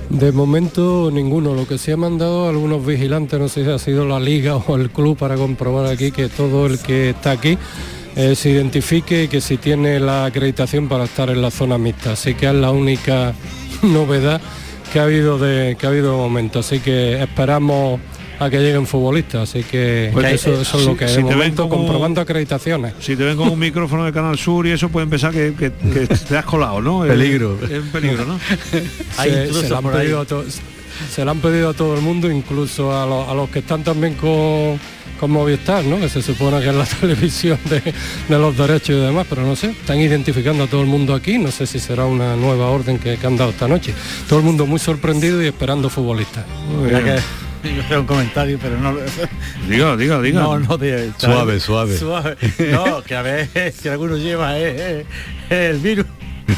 De 0.09 0.31
momento 0.31 1.09
ninguno. 1.11 1.55
Lo 1.55 1.67
que 1.67 1.77
se 1.77 1.93
ha 1.93 1.97
mandado 1.97 2.49
algunos 2.49 2.85
vigilantes, 2.85 3.39
no 3.39 3.47
sé 3.47 3.63
si 3.63 3.71
ha 3.71 3.79
sido 3.79 4.05
la 4.05 4.19
liga 4.19 4.57
o 4.57 4.75
el 4.75 4.91
club 4.91 5.17
para 5.17 5.35
comprobar 5.35 5.87
aquí 5.87 6.11
que 6.11 6.27
todo 6.27 6.67
el 6.67 6.77
que 6.79 7.11
está 7.11 7.31
aquí 7.31 7.57
eh, 8.15 8.35
se 8.35 8.49
identifique 8.49 9.23
y 9.23 9.27
que 9.29 9.39
si 9.39 9.57
tiene 9.57 9.99
la 9.99 10.25
acreditación 10.25 10.89
para 10.89 11.05
estar 11.05 11.29
en 11.29 11.41
la 11.41 11.49
zona 11.49 11.77
mixta. 11.77 12.11
Así 12.11 12.35
que 12.35 12.47
es 12.47 12.53
la 12.53 12.71
única 12.71 13.33
novedad 13.87 14.41
que 14.91 14.99
ha 14.99 15.03
habido 15.03 15.37
de 15.39 15.75
que 15.79 15.85
ha 15.85 15.89
habido 15.89 16.17
momento. 16.17 16.59
Así 16.59 16.79
que 16.79 17.21
esperamos 17.21 17.99
a 18.39 18.49
que 18.49 18.59
lleguen 18.59 18.87
futbolistas. 18.87 19.49
Así 19.49 19.63
que 19.63 20.09
Pues, 20.13 20.33
eso, 20.33 20.59
eso 20.61 20.79
es 20.79 20.85
lo 20.85 20.97
que 20.97 21.07
si 21.07 21.17
de 21.17 21.21
te 21.21 21.27
ven 21.29 21.37
momento 21.37 21.69
como- 21.69 21.83
comprobando 21.85 22.21
acreditaciones. 22.21 22.93
Si 22.99 23.15
te 23.15 23.23
ven 23.23 23.37
con 23.37 23.49
un 23.49 23.59
micrófono 23.59 24.03
de 24.03 24.11
Canal 24.11 24.37
Sur 24.37 24.65
y 24.67 24.71
eso 24.71 24.89
pueden 24.89 25.09
pensar 25.09 25.31
que, 25.31 25.53
que- 25.53 25.71
que 25.71 26.07
te 26.27 26.37
has 26.37 26.45
colado, 26.45 26.81
¿no? 26.81 27.01
Peligro. 27.07 27.57
Es, 27.63 27.71
es 27.71 27.83
un 27.83 27.89
peligro, 27.89 28.25
¿no? 28.25 28.39
se, 28.39 29.53
se 29.53 29.69
le 29.69 29.75
han 29.75 29.83
pedido 29.91 30.21
a 30.21 30.25
to- 30.25 30.43
se 31.09 31.23
le 31.25 31.31
han 31.31 31.39
pedido 31.39 31.69
a 31.69 31.73
todo 31.73 31.95
el 31.95 32.01
mundo, 32.01 32.29
incluso 32.31 32.95
a, 32.95 33.05
los- 33.05 33.27
a 33.29 33.33
los 33.33 33.49
que 33.49 33.59
están 33.59 33.83
también 33.83 34.15
con, 34.15 34.79
con 35.21 35.29
Movistar, 35.29 35.85
¿no? 35.85 35.99
que 35.99 36.09
se 36.09 36.21
supone 36.23 36.59
que 36.61 36.69
es 36.69 36.75
la 36.75 36.83
televisión 36.99 37.59
de, 37.69 37.79
de 38.27 38.39
los 38.39 38.57
derechos 38.57 38.89
y 38.89 38.99
demás, 38.99 39.27
pero 39.29 39.43
no 39.43 39.55
sé, 39.55 39.69
están 39.69 39.99
identificando 39.99 40.63
a 40.63 40.67
todo 40.67 40.81
el 40.81 40.87
mundo 40.87 41.13
aquí, 41.13 41.37
no 41.37 41.51
sé 41.51 41.67
si 41.67 41.79
será 41.79 42.05
una 42.05 42.35
nueva 42.35 42.65
orden 42.71 42.97
que, 42.97 43.17
que 43.17 43.27
han 43.27 43.37
dado 43.37 43.51
esta 43.51 43.67
noche. 43.67 43.93
Todo 44.27 44.39
el 44.39 44.45
mundo 44.45 44.65
muy 44.65 44.79
sorprendido 44.79 45.41
y 45.43 45.45
esperando 45.45 45.91
futbolistas. 45.91 46.43
Yo 47.63 47.83
creo 47.87 47.99
un 48.01 48.07
comentario, 48.07 48.57
pero 48.59 48.79
no. 48.79 48.95
Diga, 49.69 49.95
diga, 49.95 50.19
diga. 50.19 50.41
No, 50.41 50.57
no, 50.59 50.77
de- 50.79 51.11
Suave, 51.19 51.59
suave. 51.59 51.95
Suave. 51.95 52.35
No, 52.71 53.03
que 53.03 53.15
a 53.15 53.21
ver 53.21 53.47
si 53.79 53.87
alguno 53.87 54.17
lleva 54.17 54.57
eh, 54.57 55.05
eh, 55.51 55.69
el 55.71 55.77
virus. 55.77 56.07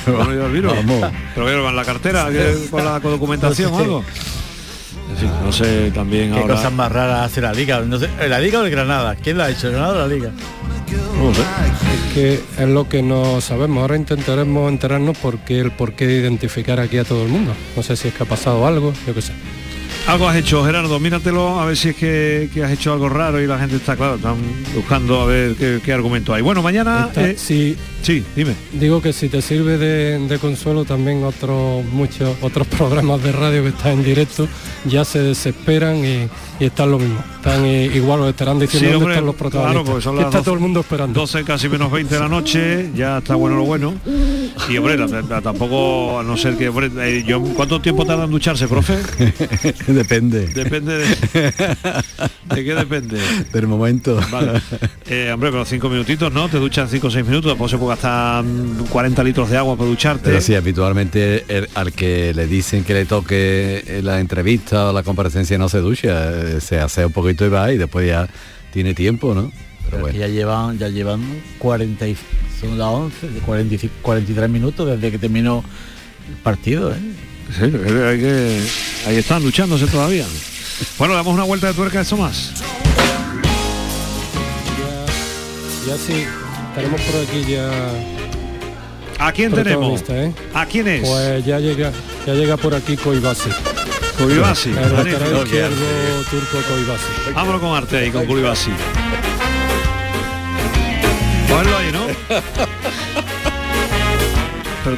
Yo 0.07 0.21
el 0.45 0.51
virus. 0.53 0.73
Vamos. 0.73 1.11
Pero 1.35 1.45
que 1.45 1.67
en 1.67 1.75
la 1.75 1.83
cartera, 1.83 2.29
con 2.71 2.85
la 2.85 3.01
documentación 3.01 3.73
o 3.73 3.77
algo. 3.79 4.05
No 5.43 5.51
sé 5.51 5.91
también 5.91 6.31
Qué 6.33 6.39
ahora. 6.39 6.55
cosas 6.55 6.71
más 6.73 6.91
raras 6.91 7.25
hace 7.25 7.41
la 7.41 7.53
liga. 7.53 7.79
No 7.81 7.97
sé, 7.99 8.09
¿La 8.27 8.39
liga 8.39 8.59
o 8.59 8.65
el 8.65 8.71
Granada? 8.71 9.15
¿Quién 9.15 9.37
la 9.37 9.45
ha 9.45 9.49
hecho? 9.49 9.67
¿El 9.67 9.73
Granada 9.73 9.93
o 10.03 10.07
la 10.07 10.13
liga? 10.13 10.31
No 11.17 11.33
sé. 11.33 11.41
Es 11.41 12.13
que 12.13 12.41
es 12.63 12.69
lo 12.69 12.87
que 12.89 13.01
no 13.01 13.41
sabemos. 13.41 13.81
Ahora 13.81 13.95
intentaremos 13.95 14.71
enterarnos 14.71 15.17
por 15.17 15.37
qué 15.39 15.59
el 15.59 15.71
por 15.71 15.93
qué 15.93 16.05
identificar 16.05 16.79
aquí 16.79 16.97
a 16.97 17.03
todo 17.03 17.23
el 17.23 17.29
mundo. 17.29 17.53
No 17.75 17.83
sé 17.83 17.95
si 17.95 18.09
es 18.09 18.13
que 18.13 18.23
ha 18.23 18.25
pasado 18.27 18.65
algo, 18.67 18.93
yo 19.07 19.13
qué 19.13 19.21
sé. 19.21 19.33
Algo 20.07 20.27
has 20.27 20.35
hecho, 20.35 20.65
Gerardo, 20.65 20.99
míratelo 20.99 21.61
a 21.61 21.65
ver 21.65 21.77
si 21.77 21.89
es 21.89 21.95
que, 21.95 22.49
que 22.53 22.61
has 22.63 22.71
hecho 22.71 22.91
algo 22.91 23.07
raro 23.07 23.41
y 23.41 23.47
la 23.47 23.57
gente 23.57 23.77
está, 23.77 23.95
claro, 23.95 24.15
están 24.15 24.35
buscando 24.75 25.21
a 25.21 25.25
ver 25.25 25.55
qué, 25.55 25.79
qué 25.83 25.93
argumento 25.93 26.33
hay. 26.33 26.41
Bueno, 26.41 26.61
mañana... 26.61 27.05
Está- 27.07 27.29
eh, 27.29 27.35
si, 27.37 27.77
sí, 28.03 28.23
dime. 28.35 28.53
Digo 28.73 29.01
que 29.01 29.11
si 29.13 29.27
te 29.29 29.41
sirve 29.41 29.77
de, 29.79 30.19
de 30.19 30.37
consuelo 30.37 30.85
también 30.85 31.23
otros 31.23 31.83
muchos 31.85 32.35
otros 32.41 32.67
programas 32.77 33.23
de 33.23 33.31
radio 33.31 33.63
que 33.63 33.69
están 33.69 33.93
en 33.93 34.03
directo 34.03 34.47
ya 34.85 35.03
se 35.03 35.19
desesperan 35.19 35.97
y, 36.05 36.27
y 36.59 36.65
están 36.65 36.91
lo 36.91 36.99
mismo. 36.99 37.23
Están 37.37 37.65
igual 37.65 38.21
os 38.21 38.29
estarán 38.29 38.59
diciendo 38.59 38.87
Sí, 38.87 38.93
dónde 38.93 38.97
hombre, 38.97 39.13
están 39.15 39.25
los 39.25 39.35
claro, 39.35 39.49
protagonistas. 39.49 39.89
porque 39.89 40.03
son 40.03 40.15
las 40.15 40.25
está 40.25 40.37
12 40.37 40.45
todo 40.45 40.53
el 40.55 40.59
mundo 40.61 40.79
esperando. 40.81 41.19
12 41.19 41.43
casi 41.43 41.67
menos 41.69 41.91
20 41.91 42.13
de 42.13 42.21
la 42.21 42.27
noche, 42.29 42.89
ya 42.95 43.17
está 43.17 43.35
bueno 43.35 43.55
lo 43.57 43.63
bueno. 43.63 43.93
Y 44.69 44.77
hombre, 44.77 44.97
la- 44.97 45.07
la- 45.07 45.41
tampoco, 45.41 46.19
a 46.19 46.23
no 46.23 46.37
ser 46.37 46.55
que, 46.55 46.69
hombre, 46.69 46.89
eh, 46.99 47.23
yo, 47.27 47.41
¿cuánto 47.41 47.81
tiempo 47.81 48.05
tarda 48.05 48.23
en 48.25 48.31
ducharse, 48.31 48.67
profe? 48.67 48.97
Depende. 49.87 50.47
Depende 50.47 50.97
de... 50.99 51.05
¿De 52.55 52.63
qué 52.63 52.75
depende? 52.75 53.19
Del 53.51 53.67
momento. 53.67 54.19
Vale. 54.31 54.61
Eh, 55.07 55.31
hombre, 55.33 55.51
pero 55.51 55.65
cinco 55.65 55.89
minutitos, 55.89 56.31
¿no? 56.31 56.47
Te 56.49 56.57
duchas 56.59 56.89
5 56.89 57.07
o 57.07 57.11
6 57.11 57.25
minutos, 57.25 57.51
después 57.51 57.71
se 57.71 57.77
puede 57.77 57.92
gastar 57.93 58.43
mm, 58.43 58.85
40 58.89 59.23
litros 59.23 59.49
de 59.49 59.57
agua 59.57 59.75
para 59.77 59.89
ducharte. 59.89 60.23
Pero 60.25 60.41
sí, 60.41 60.55
habitualmente 60.55 61.45
el- 61.47 61.69
al 61.75 61.91
que 61.93 62.33
le 62.33 62.47
dicen 62.47 62.83
que 62.83 62.93
le 62.93 63.05
toque 63.05 63.99
la 64.03 64.19
entrevista 64.19 64.89
o 64.89 64.93
la 64.93 65.03
comparecencia 65.03 65.57
no 65.57 65.69
se 65.69 65.79
ducha, 65.79 66.31
eh, 66.31 66.61
se 66.61 66.79
hace 66.79 67.05
un 67.05 67.11
poquito 67.11 67.45
y 67.45 67.49
va 67.49 67.71
y 67.71 67.77
después 67.77 68.07
ya 68.07 68.27
tiene 68.71 68.93
tiempo, 68.93 69.33
¿no? 69.33 69.51
Pero 69.85 69.99
bueno. 70.01 70.13
que 70.13 70.19
ya 70.19 70.27
llevan, 70.27 70.77
ya 70.77 70.89
llevan 70.89 71.21
40 71.59 72.07
y, 72.07 72.17
son 72.59 72.77
las 72.77 72.87
11, 72.87 73.27
45, 73.45 73.95
43 74.01 74.49
minutos 74.49 74.87
desde 74.87 75.11
que 75.11 75.19
terminó 75.19 75.63
el 76.29 76.35
partido, 76.37 76.93
¿eh? 76.93 76.97
Sí, 77.55 77.63
hay 77.65 78.19
que, 78.19 78.61
ahí 79.05 79.17
están 79.17 79.43
luchándose 79.43 79.85
todavía. 79.87 80.25
Bueno, 80.97 81.13
damos 81.13 81.33
una 81.33 81.43
vuelta 81.43 81.67
de 81.67 81.73
tuerca 81.73 81.99
a 81.99 82.01
esto 82.01 82.15
más. 82.17 82.51
Ya 85.85 85.97
sí, 85.97 86.25
tenemos 86.75 87.01
por 87.01 87.21
aquí 87.21 87.43
ya. 87.51 87.69
¿A 89.19 89.31
quién 89.31 89.51
tenemos? 89.53 90.01
¿eh? 90.09 90.33
¿A 90.53 90.65
quién 90.65 90.87
es? 90.87 91.07
Pues 91.07 91.45
ya 91.45 91.59
llega, 91.59 91.91
ya 92.25 92.33
llega 92.33 92.57
por 92.57 92.73
aquí 92.75 92.97
Koibasi. 92.97 93.49
Koibasi, 94.17 94.69
El 94.69 94.75
magnífico. 94.75 95.19
lateral 95.19 95.43
izquierdo 95.43 95.75
turco 96.29 96.57
Koibasi. 96.67 97.33
Vámonos 97.33 97.61
con 97.61 97.75
Arte 97.75 98.07
y 98.07 98.11
con 98.11 98.25
Kulibasi. 98.25 98.71
Ponlo 101.49 101.77
ahí, 101.77 101.91
¿no? 101.91 102.07
Pero 104.83 104.97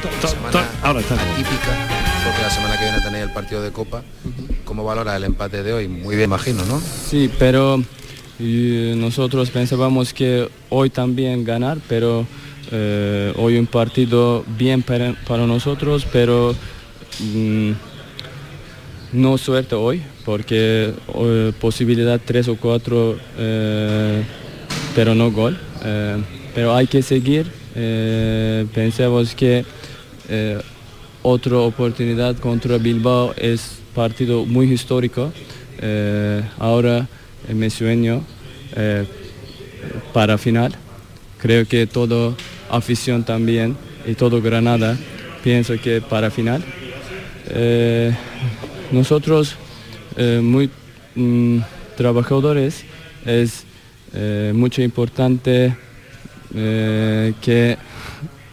ahora 0.81 0.99
está. 0.99 1.15
típica, 1.35 1.71
porque 2.25 2.41
la 2.41 2.49
semana 2.49 2.75
que 2.79 2.85
viene 2.85 3.01
tenéis 3.01 3.23
el 3.25 3.31
partido 3.31 3.61
de 3.61 3.71
Copa. 3.71 4.01
¿Cómo 4.63 4.83
valora 4.83 5.15
el 5.15 5.23
empate 5.25 5.61
de 5.61 5.73
hoy? 5.73 5.87
Muy 5.87 6.15
bien, 6.15 6.27
imagino, 6.29 6.65
¿no? 6.65 6.81
Sí, 6.81 7.29
pero 7.37 7.83
eh, 8.39 8.93
nosotros 8.97 9.49
pensábamos 9.49 10.13
que 10.13 10.49
hoy 10.69 10.89
también 10.89 11.45
ganar, 11.45 11.77
pero 11.87 12.27
eh, 12.71 13.33
hoy 13.37 13.57
un 13.57 13.65
partido 13.65 14.43
bien 14.57 14.81
para, 14.81 15.13
para 15.25 15.47
nosotros, 15.47 16.05
pero 16.11 16.53
mm, 17.19 17.71
no 19.13 19.37
suerte 19.37 19.75
hoy, 19.75 20.01
porque 20.25 20.93
eh, 21.15 21.53
posibilidad 21.61 22.19
3 22.23 22.49
o 22.49 22.57
4, 22.57 23.17
pero 24.95 25.15
no 25.15 25.31
gol. 25.31 25.57
Pero 26.53 26.73
hay 26.73 26.87
que 26.87 27.01
seguir. 27.01 27.45
pensamos 28.73 29.35
que 29.35 29.63
otra 31.21 31.57
oportunidad 31.57 32.37
contra 32.37 32.77
Bilbao 32.77 33.33
es 33.37 33.79
partido 33.93 34.45
muy 34.45 34.71
histórico. 34.71 35.31
Ahora 36.57 37.07
eh, 37.47 37.53
me 37.53 37.69
sueño 37.69 38.23
eh, 38.75 39.05
para 40.13 40.37
final. 40.37 40.75
Creo 41.37 41.67
que 41.67 41.87
todo 41.87 42.35
afición 42.69 43.23
también 43.23 43.77
y 44.05 44.15
todo 44.15 44.41
Granada 44.41 44.97
pienso 45.43 45.79
que 45.79 46.01
para 46.01 46.31
final. 46.31 46.63
Eh, 47.49 48.11
nosotros 48.91 49.55
eh, 50.17 50.39
muy 50.41 50.69
mm, 51.15 51.59
trabajadores 51.95 52.83
es 53.25 53.65
mucho 54.53 54.81
importante 54.81 55.75
que 56.53 57.77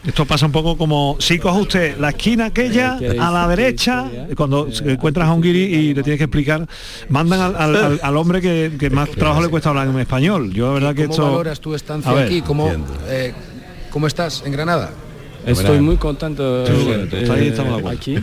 Esto 0.04 0.24
pasa 0.26 0.46
un 0.46 0.52
poco 0.52 0.76
como 0.76 1.16
si 1.20 1.38
coge 1.38 1.60
usted 1.60 1.98
la 1.98 2.08
esquina 2.08 2.46
aquella 2.46 2.96
que 2.98 3.10
a 3.20 3.30
la 3.30 3.46
derecha, 3.46 4.10
cuando 4.36 4.68
encuentras 4.84 5.28
a 5.28 5.32
un 5.32 5.40
guiri 5.40 5.62
y 5.62 5.94
le 5.94 6.02
tienes 6.02 6.18
que 6.18 6.24
explicar, 6.24 6.66
mandan 7.08 7.54
al, 7.56 8.00
al- 8.02 8.16
hombre 8.16 8.40
que, 8.40 8.72
que 8.80 8.90
más 8.90 9.08
trabajo 9.10 9.40
le 9.42 9.48
cuesta 9.48 9.68
hablar 9.68 9.86
en 9.86 9.98
español. 10.00 10.52
Yo 10.52 10.66
la 10.66 10.72
verdad 10.74 10.94
que 10.96 11.02
¿Cómo 11.02 11.12
esto. 11.14 11.22
valoras 11.24 11.60
tu 11.60 11.74
estancia 11.76 12.12
ver, 12.12 12.26
aquí? 12.26 12.42
¿Cómo, 12.42 12.68
eh, 13.06 13.32
¿Cómo 13.90 14.08
estás 14.08 14.42
en 14.44 14.50
Granada? 14.52 14.90
Estoy 15.46 15.80
muy 15.80 15.96
contento 15.96 16.66
Sí, 16.66 16.72
eh, 16.72 17.06
bueno, 17.20 17.88
eh, 17.88 17.92
aquí, 17.92 18.18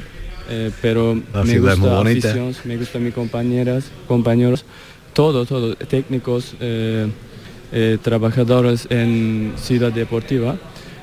eh, 0.50 0.72
pero 0.82 1.16
La 1.34 1.44
me 1.46 1.60
gusta 1.60 2.02
afición, 2.02 2.56
me 2.66 2.76
gusta 2.78 3.00
mis 3.00 3.14
compañeras, 3.14 3.86
compañeros, 4.08 4.66
todo, 5.14 5.46
todo, 5.46 5.76
técnicos, 5.76 6.56
eh, 6.60 7.08
eh, 7.72 7.98
trabajadores 8.02 8.86
en 8.90 9.54
Ciudad 9.58 9.94
Deportiva. 9.94 10.58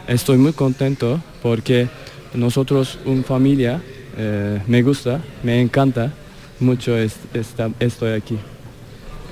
Estoy 0.09 0.37
muy 0.39 0.53
contento 0.53 1.21
porque 1.43 1.89
nosotros, 2.35 2.99
una 3.05 3.23
familia, 3.23 3.81
eh, 4.17 4.61
me 4.67 4.83
gusta, 4.83 5.21
me 5.43 5.61
encanta 5.61 6.13
mucho 6.61 6.97
es- 6.97 7.17
esta- 7.35 7.71
estoy 7.81 8.13
aquí. 8.13 8.39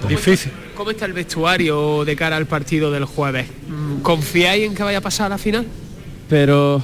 Difícil. 0.09 0.51
¿Cómo 0.77 0.91
está 0.91 1.07
el 1.07 1.13
vestuario 1.13 2.05
de 2.05 2.17
cara 2.17 2.37
al 2.37 2.47
partido 2.47 2.91
del 2.91 3.05
jueves? 3.05 3.47
Mm, 3.69 4.01
¿Confiáis 4.03 4.65
en 4.65 4.75
que 4.75 4.83
vaya 4.83 4.99
a 4.99 5.01
pasar 5.01 5.27
a 5.27 5.29
la 5.31 5.39
final? 5.39 5.65
Pero 6.29 6.83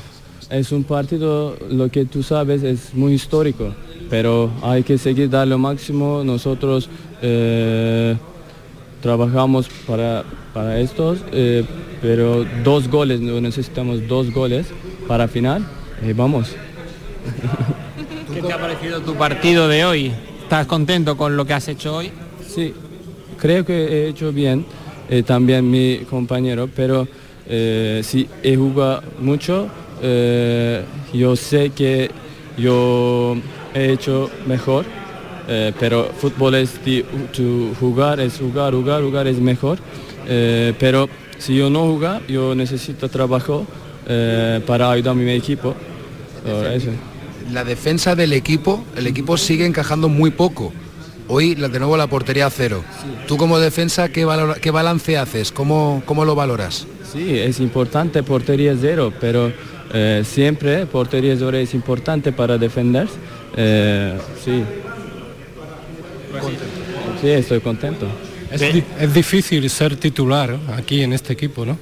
es 0.49 0.71
un 0.71 0.85
partido, 0.85 1.57
lo 1.69 1.91
que 1.91 2.05
tú 2.05 2.23
sabes, 2.23 2.63
es 2.63 2.95
muy 2.95 3.15
histórico, 3.15 3.75
pero 4.09 4.51
hay 4.63 4.85
que 4.85 4.97
seguir 4.97 5.29
dar 5.29 5.49
lo 5.49 5.59
máximo. 5.59 6.23
Nosotros 6.25 6.89
eh, 7.23 8.17
trabajamos 9.03 9.69
para, 9.87 10.25
para 10.55 10.79
estos, 10.81 11.19
eh, 11.33 11.65
pero 12.01 12.45
dos 12.65 12.89
goles, 12.89 13.21
necesitamos 13.21 14.07
dos 14.09 14.33
goles 14.33 14.67
para 15.07 15.29
final 15.29 15.65
y 16.07 16.13
vamos. 16.13 16.49
¿Qué 18.33 18.43
te 18.43 18.53
ha 18.53 18.59
parecido 18.59 19.01
tu 19.01 19.15
partido 19.15 19.69
de 19.69 19.85
hoy? 19.85 20.13
¿Estás 20.43 20.67
contento 20.67 21.17
con 21.17 21.37
lo 21.37 21.45
que 21.45 21.53
has 21.55 21.69
hecho 21.69 21.97
hoy? 21.97 22.11
Sí, 22.47 22.73
creo 23.39 23.65
que 23.65 23.75
he 23.75 24.09
hecho 24.09 24.33
bien, 24.33 24.65
eh, 25.09 25.23
también 25.23 25.69
mi 25.71 25.99
compañero, 26.09 26.69
pero 26.75 27.07
eh, 27.49 28.01
si 28.05 28.29
he 28.43 28.57
jugado 28.57 29.03
mucho 29.21 29.69
eh, 30.03 30.83
yo 31.13 31.37
sé 31.37 31.71
que 31.71 32.11
yo 32.57 33.37
he 33.75 33.93
hecho 33.93 34.31
mejor, 34.47 34.85
eh, 35.49 35.73
pero 35.79 36.09
fútbol 36.17 36.55
es 36.55 36.83
de- 36.85 37.05
jugar, 37.79 38.21
es 38.21 38.39
jugar, 38.39 38.73
jugar, 38.75 39.03
jugar 39.03 39.27
es 39.27 39.39
mejor. 39.39 39.79
Eh, 40.27 40.73
pero 40.79 41.09
si 41.41 41.57
yo 41.57 41.69
no 41.71 41.81
jugar, 41.87 42.23
yo 42.29 42.55
necesito 42.55 43.09
trabajo 43.09 43.67
eh, 44.07 44.61
para 44.67 44.91
ayudar 44.93 45.13
a 45.13 45.15
mi 45.17 45.29
equipo. 45.33 45.75
Eso. 46.73 46.91
La 47.53 47.65
defensa 47.65 48.15
del 48.15 48.33
equipo, 48.33 48.85
el 48.97 49.07
equipo 49.09 49.37
sigue 49.37 49.67
encajando 49.67 50.09
muy 50.09 50.31
poco. 50.31 50.73
Hoy 51.27 51.55
de 51.55 51.69
nuevo 51.79 51.97
la 51.97 52.07
portería 52.07 52.47
a 52.47 52.51
cero. 52.51 52.83
Tú 53.27 53.37
como 53.37 53.59
defensa, 53.59 54.09
¿qué, 54.09 54.25
valora- 54.25 54.55
qué 54.61 54.71
balance 54.71 55.17
haces? 55.19 55.51
¿Cómo, 55.53 56.03
¿Cómo 56.07 56.25
lo 56.25 56.35
valoras? 56.35 56.87
Sí, 57.13 57.37
es 57.39 57.59
importante 57.61 58.23
portería 58.23 58.75
cero, 58.81 59.13
pero 59.21 59.53
eh, 59.93 60.23
siempre 60.25 60.87
portería 60.87 61.35
cero 61.37 61.57
es 61.57 61.75
importante 61.75 62.33
para 62.33 62.57
defender. 62.59 63.09
Eh, 63.57 64.17
sí. 64.45 64.63
Sí, 67.21 67.29
estoy 67.29 67.61
contento. 67.61 68.07
Es, 68.51 68.61
di- 68.73 68.85
es 68.99 69.15
difícil 69.15 69.69
ser 69.71 69.97
titular 69.97 70.59
aquí 70.77 71.03
en 71.03 71.13
este 71.13 71.33
equipo, 71.33 71.65
¿no? 71.65 71.79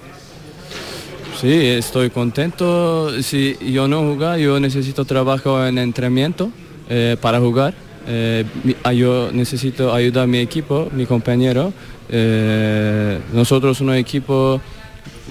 Sí, 1.40 1.52
estoy 1.52 2.10
contento. 2.10 3.22
Si 3.22 3.56
yo 3.72 3.86
no 3.88 4.00
jugar, 4.02 4.38
yo 4.38 4.58
necesito 4.58 5.04
trabajo 5.04 5.64
en 5.64 5.78
entrenamiento 5.78 6.50
eh, 6.88 7.16
para 7.20 7.38
jugar. 7.38 7.74
Eh, 8.06 8.44
ah, 8.82 8.92
yo 8.92 9.30
necesito 9.32 9.92
ayudar 9.94 10.24
a 10.24 10.26
mi 10.26 10.38
equipo, 10.38 10.88
mi 10.92 11.06
compañero. 11.06 11.72
Eh, 12.08 13.20
nosotros 13.32 13.80
un 13.80 13.94
equipo, 13.94 14.60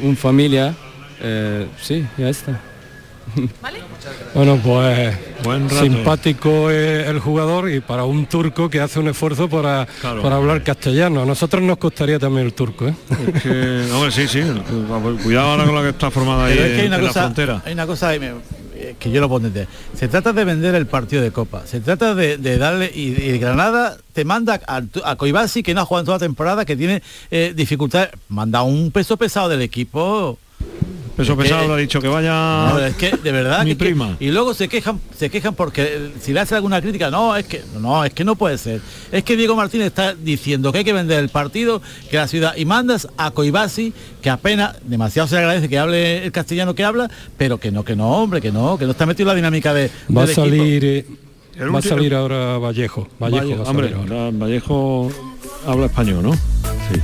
una 0.02 0.16
familia. 0.16 0.74
Eh, 1.22 1.68
sí, 1.82 2.06
ya 2.18 2.30
está. 2.30 2.62
Bueno, 4.34 4.60
pues 4.64 5.16
Buen 5.44 5.70
rato. 5.70 5.82
simpático 5.84 6.70
es 6.70 7.08
el 7.08 7.20
jugador 7.20 7.70
y 7.72 7.80
para 7.80 8.04
un 8.04 8.26
turco 8.28 8.70
que 8.70 8.80
hace 8.80 9.00
un 9.00 9.08
esfuerzo 9.08 9.50
para, 9.50 9.88
Claro. 10.02 10.22
para 10.22 10.36
hablar 10.36 10.64
castellano. 10.64 11.22
A 11.22 11.26
nosotros 11.26 11.62
nos 11.64 11.78
costaría 11.78 12.20
también 12.20 12.46
el 12.46 12.54
turco, 12.54 12.88
¿eh? 12.88 12.94
Es 13.36 13.42
que, 13.44 13.92
hombre, 13.94 14.12
sí, 14.12 14.28
sí. 14.28 14.42
Cuidado 15.24 15.50
ahora 15.52 15.66
con 15.66 15.76
la 15.76 15.82
que 15.82 15.90
está 15.90 16.12
formada 16.12 16.46
ahí 16.46 16.54
es 16.54 16.58
que 16.60 16.64
hay 16.74 16.80
en, 16.82 16.88
una 16.88 16.96
en 16.98 17.02
la 17.04 17.08
cosa, 17.08 17.22
frontera. 17.22 17.62
hay 17.66 17.74
una 17.74 17.88
cosa 17.88 18.12
que, 18.14 18.20
me- 18.20 18.32
eh, 18.76 18.96
que 19.00 19.10
yo 19.12 19.22
lo 19.22 19.28
puedo 19.30 19.48
entender. 19.48 19.68
Se 19.96 20.08
trata 20.08 20.34
de 20.34 20.44
vender 20.46 20.76
el 20.76 20.86
partido 20.86 21.22
de 21.24 21.32
Copa. 21.32 21.64
Se 21.66 21.80
trata 21.80 22.14
de, 22.14 22.38
de 22.38 22.58
darle 22.60 22.92
y, 22.94 23.38
Granada 23.40 23.98
te 24.14 24.24
manda 24.26 24.60
a, 24.68 24.82
a 25.04 25.16
Coibasi 25.16 25.64
que 25.64 25.74
no 25.74 25.82
ha 25.82 25.86
jugado 25.86 26.02
en 26.02 26.06
toda 26.06 26.16
la 26.18 26.26
temporada, 26.26 26.66
que 26.66 26.76
tiene 26.76 27.02
eh, 27.32 27.54
dificultades. 27.56 28.10
Manda 28.30 28.62
un 28.62 28.92
peso 28.92 29.18
pesado 29.18 29.50
del 29.50 29.62
equipo. 29.64 30.38
Peso 31.18 31.32
Es 31.34 31.38
que- 31.38 31.44
pesado 31.46 31.68
le 31.68 31.74
ha 31.74 31.78
dicho 31.78 32.00
que 32.00 32.08
vaya 32.08 32.70
No, 32.70 32.80
es 32.80 32.96
que 32.96 33.10
de 33.12 33.32
verdad 33.32 33.64
mi 33.64 33.72
que- 33.72 33.78
que- 33.78 33.86
prima. 33.86 34.16
y 34.20 34.30
luego 34.30 34.54
se 34.54 34.68
quejan 34.70 35.00
se 35.18 35.30
quejan 35.32 35.56
porque 35.56 35.82
eh, 35.84 36.12
si 36.22 36.32
le 36.32 36.40
hace 36.42 36.54
alguna 36.56 36.80
crítica 36.80 37.10
no 37.10 37.36
es 37.36 37.46
que 37.48 37.64
no 37.82 38.06
es 38.06 38.14
que 38.14 38.24
no 38.24 38.36
puede 38.36 38.58
ser 38.60 38.82
es 39.12 39.24
que 39.24 39.36
Diego 39.36 39.56
Martínez 39.56 39.88
está 39.88 40.14
diciendo 40.14 40.72
que 40.72 40.78
hay 40.80 40.84
que 40.86 40.94
vender 40.94 41.20
el 41.20 41.30
partido 41.30 41.82
que 42.12 42.18
la 42.18 42.28
ciudad 42.28 42.56
y 42.56 42.66
mandas 42.66 43.08
a 43.18 43.32
Coibasi 43.32 43.94
que 44.22 44.30
apenas 44.30 44.76
demasiado 44.84 45.28
se 45.28 45.36
le 45.36 45.42
agradece 45.42 45.68
que 45.70 45.80
hable 45.80 46.24
el 46.24 46.32
castellano 46.32 46.76
que 46.76 46.84
habla 46.84 47.10
pero 47.36 47.58
que 47.60 47.72
no 47.72 47.84
que 47.84 47.96
no 47.96 48.10
hombre 48.12 48.40
que 48.40 48.52
no 48.52 48.78
que 48.78 48.86
no 48.86 48.92
está 48.92 49.06
metido 49.08 49.28
en 49.30 49.30
la 49.30 49.36
dinámica 49.36 49.74
de 49.74 49.90
Va 50.16 50.24
a 50.24 50.28
salir, 50.28 50.86
eh, 50.86 51.06
va 51.74 51.80
a 51.80 51.82
salir 51.82 52.14
ahora 52.14 52.60
Vallejo. 52.60 53.08
Vallejo 53.20 53.44
Valle- 53.44 53.56
va 53.58 53.66
a 53.66 53.70
hombre, 53.72 53.90
salir 53.90 54.02
ahora. 54.12 54.26
ahora 54.26 54.38
Vallejo 54.38 55.12
habla 55.66 55.86
español, 55.88 56.22
¿no? 56.22 56.34
Sí. 56.34 57.02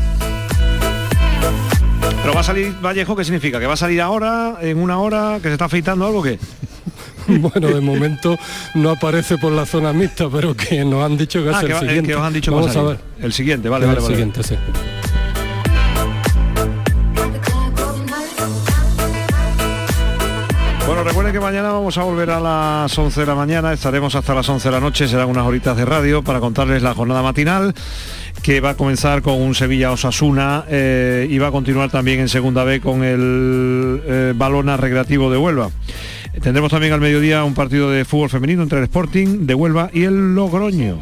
Pero 2.24 2.34
va 2.34 2.40
a 2.40 2.44
salir 2.44 2.74
Vallejo, 2.82 3.16
¿qué 3.16 3.24
significa? 3.26 3.60
¿Que 3.60 3.68
va 3.68 3.74
a 3.74 3.78
salir 3.78 4.00
ahora, 4.02 4.56
en 4.62 4.78
una 4.82 4.98
hora, 5.00 5.40
que 5.42 5.50
se 5.50 5.54
está 5.54 5.66
afeitando 5.66 6.06
algo 6.06 6.24
que 6.24 6.40
Bueno, 7.28 7.68
de 7.68 7.82
momento 7.82 8.38
no 8.76 8.92
aparece 8.92 9.38
por 9.38 9.52
la 9.52 9.66
zona 9.66 9.92
mixta, 9.94 10.30
pero 10.30 10.56
que 10.56 10.84
nos 10.86 11.04
han 11.04 11.18
dicho 11.18 11.44
que 11.44 11.50
es 11.50 11.56
Ah, 11.56 11.62
el 11.62 11.68
que, 11.68 11.74
va- 11.74 11.80
eh, 11.80 11.82
siguiente. 11.84 12.08
que 12.10 12.16
os 12.16 12.22
han 12.24 12.34
dicho 12.34 12.52
que 12.52 12.56
va 12.56 12.62
a 12.62 12.66
Vamos 12.66 12.76
a 12.76 12.80
salir. 12.82 12.98
ver. 13.18 13.26
El 13.26 13.34
siguiente, 13.34 13.70
vale, 13.70 13.86
es 13.86 13.88
vale, 13.90 13.98
el 14.00 14.04
vale. 14.04 14.16
siguiente, 14.16 14.44
sí. 14.44 14.56
Bueno, 20.86 21.04
recuerden 21.06 21.32
que 21.34 21.40
mañana 21.40 21.72
vamos 21.72 21.98
a 21.98 22.04
volver 22.04 22.30
a 22.30 22.40
las 22.42 22.98
11 22.98 23.22
de 23.22 23.26
la 23.26 23.36
mañana, 23.36 23.72
estaremos 23.72 24.14
hasta 24.16 24.34
las 24.36 24.48
11 24.50 24.68
de 24.68 24.72
la 24.74 24.82
noche, 24.82 25.08
serán 25.08 25.30
unas 25.30 25.46
horitas 25.46 25.78
de 25.78 25.86
radio 25.86 26.22
para 26.24 26.42
contarles 26.42 26.84
la 26.84 26.94
jornada 26.94 27.22
matinal 27.24 27.74
que 28.44 28.60
va 28.60 28.72
a 28.72 28.78
comenzar 28.78 29.22
con 29.22 29.42
un 29.42 29.56
Sevilla 29.56 29.92
Osasuna 29.92 30.66
eh, 30.68 31.28
y 31.30 31.38
va 31.38 31.48
a 31.48 31.52
continuar 31.52 31.90
también 31.90 32.20
en 32.20 32.28
segunda 32.28 32.66
B 32.66 32.82
con 32.82 33.02
el 33.02 34.02
eh, 34.06 34.34
Balona 34.36 34.76
Recreativo 34.76 35.32
de 35.32 35.38
Huelva. 35.38 35.72
Tendremos 36.42 36.70
también 36.70 36.92
al 36.92 37.00
mediodía 37.00 37.46
un 37.46 37.54
partido 37.54 37.90
de 37.90 38.04
fútbol 38.04 38.30
femenino 38.30 38.62
entre 38.62 38.80
el 38.80 38.84
Sporting 38.84 39.48
de 39.48 39.56
Huelva 39.56 39.90
y 39.94 40.04
el 40.04 40.36
Logroño. 40.36 41.00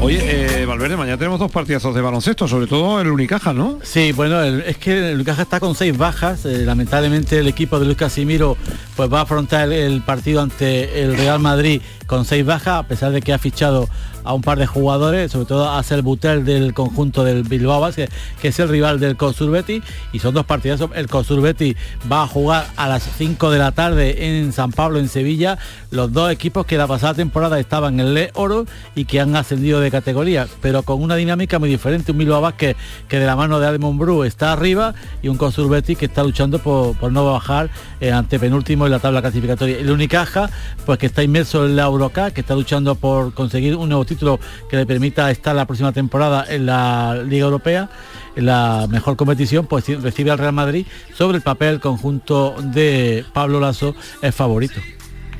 Oye, 0.00 0.62
eh, 0.62 0.63
Valverde, 0.84 0.98
mañana 0.98 1.16
tenemos 1.16 1.40
dos 1.40 1.50
partidazos 1.50 1.94
de 1.94 2.02
baloncesto, 2.02 2.46
sobre 2.46 2.66
todo 2.66 3.00
el 3.00 3.10
Unicaja, 3.10 3.54
¿no? 3.54 3.78
Sí, 3.82 4.12
bueno, 4.12 4.42
el- 4.42 4.60
es 4.60 4.76
que 4.76 5.08
el 5.12 5.14
Unicaja 5.14 5.40
está 5.40 5.58
con 5.58 5.74
seis 5.74 5.96
bajas. 5.96 6.44
eh, 6.44 6.58
lamentablemente 6.66 7.38
el 7.38 7.46
equipo 7.48 7.78
de 7.78 7.86
Luis 7.86 7.96
Casimiro 7.96 8.58
pues 8.94 9.10
va 9.10 9.20
a 9.20 9.22
afrontar 9.22 9.64
el, 9.64 9.72
el 9.72 10.02
partido 10.02 10.42
ante 10.42 11.02
el 11.02 11.16
Real 11.16 11.40
Madrid 11.40 11.80
con 12.06 12.26
seis 12.26 12.44
bajas, 12.44 12.80
a 12.80 12.82
pesar 12.86 13.12
de 13.12 13.22
que 13.22 13.32
ha 13.32 13.38
fichado 13.38 13.88
a 14.24 14.32
un 14.34 14.40
par 14.42 14.58
de 14.58 14.66
jugadores, 14.66 15.32
sobre 15.32 15.46
todo 15.46 15.70
a 15.70 15.82
Cel 15.82 16.00
Butel 16.02 16.44
del 16.46 16.72
conjunto 16.74 17.24
del 17.24 17.42
Bilbao 17.42 17.80
Basket, 17.80 18.08
que 18.40 18.48
es 18.48 18.58
el 18.58 18.68
rival 18.70 18.98
del 19.00 19.16
Consurbeti, 19.16 19.82
y 20.14 20.18
son 20.18 20.32
dos 20.34 20.46
partidazos. 20.46 20.90
El 20.94 21.08
Consurbeti 21.08 21.76
va 22.10 22.22
a 22.22 22.26
jugar 22.26 22.66
a 22.76 22.88
las 22.88 23.02
5 23.18 23.50
de 23.50 23.58
la 23.58 23.72
tarde 23.72 24.38
en 24.38 24.52
San 24.54 24.70
Pablo, 24.72 24.98
en 24.98 25.08
Sevilla, 25.08 25.58
los 25.90 26.10
dos 26.12 26.30
equipos 26.32 26.64
que 26.66 26.78
la 26.78 26.86
pasada 26.86 27.12
temporada 27.14 27.58
estaban 27.60 28.00
en 28.00 28.06
el 28.16 28.30
Oro 28.34 28.64
y 28.94 29.04
que 29.06 29.20
han 29.20 29.34
ascendido 29.36 29.80
de 29.80 29.90
categoría, 29.90 30.46
pero 30.62 30.73
con 30.82 31.02
una 31.02 31.16
dinámica 31.16 31.58
muy 31.58 31.68
diferente. 31.68 32.12
Un 32.12 32.18
Bilbao 32.18 32.40
Basket 32.40 32.76
que 33.08 33.18
de 33.18 33.26
la 33.26 33.36
mano 33.36 33.60
de 33.60 33.66
Ademon 33.66 33.98
Bru 33.98 34.24
está 34.24 34.52
arriba 34.52 34.94
y 35.22 35.28
un 35.28 35.36
Consurbeti 35.36 35.96
que 35.96 36.06
está 36.06 36.22
luchando 36.22 36.58
por, 36.58 36.96
por 36.96 37.12
no 37.12 37.24
bajar 37.24 37.70
eh, 38.00 38.12
ante 38.12 38.38
penúltimo 38.38 38.86
en 38.86 38.92
la 38.92 38.98
tabla 38.98 39.20
clasificatoria. 39.20 39.78
El 39.78 39.90
Unicaja, 39.90 40.50
pues 40.84 40.98
que 40.98 41.06
está 41.06 41.22
inmerso 41.22 41.66
en 41.66 41.76
la 41.76 41.84
Eurocup, 41.84 42.32
que 42.32 42.40
está 42.40 42.54
luchando 42.54 42.94
por 42.94 43.34
conseguir 43.34 43.76
un 43.76 43.88
nuevo 43.88 44.04
título 44.04 44.38
que 44.68 44.76
le 44.76 44.86
permita 44.86 45.30
estar 45.30 45.54
la 45.54 45.66
próxima 45.66 45.92
temporada 45.92 46.44
en 46.48 46.66
la 46.66 47.22
Liga 47.26 47.44
Europea, 47.44 47.88
la 48.36 48.86
mejor 48.90 49.16
competición, 49.16 49.66
pues 49.66 49.86
recibe 50.02 50.30
al 50.30 50.38
Real 50.38 50.52
Madrid 50.52 50.86
sobre 51.14 51.36
el 51.36 51.42
papel 51.42 51.80
conjunto 51.80 52.56
de 52.62 53.24
Pablo 53.32 53.60
Lasso 53.60 53.94
es 54.22 54.34
favorito. 54.34 54.80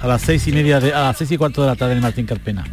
A 0.00 0.06
las 0.06 0.22
seis 0.22 0.46
y 0.46 0.52
media 0.52 0.80
de, 0.80 0.92
a 0.92 1.04
las 1.04 1.16
seis 1.16 1.30
y 1.32 1.36
cuarto 1.36 1.62
de 1.62 1.68
la 1.68 1.76
tarde 1.76 1.94
en 1.94 2.00
Martín 2.00 2.26
Carpena. 2.26 2.64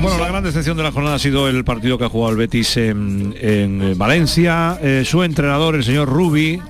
Bueno, 0.00 0.18
la 0.18 0.28
gran 0.28 0.44
decepción 0.44 0.76
de 0.76 0.82
la 0.82 0.92
jornada 0.92 1.16
ha 1.16 1.18
sido 1.18 1.48
el 1.48 1.64
partido 1.64 1.98
que 1.98 2.04
ha 2.04 2.08
jugado 2.08 2.32
el 2.32 2.38
Betis 2.38 2.76
en, 2.76 3.34
eh, 3.36 3.94
Valencia. 3.96 4.78
Eh, 4.80 5.02
su 5.04 5.22
entrenador, 5.22 5.74
el 5.74 5.84
señor 5.84 6.08
Rubi, 6.08 6.60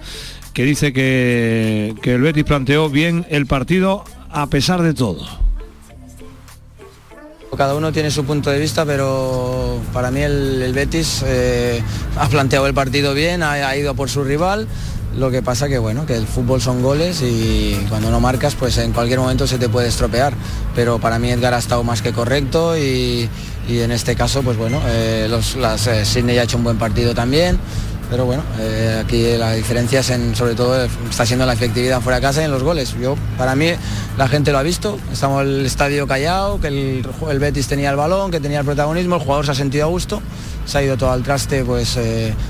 que 0.55 0.65
dice 0.65 0.93
que, 0.93 1.95
que 2.03 2.15
el 2.15 2.23
Betis 2.23 2.45
planteó 2.45 2.89
bien 2.89 3.27
el 3.29 3.47
partido 3.47 4.05
a 4.31 4.47
pesar 4.47 4.83
de 4.83 4.95
todo. 4.95 5.27
Cada 7.57 7.75
uno 7.75 7.93
tiene 7.93 8.11
su 8.13 8.25
punto 8.25 8.51
de 8.51 8.59
vista, 8.61 8.85
pero 8.85 9.81
para 9.93 10.13
mí 10.13 10.21
el, 10.21 10.71
Betis 10.73 11.25
eh, 11.27 11.83
ha 12.17 12.29
planteado 12.29 12.69
el 12.69 12.75
partido 12.75 13.15
bien, 13.15 13.43
ha, 13.43 13.77
ido 13.77 13.95
por 13.95 14.09
su 14.09 14.23
rival. 14.23 14.69
Lo 15.19 15.33
que 15.33 15.43
pasa 15.43 15.69
que 15.69 15.79
bueno, 15.79 16.07
que 16.07 16.15
el 16.15 16.29
fútbol 16.29 16.63
son 16.63 16.81
goles 16.81 17.23
y 17.23 17.75
cuando 17.89 18.09
no 18.09 18.21
marcas, 18.21 18.55
pues 18.55 18.79
en 18.79 18.93
cualquier 18.93 19.19
momento 19.19 19.49
se 19.49 19.59
te 19.59 19.69
puede 19.69 19.89
estropear. 19.89 20.33
Pero 20.77 21.01
para 21.01 21.19
mí 21.19 21.29
Edgar 21.29 21.55
ha 21.55 21.59
estado 21.59 21.83
más 21.83 22.03
que 22.03 22.13
correcto 22.13 22.79
y, 22.79 23.29
y 23.69 23.81
en 23.81 23.91
este 23.91 24.15
caso, 24.15 24.43
pues 24.43 24.57
bueno, 24.57 24.81
eh, 24.87 25.27
los, 25.29 25.57
las, 25.57 25.89
eh, 25.89 26.05
Sidney 26.05 26.39
ha 26.39 26.45
hecho 26.45 26.57
un 26.57 26.63
buen 26.63 26.79
partido 26.79 27.17
también. 27.17 27.59
Pero 28.09 28.27
bueno, 28.27 28.45
eh, 28.61 29.03
aquí 29.05 29.37
la 29.37 29.55
diferencia 29.55 30.01
en, 30.15 30.37
sobre 30.37 30.55
todo 30.55 30.85
eh, 30.85 30.89
está 31.11 31.27
siendo 31.27 31.45
la 31.45 31.53
efectividad 31.53 32.01
fuera 32.01 32.19
de 32.19 32.23
casa 32.23 32.41
y 32.43 32.45
en 32.45 32.53
los 32.53 32.63
goles. 32.63 32.95
Yo, 33.01 33.17
para 33.37 33.57
mí, 33.57 33.73
la 34.17 34.29
gente 34.29 34.53
lo 34.53 34.59
ha 34.59 34.63
visto, 34.63 35.01
estamos 35.13 35.43
en 35.43 35.49
el 35.49 35.67
estadio 35.67 36.07
callado, 36.07 36.61
que 36.61 36.69
el, 36.69 37.07
el 37.29 37.39
Betis 37.41 37.67
tenía 37.67 37.91
el 37.91 37.97
balón, 37.97 38.31
que 38.31 38.39
tenía 38.39 38.61
el 38.61 38.65
protagonismo, 38.65 39.17
el 39.17 39.23
jugador 39.23 39.47
se 39.47 39.51
ha 39.51 39.55
sentido 39.57 39.87
a 39.87 39.89
gusto, 39.89 40.23
se 40.65 40.79
ha 40.79 40.83
ido 40.85 40.97
todo 40.97 41.11
al 41.11 41.25
traste 41.25 41.65
pues 41.65 41.99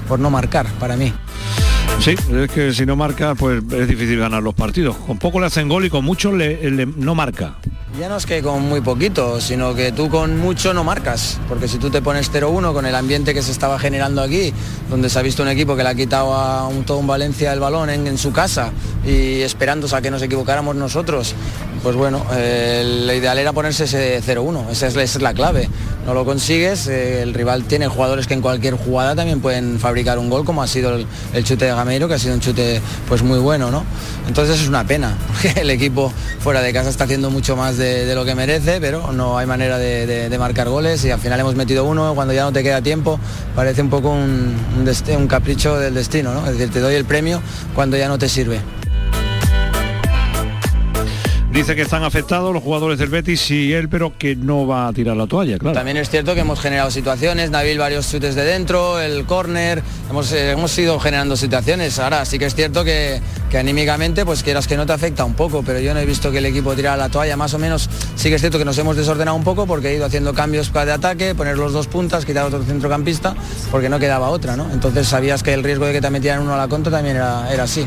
por 0.07 0.21
no 0.21 0.29
marcar, 0.29 0.67
para 0.79 0.97
mí. 0.97 1.15
Sí, 2.01 2.13
es 2.13 2.51
que 2.53 2.73
si 2.73 2.87
no 2.87 2.95
marca, 2.97 3.35
pues 3.35 3.63
es 3.73 3.89
difícil 3.89 4.19
ganar 4.19 4.43
los 4.43 4.55
partidos. 4.55 4.97
Con 4.97 5.19
poco 5.19 5.41
le 5.41 5.47
hacen 5.47 5.69
gol 5.69 5.85
y 5.85 5.91
con 5.91 6.05
mucho 6.05 6.33
le, 6.33 6.71
le- 6.71 6.87
no 6.87 7.15
marca. 7.15 7.57
Ya 7.97 8.09
no 8.09 8.17
es 8.17 8.27
que 8.27 8.43
con 8.43 8.63
muy 8.63 8.81
poquito, 8.81 9.41
sino 9.41 9.75
que 9.75 9.93
tú 9.93 10.09
con 10.09 10.39
mucho 10.39 10.75
no 10.75 10.85
marcas, 10.85 11.41
porque 11.49 11.67
si 11.67 11.79
tú 11.79 11.91
te 11.91 12.03
pones 12.03 12.31
0-1 12.31 12.73
con 12.73 12.87
el 12.87 12.95
ambiente 12.95 13.35
que 13.35 13.43
se 13.43 13.51
estaba 13.51 13.79
generando 13.79 14.23
aquí, 14.23 14.53
donde 14.91 15.09
se 15.09 15.19
ha 15.19 15.23
visto 15.23 15.43
un 15.43 15.49
equipo 15.49 15.75
que 15.75 15.83
le 15.83 15.89
ha 15.89 15.95
quitado 15.95 16.35
a 16.35 16.69
un, 16.69 16.85
todo 16.85 16.99
un 16.99 17.07
Valencia 17.07 17.53
el 17.53 17.61
balón 17.61 17.89
en, 17.91 18.19
su 18.19 18.31
casa 18.31 18.73
y 19.05 19.41
esperando 19.41 19.89
a 19.91 20.01
que 20.01 20.11
nos 20.11 20.23
equivocáramos 20.23 20.77
nosotros, 20.77 21.35
pues 21.83 21.97
bueno, 21.97 22.25
lo 22.31 23.15
ideal 23.15 23.39
era 23.39 23.53
ponerse 23.53 23.85
ese 23.85 24.21
0-1, 24.23 24.71
esa 24.71 24.87
es, 24.87 24.95
esa 24.95 25.19
es 25.19 25.23
la 25.23 25.33
clave. 25.33 25.69
No 26.07 26.15
lo 26.15 26.25
consigues, 26.25 26.87
eh, 26.87 27.21
el 27.21 27.35
rival 27.35 27.65
tiene 27.65 27.87
jugadores 27.87 28.27
que 28.27 28.33
en 28.33 28.41
cualquier 28.41 28.73
jugada 28.75 29.15
también 29.15 29.41
pueden 29.41 29.79
fabricar 29.79 30.19
un 30.19 30.31
gol, 30.31 30.43
como 30.43 30.63
ha 30.63 30.67
sido 30.67 30.95
el, 30.95 31.07
el 31.35 31.45
chute 31.45 31.67
de 31.67 31.73
Gameiro, 31.73 32.09
que 32.09 32.15
ha 32.15 32.19
sido 32.19 32.33
un 32.33 32.41
chute 32.41 32.81
pues 33.09 33.23
muy 33.23 33.39
bueno, 33.39 33.71
¿no? 33.71 33.85
Entonces 34.27 34.59
es 34.59 34.69
una 34.69 34.87
pena, 34.87 35.19
porque 35.29 35.61
el 35.61 35.69
equipo 35.69 36.11
fuera 36.41 36.63
de 36.63 36.73
casa 36.73 36.89
está 36.89 37.05
haciendo 37.05 37.31
mucho 37.31 37.57
más 37.57 37.77
de, 37.79 38.15
lo 38.15 38.25
que 38.25 38.35
merece, 38.35 38.81
pero 38.81 39.13
no 39.13 39.39
hay 39.39 39.47
manera 39.47 39.79
de, 39.79 40.37
marcar 40.39 40.69
goles 40.69 41.05
y 41.05 41.11
al 41.11 41.19
final 41.21 41.41
hemos 41.41 41.55
metido 41.55 41.85
uno, 41.85 42.15
cuando 42.15 42.35
ya 42.35 42.45
no 42.45 42.53
te 42.53 42.63
queda 42.63 42.83
tiempo, 42.83 43.19
parece 43.55 43.83
un 43.83 43.91
poco 43.91 44.11
un, 44.11 45.27
capricho 45.29 45.79
del 45.79 45.95
destino, 45.95 46.35
¿no? 46.35 46.47
Es 46.47 46.59
decir, 46.59 46.73
te 46.73 46.81
doy 46.81 46.95
el 46.95 47.05
premio 47.05 47.41
cuando 47.75 47.97
ya 47.97 48.09
no 48.09 48.19
te 48.19 48.29
sirve. 48.29 48.61
Dice 51.59 51.75
que 51.75 51.83
están 51.83 52.05
afectados 52.05 52.55
los 52.55 52.63
jugadores 52.63 53.01
del 53.01 53.09
Betis 53.09 53.51
y 53.51 53.73
él, 53.73 53.89
pero 53.89 54.17
que 54.17 54.37
no 54.37 54.65
va 54.65 54.87
a 54.87 54.93
tirar 54.93 55.17
la 55.17 55.27
toalla, 55.27 55.59
claro. 55.59 55.75
También 55.75 55.97
es 55.97 56.09
cierto 56.09 56.33
que 56.37 56.43
hemos 56.43 56.61
generado 56.61 56.89
situaciones, 56.89 57.51
Nabil 57.51 57.77
varios 57.81 58.09
chutes 58.09 58.37
de 58.37 58.45
dentro, 58.45 59.01
el 59.01 59.25
córner, 59.25 59.83
hemos, 60.09 60.31
eh, 60.31 60.53
hemos 60.53 60.79
ido 60.79 61.01
generando 61.01 61.37
situaciones. 61.37 61.99
Ahora 61.99 62.25
sí 62.27 62.39
que 62.39 62.45
es 62.45 62.55
cierto 62.55 62.85
que, 62.85 63.21
que 63.51 63.59
anímicamente, 63.59 64.25
pues 64.25 64.45
quieras 64.45 64.69
que 64.69 64.77
no 64.77 64.87
te 64.87 64.93
afecta 64.93 65.25
un 65.25 65.35
poco, 65.35 65.65
pero 65.65 65.81
yo 65.81 65.93
no 65.95 65.99
he 65.99 66.07
visto 66.07 66.31
que 66.31 66.39
el 66.39 66.47
equipo 66.47 66.77
tirara 66.77 66.97
la 66.97 67.09
toalla, 67.09 67.37
más 67.37 67.53
o 67.55 67.59
menos 67.59 67.91
sí 68.15 68.29
que 68.29 68.37
es 68.37 68.41
cierto 68.41 68.57
que 68.61 68.65
nos 68.65 68.79
hemos 68.79 68.97
desordenado 68.97 69.37
un 69.37 69.43
poco 69.43 69.67
porque 69.67 69.89
he 69.89 69.97
ido 69.97 70.07
haciendo 70.07 70.33
cambios 70.35 70.73
de 70.73 70.93
ataque, 70.93 71.35
poner 71.35 71.59
los 71.59 71.73
dos 71.73 71.89
puntas, 71.89 72.25
quitar 72.25 72.47
otro 72.47 72.63
centrocampista, 72.63 73.35
porque 73.73 73.89
no 73.89 73.99
quedaba 73.99 74.29
otra, 74.29 74.57
¿no? 74.57 74.71
Entonces 74.73 75.09
sabías 75.09 75.43
que 75.43 75.55
el 75.55 75.65
riesgo 75.65 75.87
de 75.87 75.95
que 75.95 76.01
te 76.01 76.09
metieran 76.09 76.41
uno 76.41 76.55
a 76.55 76.57
la 76.57 76.69
contra 76.69 76.93
también 76.93 77.17
era, 77.17 77.53
era 77.53 77.65
así. 77.65 77.85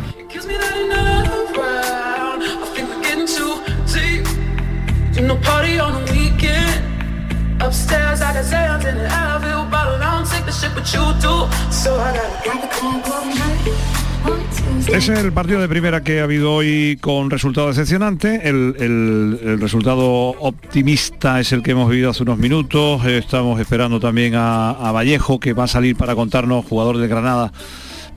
Es 14.88 15.10
el 15.10 15.32
partido 15.32 15.62
de 15.62 15.68
primera 15.68 16.02
que 16.02 16.20
ha 16.22 16.24
habido 16.24 16.54
hoy 16.54 16.98
con 17.02 17.30
resultado 17.30 17.68
decepcionante. 17.68 18.48
El, 18.50 18.76
el- 18.80 19.60
resultado 19.62 20.06
optimista 20.10 21.40
es 21.40 21.52
el 21.52 21.62
que 21.62 21.72
hemos 21.72 21.90
vivido 21.90 22.10
hace 22.10 22.24
unos 22.24 22.38
minutos. 22.38 23.06
Estamos 23.06 23.60
esperando 23.60 24.00
también 24.00 24.36
a, 24.36 24.72
a 24.72 24.92
Vallejo, 24.92 25.40
que 25.40 25.54
va 25.54 25.66
a 25.66 25.68
salir 25.68 25.96
para 25.96 26.16
contarnos, 26.16 26.66
jugador 26.66 26.98
de 26.98 27.08
Granada 27.08 27.52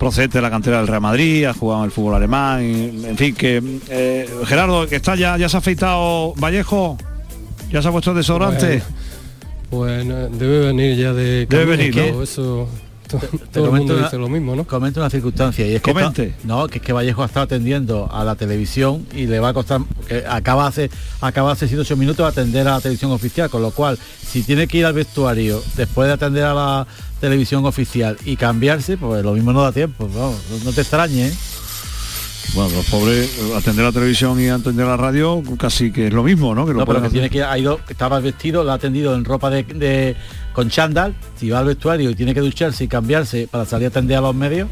procedente 0.05 0.37
de 0.37 0.43
la 0.43 0.51
cantera 0.51 0.77
del 0.79 0.87
Real 0.87 1.01
Madrid, 1.01 1.47
ha 1.47 1.55
jugado 1.55 1.81
en 1.81 1.87
el 1.87 1.91
fútbol 1.91 2.15
alemán, 2.15 2.63
y, 2.63 3.07
en 3.07 3.17
fin, 3.17 3.35
que 3.35 3.63
eh, 3.89 4.29
Gerardo, 4.45 4.87
que 4.87 4.97
está 4.97 5.15
ya, 5.17 5.39
ya 5.39 5.49
se 5.49 5.57
ha 5.57 5.61
afeitado 5.61 6.35
Vallejo, 6.35 6.99
ya 7.73 7.81
se 7.81 7.89
ha 7.89 7.91
puesto 7.91 8.13
desodorante. 8.13 8.83
Pues 9.71 10.05
no, 10.05 10.29
debe 10.29 10.67
venir 10.67 10.97
ya 10.99 11.15
de 11.15 11.47
Debe 11.47 11.65
venir, 11.65 11.97
¿no? 11.97 12.23
eso 12.23 12.69
Te 13.09 13.19
todo 13.51 13.65
el 13.67 13.71
mundo 13.73 13.95
una- 13.95 14.05
dice 14.05 14.19
lo 14.19 14.29
mismo, 14.29 14.55
¿no? 14.55 14.65
Comenta 14.67 15.01
una 15.01 15.09
circunstancia 15.09 15.67
y 15.67 15.75
es 15.77 15.81
que 15.83 15.93
Comente. 15.95 16.25
está- 16.29 16.47
no, 16.47 16.67
que 16.69 16.79
es 16.79 16.85
que 16.85 16.93
Vallejo 16.93 17.23
ha 17.23 17.27
estado 17.27 17.45
atendiendo 17.45 18.09
a 18.13 18.25
la 18.25 18.35
televisión 18.35 19.07
y 19.17 19.27
le 19.27 19.41
va 19.41 19.49
a 19.49 19.53
costar 19.55 19.81
que 20.07 20.23
acaba 20.29 20.67
hace 20.67 20.91
acaba 21.23 21.53
hace 21.53 21.67
7 21.67 21.81
8 21.81 21.97
minutos 21.97 22.29
atender 22.31 22.69
a 22.69 22.73
la 22.73 22.81
televisión 22.83 23.11
oficial, 23.11 23.49
con 23.49 23.63
lo 23.63 23.71
cual 23.71 23.99
si 24.27 24.43
tiene 24.43 24.67
que 24.69 24.79
ir 24.79 24.87
al 24.87 24.93
vestuario 24.93 25.63
después 25.77 26.09
de 26.09 26.13
atender 26.15 26.45
a 26.45 26.53
la 26.55 26.87
televisión 27.29 27.65
oficial 27.65 28.17
y 28.25 28.37
cambiarse, 28.37 28.97
pues 28.97 29.25
lo 29.25 29.33
mismo 29.33 29.53
no 29.53 29.63
da 29.63 29.73
tiempo, 29.73 30.09
no 30.65 30.73
te 30.73 30.81
extrañe, 30.83 31.29
¿eh? 31.29 31.35
Bueno, 32.55 32.77
los 32.77 32.85
pobres, 32.87 33.31
eh, 33.39 33.53
atender 33.57 33.85
la 33.85 33.91
televisión 33.93 34.39
y 34.41 34.49
atender 34.49 34.87
la 34.87 34.97
radio 34.97 35.43
casi 35.59 35.91
que 35.91 36.07
es 36.09 36.13
lo 36.13 36.23
mismo, 36.23 36.55
¿no? 36.55 36.67
Que 36.67 36.73
lo 36.73 36.81
No, 36.81 36.87
pero 36.87 36.99
pueden 36.99 37.11
que 37.11 37.13
tiene 37.13 37.31
que 37.31 37.43
ha 37.43 37.57
ido, 37.59 37.81
estaba 37.89 38.21
vestido, 38.21 38.63
lo 38.63 38.71
ha 38.71 38.75
atendido 38.75 39.15
en 39.15 39.25
ropa 39.25 39.51
de, 39.51 39.63
de- 39.65 40.15
con 40.53 40.69
chándal, 40.71 41.15
si 41.41 41.49
va 41.51 41.61
al 41.61 41.65
vestuario 41.65 42.11
y 42.11 42.15
tiene 42.15 42.33
que 42.35 42.41
ducharse 42.41 42.85
y 42.85 42.89
cambiarse 42.89 43.49
para 43.51 43.65
salir 43.65 43.87
a 43.87 43.89
atender 43.89 44.19
a 44.19 44.21
los 44.21 44.35
medios. 44.35 44.69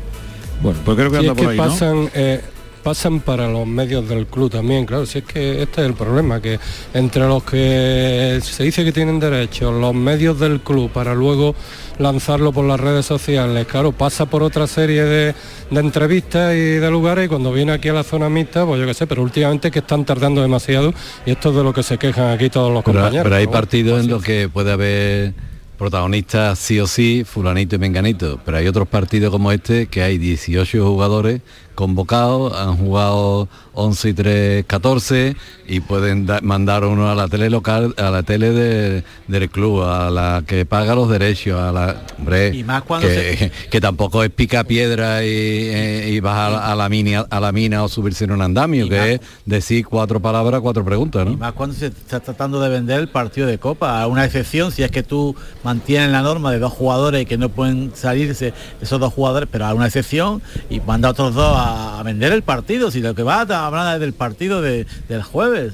Bueno, 0.63 0.79
pues 0.85 0.97
creo 0.97 1.11
que 1.11 1.19
Si 1.21 1.27
anda 1.27 1.33
es 1.33 1.39
que 1.39 1.45
por 1.57 1.67
¿no? 1.67 1.71
pasan, 1.73 2.11
eh, 2.15 2.41
pasan 2.83 3.21
para 3.21 3.49
los 3.49 3.67
medios 3.67 4.09
del 4.09 4.27
club 4.27 4.51
también, 4.51 4.85
claro, 4.87 5.07
si 5.07 5.19
es 5.19 5.25
que 5.25 5.63
este 5.63 5.81
es 5.83 5.87
el 5.87 5.95
problema, 5.95 6.41
que 6.41 6.59
entre 6.95 7.27
los 7.27 7.43
que 7.45 8.41
se 8.43 8.65
dice 8.65 8.85
que 8.85 8.93
tienen 8.93 9.21
derechos, 9.21 9.73
los 9.73 9.95
medios 9.95 10.39
del 10.41 10.61
club 10.61 10.91
para 10.91 11.15
luego 11.15 11.55
lanzarlo 11.99 12.53
por 12.53 12.65
las 12.65 12.81
redes 12.81 13.07
sociales, 13.07 13.67
claro, 13.67 13.93
pasa 13.93 14.27
por 14.27 14.43
otra 14.43 14.67
serie 14.67 15.05
de, 15.05 15.35
de 15.71 15.81
entrevistas 15.81 16.55
y 16.55 16.59
de 16.59 16.91
lugares 16.91 17.27
y 17.27 17.29
cuando 17.29 17.53
viene 17.53 17.73
aquí 17.73 17.89
a 17.89 17.93
la 17.93 18.03
zona 18.03 18.29
mixta, 18.29 18.67
pues 18.67 18.81
yo 18.81 18.87
qué 18.87 18.95
sé, 18.95 19.07
pero 19.07 19.23
últimamente 19.23 19.69
es 19.69 19.73
que 19.73 19.79
están 19.79 20.05
tardando 20.05 20.43
demasiado 20.43 20.93
y 21.25 21.31
esto 21.31 21.51
es 21.51 21.57
de 21.57 21.63
lo 21.63 21.73
que 21.73 21.83
se 21.83 21.99
quejan 21.99 22.31
aquí 22.31 22.51
todos 22.51 22.73
los 22.73 22.83
Pero, 22.83 22.99
compañeros. 22.99 23.25
pero 23.25 23.37
hay 23.37 23.47
partidos 23.47 24.03
en 24.05 24.11
los 24.11 24.23
que 24.23 24.49
puede 24.49 24.73
haber 24.73 25.35
protagonistas 25.79 26.59
sí 26.61 26.79
o 26.79 26.87
sí, 26.87 27.25
fulanito 27.25 27.75
y 27.75 27.79
menganito, 27.79 28.39
pero 28.45 28.57
hay 28.57 28.69
otros 28.69 28.87
partidos 28.87 29.31
como 29.33 29.51
este 29.51 29.87
que 29.87 30.03
hay 30.03 30.17
18 30.19 30.87
jugadores 30.87 31.41
convocados, 31.75 32.53
han 32.59 32.77
jugado 32.77 33.49
11 33.75 34.09
y 34.09 34.13
3, 34.15 34.65
14 34.67 35.37
y 35.67 35.81
pueden 35.81 36.27
da- 36.27 36.41
mandar 36.43 36.85
uno 36.85 37.11
a 37.11 37.15
la 37.15 37.29
tele 37.29 37.49
local, 37.51 37.95
a 37.97 38.11
la 38.11 38.23
tele 38.23 38.51
de- 38.51 39.05
del 39.29 39.49
club, 39.51 39.83
a 39.83 40.11
la 40.11 40.43
que 40.47 40.67
paga 40.67 40.95
los 40.95 41.09
derechos, 41.09 41.59
a 41.61 41.73
la... 41.73 42.03
Hombre, 42.19 42.55
Y 42.55 42.65
más 42.65 42.83
cuando 42.83 43.09
que, 43.09 43.51
que 43.71 43.81
tampoco 43.81 44.23
es 44.23 44.31
pica 44.31 44.65
piedra 44.65 45.25
y, 45.25 45.29
eh, 45.29 46.11
y 46.13 46.21
vas 46.21 46.37
a 46.39 46.51
la, 46.51 46.73
a 46.73 46.77
la 46.77 46.89
mina, 46.89 47.27
a 47.31 47.41
la 47.41 47.53
mina 47.53 47.83
o 47.83 47.89
subirse 47.89 48.25
en 48.25 48.33
un 48.33 48.43
andamio, 48.43 48.89
que 48.89 49.15
es 49.15 49.21
decir 49.47 49.87
cuatro 49.87 50.21
palabras, 50.21 50.61
cuatro 50.61 50.85
preguntas, 50.85 51.25
¿no? 51.25 51.33
Y 51.33 51.37
más 51.37 51.53
cuando 51.53 51.75
se 51.75 51.87
está 51.87 52.21
tratando 52.21 52.61
de 52.61 52.69
vender 52.69 53.01
el 53.01 53.09
partido 53.09 53.47
de 53.47 53.59
Copa, 53.59 54.03
a 54.03 54.07
una 54.07 54.25
excepción 54.25 54.71
si 54.73 54.83
es 54.83 54.91
que 54.91 55.03
tú 55.03 55.35
mantienes 55.65 56.11
la 56.11 56.23
norma 56.23 56.51
de 56.53 56.59
dos 56.59 56.73
jugadores 56.73 57.27
que 57.27 57.39
no 57.39 57.49
pueden 57.49 57.93
salirse 57.95 58.53
esos 58.81 59.01
dos 59.01 59.13
jugadores, 59.15 59.49
pero 59.51 59.65
a 59.67 59.75
una 59.75 59.87
excepción 59.87 60.43
y 60.69 60.81
manda 60.81 61.09
a 61.09 61.13
otros 61.13 61.35
dos 61.35 61.57
a, 61.57 61.62
a 61.63 62.03
vender 62.03 62.33
el 62.33 62.43
partido, 62.43 62.91
si 62.91 63.01
lo 63.01 63.15
que 63.15 63.23
va 63.23 63.43
a 63.43 63.67
hablar 63.67 63.95
es 63.95 64.01
del 64.01 64.13
partido 64.13 64.61
de- 64.63 64.87
del 65.09 65.23
jueves. 65.23 65.73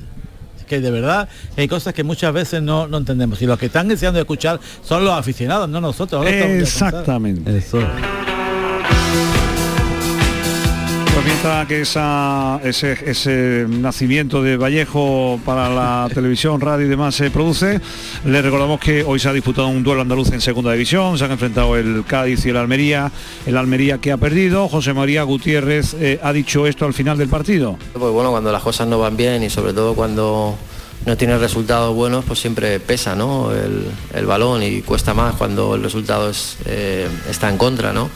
Es 0.59 0.64
que 0.64 0.80
de 0.80 0.91
verdad 0.91 1.28
hay 1.57 1.68
cosas 1.68 1.95
que 1.95 2.05
muchas 2.05 2.32
veces 2.32 2.62
no, 2.62 2.86
no 2.89 2.99
entendemos 2.99 3.41
y 3.43 3.47
los 3.47 3.59
que 3.59 3.66
están 3.66 3.89
deseando 3.89 4.18
escuchar 4.20 4.61
son 4.82 5.05
los 5.05 5.14
aficionados, 5.14 5.68
no 5.68 5.80
nosotros. 5.80 6.26
Exactamente. 6.26 7.57
Eso. 7.57 7.78
Pues 11.18 11.66
que 11.66 11.80
esa, 11.80 12.60
ese, 12.62 12.92
ese 13.04 13.66
nacimiento 13.68 14.40
de 14.40 14.56
Vallejo 14.56 15.40
para 15.44 15.68
la 15.68 16.08
televisión, 16.14 16.60
radio 16.60 16.86
y 16.86 16.88
demás 16.88 17.16
se 17.16 17.30
produce, 17.30 17.80
le 18.24 18.40
recordamos 18.40 18.78
que 18.78 19.02
hoy 19.02 19.18
se 19.18 19.28
ha 19.28 19.32
disputado 19.32 19.66
un 19.66 19.82
duelo 19.82 20.02
andaluz 20.02 20.30
en 20.30 20.40
segunda 20.40 20.72
división, 20.72 21.18
se 21.18 21.24
han 21.24 21.32
enfrentado 21.32 21.76
el 21.76 22.04
Cádiz 22.06 22.46
y 22.46 22.50
el 22.50 22.56
Almería, 22.56 23.10
el 23.46 23.56
Almería 23.56 23.98
que 23.98 24.12
ha 24.12 24.16
perdido, 24.16 24.68
José 24.68 24.92
María 24.92 25.24
Gutiérrez 25.24 25.94
eh, 25.94 26.20
ha 26.22 26.32
dicho 26.32 26.68
esto 26.68 26.86
al 26.86 26.94
final 26.94 27.18
del 27.18 27.28
partido. 27.28 27.76
Pues 27.92 28.12
bueno, 28.12 28.30
cuando 28.30 28.52
las 28.52 28.62
cosas 28.62 28.86
no 28.86 29.00
van 29.00 29.16
bien 29.16 29.42
y 29.42 29.50
sobre 29.50 29.72
todo 29.72 29.94
cuando 29.94 30.56
no 31.04 31.16
tienes 31.16 31.40
resultados 31.40 31.94
buenos, 31.96 32.24
pues 32.24 32.38
siempre 32.38 32.78
pesa 32.78 33.16
¿no? 33.16 33.52
el, 33.52 33.86
el 34.14 34.26
balón 34.26 34.62
y 34.62 34.82
cuesta 34.82 35.14
más 35.14 35.34
cuando 35.34 35.74
el 35.74 35.82
resultado 35.82 36.30
es, 36.30 36.58
eh, 36.66 37.08
está 37.28 37.48
en 37.48 37.58
contra. 37.58 37.92
¿no? 37.92 38.08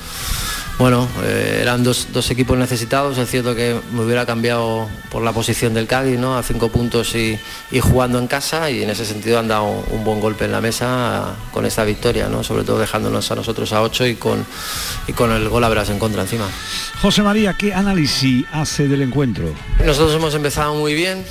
Bueno, 0.79 1.07
eh, 1.23 1.61
eran 1.62 1.85
dos, 1.85 2.09
dos 2.12 2.31
equipos 2.31 2.59
necesitados, 2.59 3.16
es 3.18 3.31
cierto 3.31 3.55
que 3.55 3.79
me 3.93 4.03
hubiera 4.03 4.27
cambiado 4.27 4.89
por 5.11 5.23
la 5.23 5.33
posición 5.33 5.75
del 5.75 5.87
Cádiz, 5.87 6.18
¿no? 6.18 6.37
a 6.37 6.43
cinco 6.43 6.70
puntos 6.70 7.14
y, 7.14 7.39
y 7.70 7.81
jugando 7.81 8.18
en 8.18 8.27
casa 8.27 8.70
y 8.70 8.83
en 8.83 8.91
ese 8.91 9.05
sentido 9.05 9.39
han 9.39 9.49
dado 9.49 9.66
un 9.91 10.03
buen 10.03 10.20
golpe 10.20 10.45
en 10.45 10.53
la 10.53 10.61
mesa 10.61 11.35
con 11.53 11.66
esta 11.66 11.85
victoria, 11.85 12.29
¿no? 12.29 12.43
sobre 12.43 12.64
todo 12.64 12.79
dejándonos 12.79 13.31
a 13.31 13.35
nosotros 13.37 13.73
a 13.73 13.83
ocho 13.83 14.07
y 14.07 14.16
con, 14.16 14.45
y 15.07 15.12
con 15.12 15.31
el 15.31 15.49
gol 15.49 15.62
a 15.62 15.68
verás 15.68 15.91
en 15.91 15.99
contra 15.99 16.23
encima. 16.23 16.49
José 17.01 17.23
María, 17.23 17.55
¿qué 17.55 17.73
análisis 17.73 18.45
hace 18.53 18.89
del 18.89 19.03
encuentro? 19.03 19.55
Nosotros 19.85 20.14
hemos 20.16 20.35
empezado 20.35 20.75
muy 20.75 20.95
bien, 20.95 21.25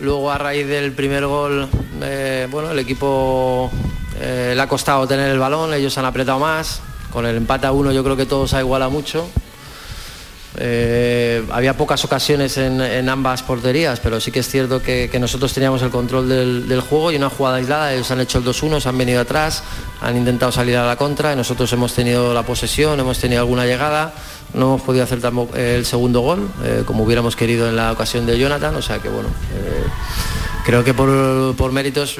luego 0.00 0.30
a 0.30 0.36
raíz 0.36 0.66
del 0.66 0.92
primer 0.92 1.26
gol, 1.26 1.68
eh, 2.02 2.48
bueno, 2.50 2.72
el 2.72 2.78
equipo 2.78 3.70
eh, 4.20 4.52
le 4.54 4.60
ha 4.60 4.66
costado 4.66 5.06
tener 5.06 5.30
el 5.30 5.38
balón, 5.38 5.72
ellos 5.72 5.96
han 5.96 6.04
apretado 6.04 6.38
más, 6.38 6.82
con 7.12 7.26
el 7.26 7.36
empate 7.36 7.66
a 7.66 7.72
uno 7.72 7.92
yo 7.92 8.02
creo 8.04 8.16
que 8.16 8.26
todo 8.26 8.46
se 8.46 8.56
ha 8.56 8.60
igualado 8.60 8.90
mucho. 8.90 9.26
Eh, 10.56 11.44
había 11.52 11.76
pocas 11.76 12.04
ocasiones 12.04 12.58
en, 12.58 13.08
ambas 13.08 13.42
porterías, 13.42 14.00
pero 14.00 14.20
sí 14.20 14.32
que 14.32 14.40
es 14.40 14.48
cierto 14.48 14.82
que, 14.82 15.10
nosotros 15.20 15.52
teníamos 15.52 15.80
el 15.82 15.90
control 15.90 16.28
del, 16.28 16.68
del 16.68 16.80
juego 16.80 17.12
y 17.12 17.16
una 17.16 17.30
jugada 17.30 17.56
aislada, 17.56 17.92
ellos 17.94 18.10
han 18.10 18.20
hecho 18.20 18.38
el 18.38 18.44
2-1, 18.44 18.80
se 18.80 18.88
han 18.88 18.98
venido 18.98 19.20
atrás, 19.20 19.62
han 20.00 20.16
intentado 20.16 20.50
salir 20.50 20.76
a 20.76 20.86
la 20.86 20.96
contra 20.96 21.32
y 21.32 21.36
nosotros 21.36 21.72
hemos 21.72 21.94
tenido 21.94 22.34
la 22.34 22.42
posesión, 22.42 22.98
hemos 22.98 23.18
tenido 23.18 23.40
alguna 23.40 23.64
llegada, 23.64 24.12
no 24.52 24.66
hemos 24.66 24.82
podido 24.82 25.04
hacer 25.04 25.20
tampoco 25.20 25.56
el 25.56 25.86
segundo 25.86 26.20
gol, 26.20 26.50
eh, 26.64 26.82
como 26.84 27.04
hubiéramos 27.04 27.36
querido 27.36 27.68
en 27.68 27.76
la 27.76 27.92
ocasión 27.92 28.26
de 28.26 28.36
Jonathan, 28.36 28.74
o 28.74 28.82
sea 28.82 28.98
que 28.98 29.08
bueno, 29.08 29.28
eh, 29.54 29.84
creo 30.64 30.82
que 30.82 30.94
por, 30.94 31.54
por 31.54 31.70
méritos 31.70 32.16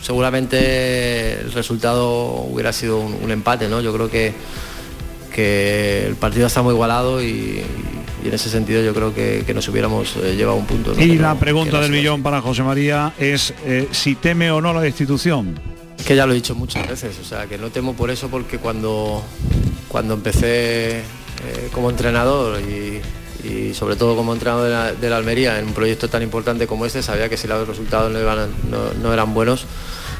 seguramente 0.00 1.40
el 1.40 1.52
resultado 1.52 2.42
hubiera 2.50 2.72
sido 2.72 2.98
un, 2.98 3.14
un 3.22 3.30
empate, 3.30 3.68
¿no? 3.68 3.80
Yo 3.80 3.92
creo 3.92 4.10
que, 4.10 4.32
que 5.34 6.06
el 6.06 6.16
partido 6.16 6.46
está 6.46 6.62
muy 6.62 6.74
igualado 6.74 7.22
y, 7.22 7.62
y 8.22 8.28
en 8.28 8.34
ese 8.34 8.50
sentido 8.50 8.82
yo 8.82 8.94
creo 8.94 9.14
que, 9.14 9.44
que 9.46 9.54
nos 9.54 9.66
hubiéramos 9.68 10.16
eh, 10.16 10.36
llevado 10.36 10.56
un 10.58 10.66
punto. 10.66 10.94
¿no? 10.94 11.02
Y 11.02 11.18
la 11.18 11.34
pregunta 11.38 11.76
no 11.76 11.82
del 11.82 11.92
millón 11.92 12.22
para 12.22 12.40
José 12.40 12.62
María 12.62 13.12
es 13.18 13.54
eh, 13.64 13.88
si 13.92 14.14
teme 14.14 14.50
o 14.50 14.60
no 14.60 14.72
la 14.72 14.80
destitución. 14.80 15.58
Que 16.06 16.16
ya 16.16 16.26
lo 16.26 16.32
he 16.32 16.36
dicho 16.36 16.54
muchas 16.54 16.88
veces, 16.88 17.18
o 17.20 17.24
sea, 17.24 17.46
que 17.46 17.58
no 17.58 17.70
temo 17.70 17.94
por 17.94 18.10
eso 18.10 18.28
porque 18.28 18.58
cuando, 18.58 19.22
cuando 19.88 20.14
empecé 20.14 21.00
eh, 21.00 21.02
como 21.72 21.90
entrenador 21.90 22.60
y, 22.60 23.00
y 23.44 23.74
sobre 23.74 23.96
todo 23.96 24.16
como 24.16 24.32
entrenador 24.32 24.64
de 24.64 24.70
la, 24.70 24.92
de 24.92 25.10
la 25.10 25.16
Almería 25.16 25.58
en 25.58 25.66
un 25.66 25.72
proyecto 25.74 26.08
tan 26.08 26.22
importante 26.22 26.66
como 26.66 26.86
este, 26.86 27.02
sabía 27.02 27.28
que 27.28 27.36
si 27.36 27.46
los 27.48 27.66
resultados 27.66 28.10
no, 28.12 28.18
iban- 28.20 28.50
no- 28.70 28.92
no 29.02 29.12
eran 29.12 29.32
buenos, 29.34 29.66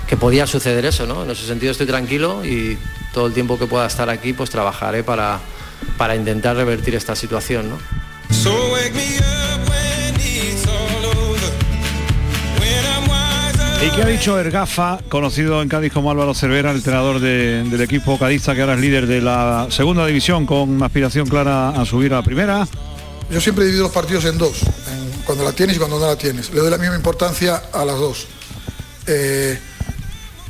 que 0.08 0.16
podía 0.16 0.46
suceder 0.46 0.84
eso, 0.84 1.06
¿no? 1.06 1.22
En 1.24 1.30
ese 1.30 1.46
sentido 1.46 1.72
estoy 1.72 1.86
tranquilo 1.86 2.44
y 2.44 2.76
todo 3.14 3.26
el 3.26 3.32
tiempo 3.32 3.58
que 3.58 3.66
pueda 3.66 3.86
estar 3.86 4.10
aquí, 4.10 4.32
pues 4.32 4.50
trabajaré 4.50 5.04
para, 5.04 5.38
para 5.96 6.16
intentar 6.16 6.56
revertir 6.56 6.94
esta 6.94 7.14
situación, 7.14 7.70
¿no? 7.70 7.78
So 8.34 8.50
wake 8.72 8.92
me 8.94 9.18
up 9.18 9.68
when 9.68 10.14
it's 10.20 10.66
all 10.66 11.04
over. 11.06 11.50
When 12.58 12.84
I'm 12.84 13.08
wiser. 13.08 13.86
¿Y 13.86 13.90
qué 13.96 14.02
ha 14.02 14.06
dicho 14.06 14.38
Ergafa, 14.38 14.98
conocido 15.08 15.62
en 15.62 15.68
Cádiz 15.68 15.92
como 15.92 16.10
Álvaro 16.10 16.34
Cervera, 16.34 16.70
el 16.70 16.76
entrenador 16.78 17.20
de- 17.20 17.62
del 17.64 17.80
equipo 17.80 18.18
cadista 18.18 18.54
que 18.54 18.60
ahora 18.62 18.74
es 18.74 18.80
líder 18.80 19.06
de 19.06 19.20
la 19.20 19.66
segunda 19.70 20.06
división 20.06 20.46
con 20.46 20.70
una 20.70 20.86
aspiración 20.86 21.26
clara 21.28 21.70
a 21.70 21.84
subir 21.84 22.12
a 22.12 22.16
la 22.16 22.22
primera? 22.22 22.66
Yo 23.30 23.40
siempre 23.40 23.64
divido 23.64 23.84
los 23.84 23.92
partidos 23.92 24.24
en 24.24 24.38
dos, 24.38 24.58
cuando 25.24 25.44
la 25.44 25.52
tienes 25.52 25.76
y 25.76 25.78
cuando 25.78 25.98
no 26.00 26.06
la 26.06 26.16
tienes. 26.16 26.50
Le 26.52 26.60
doy 26.60 26.70
la 26.70 26.78
misma 26.78 26.96
importancia 26.96 27.62
a 27.72 27.84
las 27.84 27.96
dos. 27.96 28.26
Eh, 29.06 29.58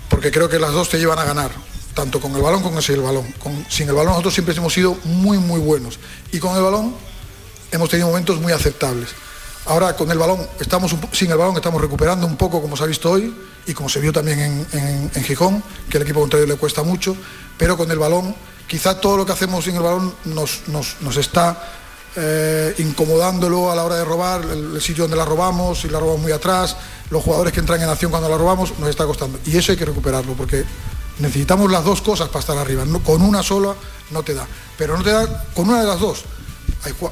porque 0.09 0.31
creo 0.31 0.49
que 0.49 0.59
las 0.59 0.73
dos 0.73 0.89
te 0.89 0.99
llevan 0.99 1.19
a 1.19 1.25
ganar, 1.25 1.51
tanto 1.95 2.21
con 2.21 2.35
el 2.35 2.41
balón 2.43 2.63
como 2.63 2.81
sin 2.81 2.97
el 2.97 3.03
balón. 3.03 3.35
Sin 3.69 3.89
el 3.89 3.95
balón 3.95 4.13
nosotros 4.13 4.33
siempre 4.35 4.55
hemos 4.57 4.73
sido 4.73 4.97
muy, 5.05 5.37
muy 5.39 5.61
buenos. 5.61 5.99
Y 6.33 6.39
con 6.39 6.57
el 6.57 6.63
balón 6.63 6.95
hemos 7.71 7.91
tenido 7.91 8.09
momentos 8.09 8.41
muy 8.41 8.53
aceptables. 8.53 9.11
Ahora 9.67 9.95
con 9.95 10.11
el 10.11 10.17
balón, 10.19 10.47
estamos 10.59 10.95
sin 11.13 11.31
el 11.31 11.37
balón 11.37 11.55
estamos 11.57 11.81
recuperando 11.83 12.27
un 12.27 12.37
poco 12.37 12.63
como 12.63 12.77
se 12.79 12.83
ha 12.83 12.87
visto 12.87 13.11
hoy 13.11 13.35
y 13.67 13.75
como 13.75 13.91
se 13.91 14.01
vio 14.01 14.11
también 14.11 14.41
en, 14.41 14.67
en- 14.73 15.11
en 15.15 15.23
Gijón, 15.25 15.63
que 15.91 15.99
al 15.99 16.03
equipo 16.03 16.21
contrario 16.21 16.47
le 16.47 16.57
cuesta 16.57 16.83
mucho, 16.83 17.15
pero 17.59 17.77
con 17.77 17.91
el 17.91 17.99
balón, 17.99 18.35
quizá 18.67 18.99
todo 18.99 19.19
lo 19.19 19.27
que 19.27 19.33
hacemos 19.33 19.65
sin 19.67 19.77
el 19.77 19.83
balón 19.83 20.15
nos, 20.25 20.63
nos- 20.69 20.97
nos 21.03 21.17
está 21.19 21.77
eh, 22.17 22.75
incomodándolo 22.79 23.71
a 23.71 23.75
la 23.75 23.85
hora 23.85 23.97
de 23.97 24.05
robar, 24.05 24.43
el, 24.45 24.81
sitio 24.81 25.05
donde 25.05 25.17
la 25.17 25.25
robamos, 25.25 25.81
si 25.81 25.89
la 25.89 26.01
robamos 26.01 26.21
muy 26.23 26.33
atrás, 26.33 26.77
los 27.11 27.23
jugadores 27.23 27.53
que 27.53 27.61
entran 27.61 27.81
en 27.83 27.89
acción 27.89 28.11
cuando 28.11 28.29
la 28.29 28.37
robamos, 28.37 28.79
nos 28.79 28.89
está 28.89 29.05
costando. 29.07 29.39
Y 29.47 29.57
eso 29.57 29.73
hay 29.73 29.79
que 29.79 29.85
recuperarlo, 29.85 30.33
porque 30.35 30.65
necesitamos 31.19 31.71
las 31.71 31.85
dos 31.85 32.01
cosas 32.03 32.29
para 32.29 32.41
estar 32.41 32.57
arriba. 32.59 32.85
No- 32.85 33.03
con 33.03 33.23
una 33.23 33.43
sola 33.43 33.75
no 34.11 34.23
te 34.23 34.35
da, 34.35 34.47
pero 34.77 34.97
no 34.97 35.05
te 35.05 35.11
da 35.11 35.45
con 35.55 35.69
una 35.69 35.81
de 35.81 35.87
las 35.87 36.01
dos. 36.01 36.25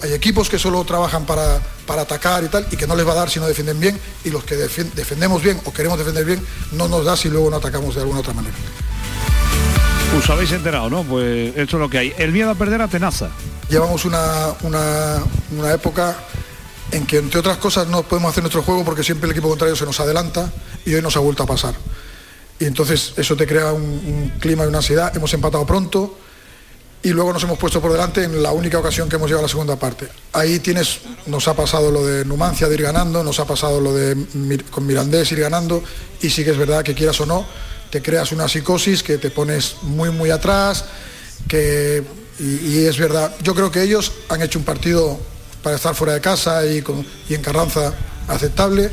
Hay, 0.03 0.13
equipos 0.15 0.49
que 0.49 0.59
solo 0.59 0.83
trabajan 0.85 1.27
para, 1.27 1.61
para 1.87 2.03
atacar 2.03 2.43
y 2.43 2.49
tal, 2.49 2.67
y 2.71 2.77
que 2.77 2.87
no 2.87 2.97
les 2.97 3.07
va 3.07 3.13
a 3.13 3.17
dar 3.17 3.29
si 3.31 3.39
no 3.39 3.47
defienden 3.47 3.79
bien, 3.79 4.01
y 4.25 4.31
los 4.31 4.43
que 4.45 4.57
defen- 4.57 4.93
defendemos 4.95 5.43
bien 5.43 5.61
o 5.65 5.73
queremos 5.73 5.99
defender 5.99 6.25
bien, 6.25 6.45
no 6.73 6.89
nos 6.89 7.05
da 7.05 7.17
si 7.17 7.29
luego 7.29 7.51
no 7.51 7.57
atacamos 7.57 7.95
de 7.95 8.01
alguna 8.01 8.21
otra 8.21 8.33
manera. 8.33 8.55
Os 10.17 10.31
habéis 10.31 10.53
enterado, 10.53 10.89
¿no? 10.89 11.05
Pues 11.05 11.51
esto 11.55 11.77
es 11.77 11.81
lo 11.81 11.91
que 11.91 11.99
hay. 11.99 12.15
El 12.17 12.33
miedo 12.33 12.51
a 12.51 12.55
perder 12.55 12.81
a 12.81 12.89
tenaza. 12.89 13.29
Llevamos 13.69 14.05
una, 14.05 14.55
una- 14.63 15.23
una 15.57 15.73
época 15.73 16.17
en 16.91 17.07
que, 17.07 17.19
entre 17.19 17.41
otras 17.41 17.59
cosas, 17.59 17.87
no 17.89 18.03
podemos 18.03 18.31
hacer 18.31 18.43
nuestro 18.43 18.63
juego 18.63 18.85
porque 18.85 19.05
siempre 19.05 19.27
el 19.27 19.33
equipo 19.33 19.49
contrario 19.49 19.77
se 19.77 19.85
nos 19.85 20.01
adelanta 20.01 20.51
y 20.87 20.95
hoy 20.95 21.03
nos 21.03 21.17
ha 21.17 21.21
vuelto 21.21 21.43
a 21.43 21.47
pasar. 21.47 21.75
Y 22.59 22.65
entonces 22.65 23.13
eso 23.17 23.37
te 23.37 23.47
crea 23.47 23.73
un, 23.73 24.33
clima 24.41 24.65
y 24.65 24.69
una 24.69 24.79
ansiedad. 24.79 25.15
Hemos 25.15 25.33
empatado 25.35 25.67
pronto 25.67 26.19
y 27.03 27.11
luego 27.11 27.33
nos 27.33 27.43
hemos 27.45 27.59
puesto 27.59 27.81
por 27.81 27.93
delante 27.93 28.25
en 28.25 28.43
la 28.43 28.53
única 28.53 28.79
ocasión 28.79 29.09
que 29.09 29.17
hemos 29.17 29.29
llegado 29.29 29.41
a 29.45 29.49
la 29.49 29.51
segunda 29.51 29.77
parte. 29.77 30.09
Ahí 30.33 30.59
tienes, 30.61 31.01
nos 31.27 31.47
ha 31.47 31.55
pasado 31.55 31.91
lo 31.93 32.05
de 32.05 32.25
Numancia 32.25 32.69
de 32.69 32.75
ir 32.75 32.83
ganando, 32.83 33.23
nos 33.23 33.39
ha 33.39 33.45
pasado 33.47 33.81
lo 33.81 33.95
de 33.95 34.17
con 34.71 34.87
Mirandés 34.87 35.31
ir 35.31 35.41
ganando 35.41 35.83
y 36.23 36.31
sí 36.31 36.43
que 36.43 36.51
es 36.51 36.57
verdad 36.59 36.83
que 36.83 36.95
quieras 36.95 37.21
o 37.21 37.27
no, 37.27 37.47
te 37.91 38.03
creas 38.03 38.33
una 38.33 38.49
psicosis 38.49 39.03
que 39.05 39.19
te 39.19 39.31
pones 39.31 39.77
muy 39.83 40.11
muy 40.11 40.31
atrás, 40.31 40.87
que 41.47 42.03
y, 42.39 42.85
es 42.87 42.99
verdad, 42.99 43.35
yo 43.43 43.55
creo 43.55 43.71
que 43.71 43.83
ellos 43.83 44.13
han 44.29 44.43
hecho 44.43 44.59
un 44.59 44.65
partido 44.65 45.19
para 45.63 45.77
estar 45.77 45.95
fuera 45.95 46.15
de 46.15 46.21
casa 46.21 46.65
y, 46.67 46.83
en 47.31 47.43
Carranza 47.43 47.93
aceptable, 48.29 48.91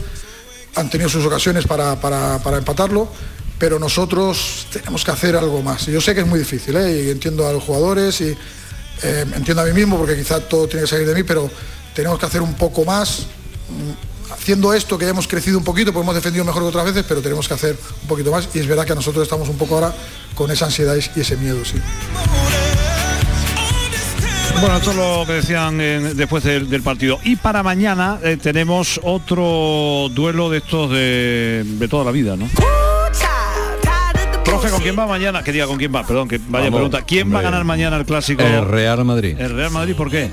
han 0.75 0.89
tenido 0.89 1.09
sus 1.09 1.25
ocasiones 1.25 1.65
para, 1.67 1.99
para- 2.01 2.39
para 2.39 2.57
empatarlo, 2.57 3.07
pero 3.59 3.79
nosotros 3.79 4.67
tenemos 4.71 5.03
que 5.05 5.11
hacer 5.11 5.35
algo 5.35 5.61
más. 5.61 5.87
Y 5.87 5.91
yo 5.91 6.01
sé 6.01 6.13
que 6.13 6.21
es 6.21 6.27
muy 6.27 6.39
difícil, 6.39 6.75
¿eh? 6.75 7.03
y 7.05 7.09
entiendo 7.09 7.47
a 7.47 7.53
los 7.53 7.63
jugadores 7.63 8.19
y 8.21 8.35
eh, 9.03 9.25
entiendo 9.35 9.61
a 9.61 9.65
mí 9.65 9.73
mismo, 9.73 9.97
porque 9.97 10.15
quizá 10.15 10.39
todo 10.41 10.67
tiene 10.67 10.81
que 10.83 10.87
salir 10.89 11.07
de 11.07 11.13
mí, 11.15 11.23
pero 11.23 11.49
tenemos 11.93 12.17
que 12.19 12.25
hacer 12.25 12.41
un 12.41 12.53
poco 12.55 12.83
más. 12.85 13.27
mm, 13.69 14.13
Haciendo 14.33 14.73
esto, 14.73 14.97
que 14.97 15.07
hemos 15.07 15.27
crecido 15.27 15.59
un 15.59 15.63
poquito, 15.63 15.93
pues 15.93 16.01
hemos 16.03 16.15
defendido 16.15 16.43
mejor 16.43 16.63
que 16.63 16.69
otras 16.69 16.85
veces, 16.85 17.05
pero 17.07 17.21
tenemos 17.21 17.47
que 17.47 17.53
hacer 17.53 17.77
un 18.01 18.07
poquito 18.07 18.31
más. 18.31 18.49
Y 18.55 18.59
es 18.59 18.65
verdad 18.67 18.83
que 18.85 18.95
nosotros 18.95 19.21
estamos 19.23 19.47
un 19.49 19.57
poco 19.57 19.75
ahora 19.75 19.93
con 20.33 20.49
esa 20.49 20.65
ansiedad 20.65 20.95
y 21.15 21.19
ese 21.21 21.37
miedo, 21.37 21.63
sí. 21.63 21.75
Bueno, 24.61 24.77
esto 24.77 24.91
es 24.91 24.97
lo 24.97 25.23
que 25.27 25.33
decían 25.33 25.79
eh, 25.79 25.99
después 26.15 26.43
del, 26.43 26.69
del 26.69 26.81
partido. 26.81 27.19
Y 27.23 27.35
para 27.35 27.61
mañana 27.61 28.19
eh, 28.23 28.37
tenemos 28.41 28.99
otro 29.03 30.07
duelo 30.11 30.49
de 30.49 30.57
estos 30.59 30.89
de, 30.91 31.63
de 31.65 31.87
toda 31.87 32.03
la 32.05 32.11
vida, 32.11 32.35
¿no? 32.35 32.47
Profe, 34.43 34.69
¿con 34.69 34.81
quién 34.81 34.97
va 34.97 35.05
mañana? 35.07 35.43
Que 35.43 35.51
diga 35.51 35.67
con 35.67 35.77
quién 35.77 35.93
va, 35.93 36.05
perdón, 36.05 36.27
que 36.27 36.37
vaya 36.37 36.65
Vamos, 36.65 36.77
pregunta. 36.79 37.01
¿Quién 37.05 37.33
va 37.33 37.39
a 37.39 37.41
ganar 37.43 37.63
mañana 37.63 37.97
el 37.97 38.05
clásico? 38.05 38.41
El 38.43 38.65
Real 38.65 39.03
Madrid. 39.05 39.35
El 39.39 39.55
Real 39.55 39.71
Madrid, 39.71 39.95
¿por 39.95 40.09
qué? 40.09 40.29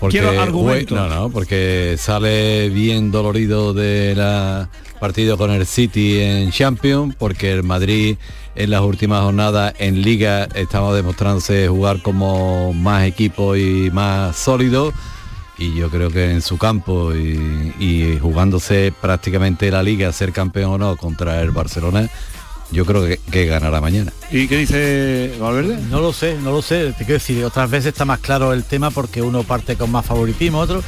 Porque 0.00 0.18
Quiero 0.18 0.40
argumentos. 0.40 0.96
no, 0.96 1.08
no, 1.08 1.30
porque 1.30 1.96
sale 1.98 2.70
bien 2.70 3.10
dolorido 3.10 3.72
de 3.74 4.14
la 4.16 4.68
partido 5.00 5.36
con 5.36 5.50
el 5.50 5.66
City 5.66 6.20
en 6.20 6.52
Champions, 6.52 7.16
porque 7.18 7.50
el 7.50 7.64
Madrid 7.64 8.16
en 8.54 8.70
las 8.70 8.82
últimas 8.82 9.22
jornadas 9.22 9.74
en 9.78 10.02
Liga 10.02 10.46
estaba 10.54 10.94
demostrándose 10.94 11.66
jugar 11.66 12.02
como 12.02 12.72
más 12.72 13.04
equipo 13.04 13.56
y 13.56 13.90
más 13.90 14.36
sólido. 14.36 14.92
Y 15.58 15.74
yo 15.74 15.90
creo 15.90 16.10
que 16.10 16.30
en 16.30 16.40
su 16.40 16.56
campo 16.56 17.14
y, 17.14 17.74
y 17.78 18.18
jugándose 18.20 18.94
prácticamente 18.98 19.70
la 19.70 19.82
liga, 19.82 20.12
ser 20.12 20.32
campeón 20.32 20.72
o 20.72 20.78
no 20.78 20.96
contra 20.96 21.42
el 21.42 21.50
Barcelona, 21.50 22.08
yo 22.72 22.86
creo 22.86 23.04
que, 23.04 23.18
que 23.30 23.46
ganará 23.46 23.80
mañana. 23.80 24.12
¿Y 24.30 24.46
qué 24.46 24.58
dice 24.58 25.34
Valverde? 25.40 25.78
No 25.90 26.00
lo 26.00 26.12
sé, 26.12 26.36
no 26.40 26.52
lo 26.52 26.62
sé. 26.62 26.92
Te 26.92 27.04
quiero 27.04 27.14
decir, 27.14 27.44
otras 27.44 27.70
veces 27.70 27.88
está 27.88 28.04
más 28.04 28.20
claro 28.20 28.52
el 28.52 28.64
tema 28.64 28.90
porque 28.90 29.22
uno 29.22 29.42
parte 29.42 29.76
con 29.76 29.90
más 29.90 30.06
favoritismo, 30.06 30.58
otro. 30.58 30.82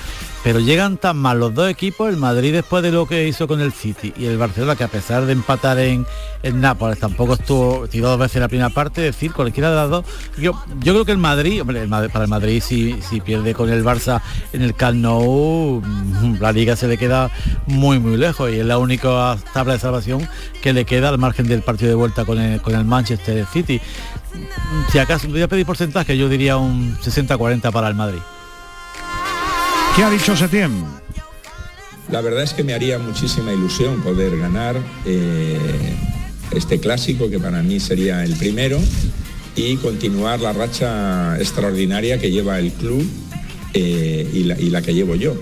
Pero 0.45 0.59
llegan 0.59 0.97
tan 0.97 1.17
mal 1.19 1.39
los 1.39 1.55
dos 1.55 1.71
equipos, 1.71 2.09
el 2.09 2.17
Madrid 2.17 2.53
después 2.53 2.83
de 2.83 2.91
lo 2.91 3.07
que 3.07 3.29
hizo 3.29 3.47
con 3.47 3.61
el 3.61 3.73
City 3.73 4.13
y 4.17 4.27
el 4.27 4.39
Barcelona, 4.39 4.75
que 4.75 4.83
a 4.83 4.89
pesar 4.89 5.25
de 5.25 5.33
empatar 5.33 5.79
en, 5.79 6.05
en 6.43 6.61
Nápoles, 6.61 6.99
tampoco 6.99 7.35
estuvo, 7.35 7.87
tiró 7.87 8.09
dos 8.09 8.19
veces 8.19 8.41
la 8.41 8.49
primera 8.49 8.71
parte, 8.71 9.03
decir, 9.03 9.33
cualquiera 9.33 9.71
de 9.71 9.77
las 9.77 9.89
dos. 9.89 10.05
Yo, 10.39 10.61
yo 10.81 10.93
creo 10.95 11.05
que 11.05 11.13
el 11.13 11.19
Madrid, 11.19 11.61
hombre, 11.61 11.87
para 11.87 12.25
el 12.25 12.31
Madrid 12.31 12.61
si, 12.61 13.01
si 13.03 13.21
pierde 13.21 13.55
con 13.55 13.71
el 13.71 13.85
Barça 13.85 14.21
en 14.53 14.63
el 14.63 14.75
Camp 14.75 14.99
Nou, 14.99 15.81
mm, 15.81 16.41
la 16.41 16.51
liga 16.51 16.75
se 16.75 16.89
le 16.89 16.99
queda 16.99 17.31
muy 17.67 18.01
muy 18.01 18.17
lejos 18.17 18.51
y 18.51 18.59
es 18.59 18.67
la 18.67 18.79
única 18.79 19.37
tabla 19.55 19.75
de 19.75 19.79
salvación 19.79 20.29
que 20.61 20.73
le 20.73 20.85
queda 20.85 21.11
al 21.11 21.19
margen 21.19 21.47
del 21.47 21.63
partido 21.63 21.91
de 21.91 21.95
vuelta 21.95 22.25
con 22.25 22.41
el, 22.41 22.61
con 22.61 22.75
el 22.75 22.85
Manchester 22.85 23.47
City. 23.47 23.81
Si 24.91 24.99
acaso 24.99 25.29
voy 25.29 25.43
a 25.43 25.49
pedir 25.49 25.67
porcentaje, 25.67 26.17
yo 26.17 26.29
diría 26.29 26.57
un 26.57 26.97
60-40 26.99 27.71
para 27.71 27.87
el 27.89 27.95
Madrid. 27.95 28.21
¿Qué 29.95 30.03
ha 30.03 30.09
dicho 30.09 30.35
Setién? 30.35 30.85
La 32.11 32.23
verdad 32.23 32.43
es 32.43 32.55
que 32.55 32.65
me 32.65 32.73
haría 32.73 32.99
muchísima 32.99 33.53
ilusión 33.53 34.03
poder 34.03 34.39
ganar 34.39 34.75
eh, 35.05 35.59
este 36.51 36.81
clásico, 36.81 37.29
que 37.29 37.39
para 37.39 37.63
mí 37.63 37.79
sería 37.79 38.25
el 38.25 38.35
primero, 38.37 38.81
y 39.55 39.77
continuar 39.77 40.41
la 40.41 40.55
racha 40.55 41.39
extraordinaria 41.39 42.19
que 42.19 42.31
lleva 42.31 42.59
el 42.59 42.73
club 42.73 43.07
eh, 43.75 44.27
y, 44.33 44.71
la, 44.71 44.81
que 44.81 44.95
llevo 44.95 45.15
yo. 45.15 45.37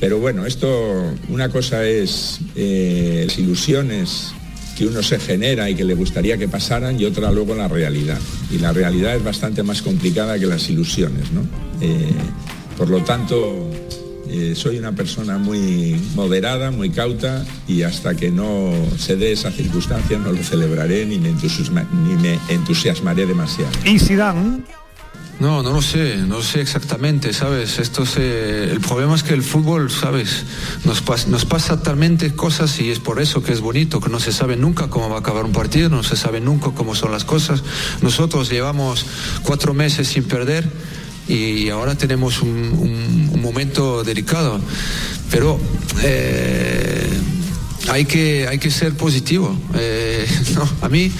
Pero 0.00 0.18
bueno, 0.20 0.46
esto, 0.46 1.12
una 1.28 1.50
cosa 1.50 1.84
es 1.84 2.40
eh, 2.56 3.24
las 3.26 3.38
ilusiones 3.38 4.32
que 4.78 4.86
uno 4.86 5.02
se 5.02 5.18
genera 5.18 5.68
y 5.68 5.74
que 5.74 5.84
le 5.84 5.92
gustaría 5.92 6.38
que 6.38 6.48
pasaran 6.48 6.98
y 6.98 7.04
otra 7.04 7.30
luego 7.30 7.54
la 7.54 7.68
realidad. 7.68 8.18
Y 8.50 8.56
la 8.56 8.72
realidad 8.72 9.16
es 9.16 9.22
bastante 9.22 9.62
más 9.62 9.82
complicada 9.82 10.38
que 10.38 10.46
las 10.46 10.70
ilusiones, 10.70 11.30
¿no? 11.32 11.42
Por 12.80 12.88
lo 12.88 13.04
tanto, 13.04 13.36
eh, 14.30 14.54
soy 14.56 14.78
una 14.78 14.92
persona 14.92 15.36
muy 15.36 16.00
moderada, 16.14 16.70
muy 16.70 16.88
cauta 16.88 17.44
y 17.68 17.82
hasta 17.82 18.14
que 18.14 18.30
no 18.30 18.72
se 18.98 19.16
dé 19.16 19.32
esa 19.32 19.50
circunstancia 19.52 20.18
no 20.18 20.32
lo 20.32 20.42
celebraré 20.42 21.04
ni 21.04 21.18
me, 21.18 21.28
entusiasma- 21.30 21.86
ni 21.92 22.14
me 22.14 22.38
entusiasmaré 22.48 23.26
demasiado. 23.26 23.70
¿Y 23.84 23.98
Zidane? 23.98 24.62
No, 25.40 25.62
no 25.62 25.72
lo 25.72 25.82
sé, 25.82 26.16
no 26.16 26.36
lo 26.36 26.42
sé 26.42 26.62
exactamente, 26.62 27.34
¿sabes? 27.34 27.78
Esto 27.78 28.06
se, 28.06 28.64
el 28.64 28.80
problema 28.80 29.14
es 29.14 29.22
que 29.22 29.34
el 29.34 29.42
fútbol, 29.42 29.90
¿sabes? 29.90 30.44
Nos, 30.86 31.04
pas- 31.04 31.26
nos 31.26 31.44
pasa 31.44 31.82
talmente 31.82 32.34
cosas 32.34 32.80
y 32.80 32.90
es 32.90 32.98
por 32.98 33.20
eso 33.20 33.42
que 33.42 33.52
es 33.52 33.60
bonito, 33.60 34.00
que 34.00 34.08
no 34.08 34.20
se 34.20 34.32
sabe 34.32 34.56
nunca 34.56 34.88
cómo 34.88 35.10
va 35.10 35.16
a 35.16 35.20
acabar 35.20 35.44
un 35.44 35.52
partido, 35.52 35.90
no 35.90 36.02
se 36.02 36.16
sabe 36.16 36.40
nunca 36.40 36.70
cómo 36.74 36.94
son 36.94 37.12
las 37.12 37.24
cosas. 37.26 37.62
Nosotros 38.00 38.48
llevamos 38.50 39.04
cuatro 39.42 39.74
meses 39.74 40.08
sin 40.08 40.24
perder 40.24 40.66
y 41.30 41.70
ahora 41.70 41.94
tenemos 41.94 42.42
un, 42.42 43.30
momento 43.40 44.04
delicado, 44.04 44.60
pero 45.30 45.58
eh, 46.02 47.08
hay, 47.88 48.04
que, 48.04 48.46
hay 48.46 48.58
que 48.58 48.70
ser 48.70 48.94
positivo. 48.94 49.56
Eh, 49.74 50.26
a 50.82 50.88
mí 50.88 51.10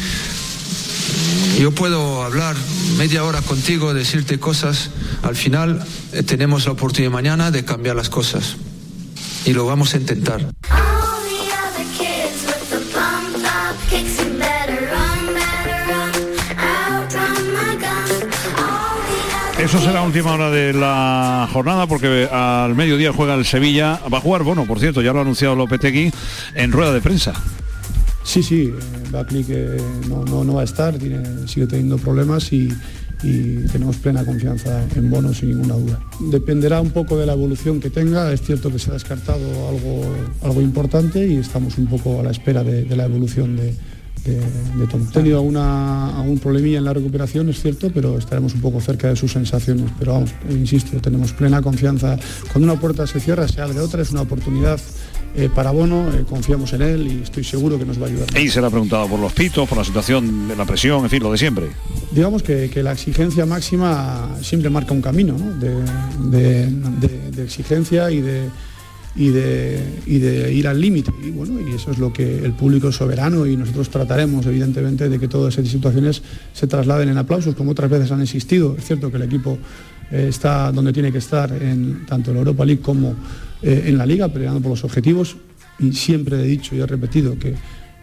yo 1.59 1.73
puedo 1.73 2.23
hablar 2.23 2.57
media 2.99 3.25
hora 3.25 3.41
contigo, 3.41 3.95
decirte 3.95 4.39
cosas. 4.39 4.91
Al 5.23 5.35
final 5.35 5.85
eh, 6.13 6.23
tenemos 6.23 6.67
la 6.67 6.73
oportunidad 6.73 7.11
mañana 7.11 7.51
de 7.51 7.65
cambiar 7.65 7.97
las 7.97 8.11
cosas. 8.11 8.57
Y 9.47 9.55
lo 9.55 9.65
vamos 9.65 9.95
a 9.95 9.97
intentar. 9.97 10.47
Eso 19.71 19.79
será 19.79 20.03
última 20.03 20.35
hora 20.35 20.51
de 20.51 20.73
la 20.73 21.49
jornada 21.53 21.87
porque 21.87 22.29
al 22.29 22.75
mediodía 22.75 23.12
juega 23.12 23.35
el 23.35 23.45
Sevilla. 23.45 24.01
Va 24.12 24.18
a 24.18 24.21
jugar, 24.21 24.43
bueno, 24.43 24.66
por 24.66 24.81
cierto, 24.81 25.01
ya 25.01 25.12
lo 25.12 25.21
ha 25.21 25.23
anunciado 25.23 25.55
Lopetegui 25.55 26.11
en 26.57 26.73
rueda 26.73 26.93
de 26.93 27.01
prensa. 27.01 27.35
Sí, 28.25 28.43
sí, 28.43 28.62
eh, 28.62 28.75
Bakli 29.12 29.45
que 29.45 29.81
no, 30.09 30.25
no, 30.25 30.55
va 30.55 30.62
a 30.62 30.64
estar, 30.64 30.99
tiene- 30.99 31.47
sigue 31.47 31.68
teniendo 31.68 31.99
problemas 31.99 32.53
y, 32.53 32.68
tenemos 33.71 33.99
plena 33.99 34.25
confianza 34.25 34.83
en 34.97 35.09
Bono 35.09 35.33
sin 35.33 35.51
ninguna 35.51 35.75
duda. 35.75 36.01
Dependerá 36.18 36.81
un 36.81 36.91
poco 36.91 37.16
de 37.16 37.27
la 37.27 37.35
evolución 37.35 37.79
que 37.79 37.91
tenga, 37.91 38.33
es 38.33 38.43
cierto 38.43 38.73
que 38.73 38.81
se 38.81 38.91
ha 38.91 38.95
descartado 38.95 39.68
algo, 39.68 40.03
algo 40.43 40.61
importante 40.62 41.25
y 41.29 41.37
estamos 41.37 41.79
un 41.79 41.87
poco 41.87 42.18
a 42.18 42.25
la 42.25 42.33
espera 42.33 42.64
de 42.64 42.97
la 42.97 43.05
evolución 43.05 43.57
de, 43.57 43.77
de, 44.25 44.37
de 44.39 44.87
Tom. 44.91 45.03
Ha 45.09 45.12
tenido 45.12 45.39
alguna, 45.39 46.16
algún 46.21 46.39
problemilla 46.39 46.79
en 46.79 46.85
la 46.85 46.93
recuperación, 46.93 47.49
es 47.49 47.61
cierto, 47.61 47.91
pero 47.93 48.18
estaremos 48.18 48.55
un 48.55 48.61
poco 48.61 48.81
cerca 48.81 49.09
de 49.09 49.16
sus 49.16 49.33
sensaciones. 49.33 49.91
Pero 49.99 50.12
vamos, 50.14 50.31
eh, 50.49 50.53
insisto, 50.53 50.99
tenemos 51.01 51.33
plena 51.33 51.62
confianza. 51.62 52.16
Cuando 52.53 52.71
una 52.73 52.81
puerta 52.81 53.07
se 53.07 53.21
cierra, 53.21 53.47
se 53.49 53.61
abre 53.61 53.81
otra, 53.81 54.03
es 54.03 54.11
una 54.11 54.23
oportunidad 54.23 54.81
eh, 55.37 55.49
para 55.55 55.71
Bono, 55.71 56.09
eh, 56.12 56.25
confiamos 56.29 56.73
en 56.73 56.83
él 56.83 57.07
y 57.07 57.23
estoy 57.23 57.45
seguro 57.45 57.79
que 57.79 57.85
nos 57.85 58.01
va 58.01 58.07
a 58.07 58.09
ayudar. 58.09 58.37
Y 58.39 58.49
se 58.49 58.61
le 58.61 58.66
ha 58.66 58.71
preguntado 58.71 59.07
por 59.09 59.21
los 59.21 59.33
pitos, 59.33 59.68
por 59.68 59.79
la 59.79 59.85
situación 59.85 60.49
de 60.49 60.57
la 60.57 60.64
presión, 60.64 61.05
en 61.05 61.11
fin, 61.11 61.23
lo 61.23 61.31
de 61.31 61.39
siempre. 61.39 61.66
Digamos 62.11 62.43
que, 62.43 62.68
que 62.68 62.83
la 62.83 62.93
exigencia 62.93 63.47
máxima 63.47 64.37
siempre 64.43 64.68
marca 64.71 64.93
un 64.93 65.01
camino 65.03 65.37
¿no? 65.39 65.53
de, 65.59 65.75
de- 66.31 66.66
de- 66.66 67.31
de 67.31 67.45
exigencia 67.45 68.11
y 68.11 68.21
de, 68.21 68.49
y, 69.17 69.31
de, 69.31 70.03
y 70.07 70.19
de 70.19 70.53
ir 70.53 70.69
al 70.69 70.81
límite. 70.81 71.13
Y 71.23 71.31
bueno, 71.31 71.61
y 71.61 71.75
eso 71.75 71.91
es 71.91 71.99
lo 71.99 72.13
que 72.13 72.45
el 72.45 72.53
público 72.53 72.89
es 72.89 72.97
soberano 72.97 73.47
y 73.47 73.57
nosotros 73.57 73.91
trataremos, 73.91 74.47
evidentemente, 74.47 75.09
de 75.09 75.19
que 75.19 75.29
todas 75.29 75.55
esas 75.59 75.71
situaciones 75.71 76.23
se 76.53 76.67
trasladen 76.67 77.09
en 77.09 77.19
aplausos, 77.19 77.55
como 77.55 77.73
otras 77.73 77.91
veces 77.91 78.11
han 78.13 78.23
existido. 78.23 78.77
Es 78.79 78.85
cierto 78.85 79.11
que 79.11 79.17
el 79.17 79.25
equipo 79.25 79.59
eh, 80.11 80.27
está 80.29 80.71
donde 80.73 80.93
tiene 80.93 81.11
que 81.11 81.19
estar, 81.19 81.51
en, 81.53 82.07
tanto 82.07 82.31
en 82.31 82.37
la 82.37 82.41
Europa 82.41 82.65
League 82.65 82.83
como 82.83 83.17
eh, 83.63 83.85
en 83.87 83.99
la 83.99 84.07
Liga, 84.07 84.29
peleando 84.29 84.61
por 84.61 84.71
los 84.71 84.85
objetivos. 84.85 85.37
Y 85.79 85.93
siempre 85.93 86.41
he 86.41 86.45
dicho 86.45 86.77
y 86.77 86.81
he 86.81 86.87
repetido 86.87 87.39
que, 87.39 87.55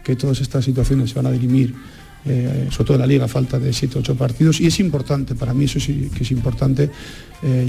que 0.04 0.16
todas 0.16 0.40
estas 0.40 0.64
situaciones 0.64 1.10
se 1.10 1.16
van 1.16 1.26
a 1.26 1.30
dirimir 1.30 1.74
eh, 2.26 2.66
sobre 2.70 2.84
todo 2.84 2.94
en 2.96 3.00
la 3.00 3.06
liga, 3.06 3.28
falta 3.28 3.58
de 3.58 3.72
7 3.72 4.00
8 4.00 4.16
partidos, 4.16 4.60
y 4.60 4.66
es 4.66 4.80
importante, 4.80 5.36
para 5.36 5.54
mí 5.54 5.64
eso 5.64 5.78
sí 5.78 6.10
que 6.14 6.24
es 6.24 6.30
importante, 6.32 6.90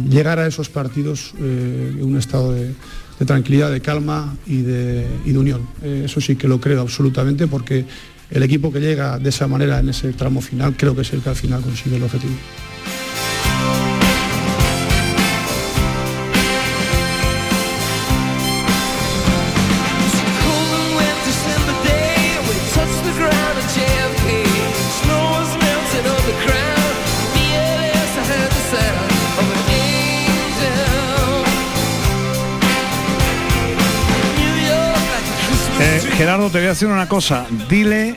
llegar 0.10 0.40
a 0.40 0.48
esos 0.48 0.70
partidos 0.70 1.36
en 1.40 2.04
un 2.04 2.18
estado 2.18 2.52
de, 2.52 2.74
de 3.20 3.26
tranquilidad, 3.26 3.72
de 3.72 3.82
calma 3.82 4.36
y 4.48 4.62
de, 4.62 5.06
unión. 5.36 5.68
Eh, 5.84 6.04
eso 6.06 6.22
sí 6.22 6.36
que 6.36 6.48
lo 6.48 6.60
creo 6.60 6.82
absolutamente, 6.82 7.48
porque 7.48 7.86
el 8.32 8.44
equipo 8.44 8.72
que 8.72 8.80
llega 8.80 9.20
de 9.20 9.30
esa 9.30 9.48
manera 9.48 9.80
en 9.80 9.90
ese 9.90 10.14
tramo 10.14 10.42
final, 10.42 10.76
creo 10.78 10.96
que 10.96 11.02
es 11.02 11.14
el 11.14 11.22
que 11.22 11.30
al 11.30 11.36
final 11.36 11.62
consigue 11.62 11.98
el 11.98 12.04
objetivo. 12.04 12.34
Te 36.48 36.58
voy 36.60 36.66
a 36.68 36.70
decir 36.70 36.88
una 36.88 37.08
cosa. 37.08 37.46
Dile 37.70 38.16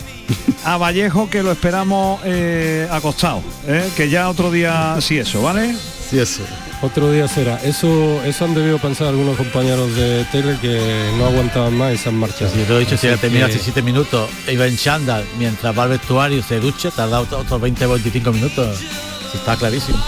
a 0.64 0.76
Vallejo 0.76 1.28
que 1.28 1.42
lo 1.42 1.52
esperamos 1.52 2.20
eh, 2.24 2.88
acostado. 2.90 3.42
¿eh? 3.66 3.88
Que 3.96 4.08
ya 4.08 4.28
otro 4.28 4.50
día 4.50 4.96
sí 5.00 5.18
eso, 5.18 5.42
¿vale? 5.42 5.74
Sí, 6.10 6.18
eso. 6.18 6.42
Otro 6.82 7.10
día 7.12 7.28
será. 7.28 7.60
Eso, 7.62 8.22
eso 8.24 8.44
han 8.44 8.54
debido 8.54 8.78
pensar 8.78 9.06
algunos 9.08 9.36
compañeros 9.36 9.94
de 9.94 10.24
tele 10.32 10.56
que 10.60 11.10
no 11.16 11.26
aguantaban 11.26 11.76
más 11.76 11.92
esas 11.92 12.12
marchas. 12.12 12.50
Si 12.52 12.58
te 12.60 12.68
lo 12.68 12.76
he 12.76 12.80
dicho, 12.80 12.96
si 12.96 13.06
Así 13.08 13.20
termina 13.20 13.46
que- 13.46 13.54
hace 13.54 13.62
7 13.64 13.82
minutos, 13.82 14.28
iba 14.50 14.66
en 14.66 14.76
chándal 14.76 15.24
mientras 15.38 15.76
va 15.78 15.84
al 15.84 15.90
vestuario 15.90 16.38
y 16.38 16.42
se 16.42 16.58
ducha, 16.60 16.90
tarda 16.90 17.20
otro- 17.20 17.38
otros 17.38 17.60
20 17.60 17.86
o 17.86 17.90
25 17.92 18.32
minutos. 18.32 18.78
Sí, 18.78 19.38
Está 19.38 19.56
clarísimo. 19.56 19.98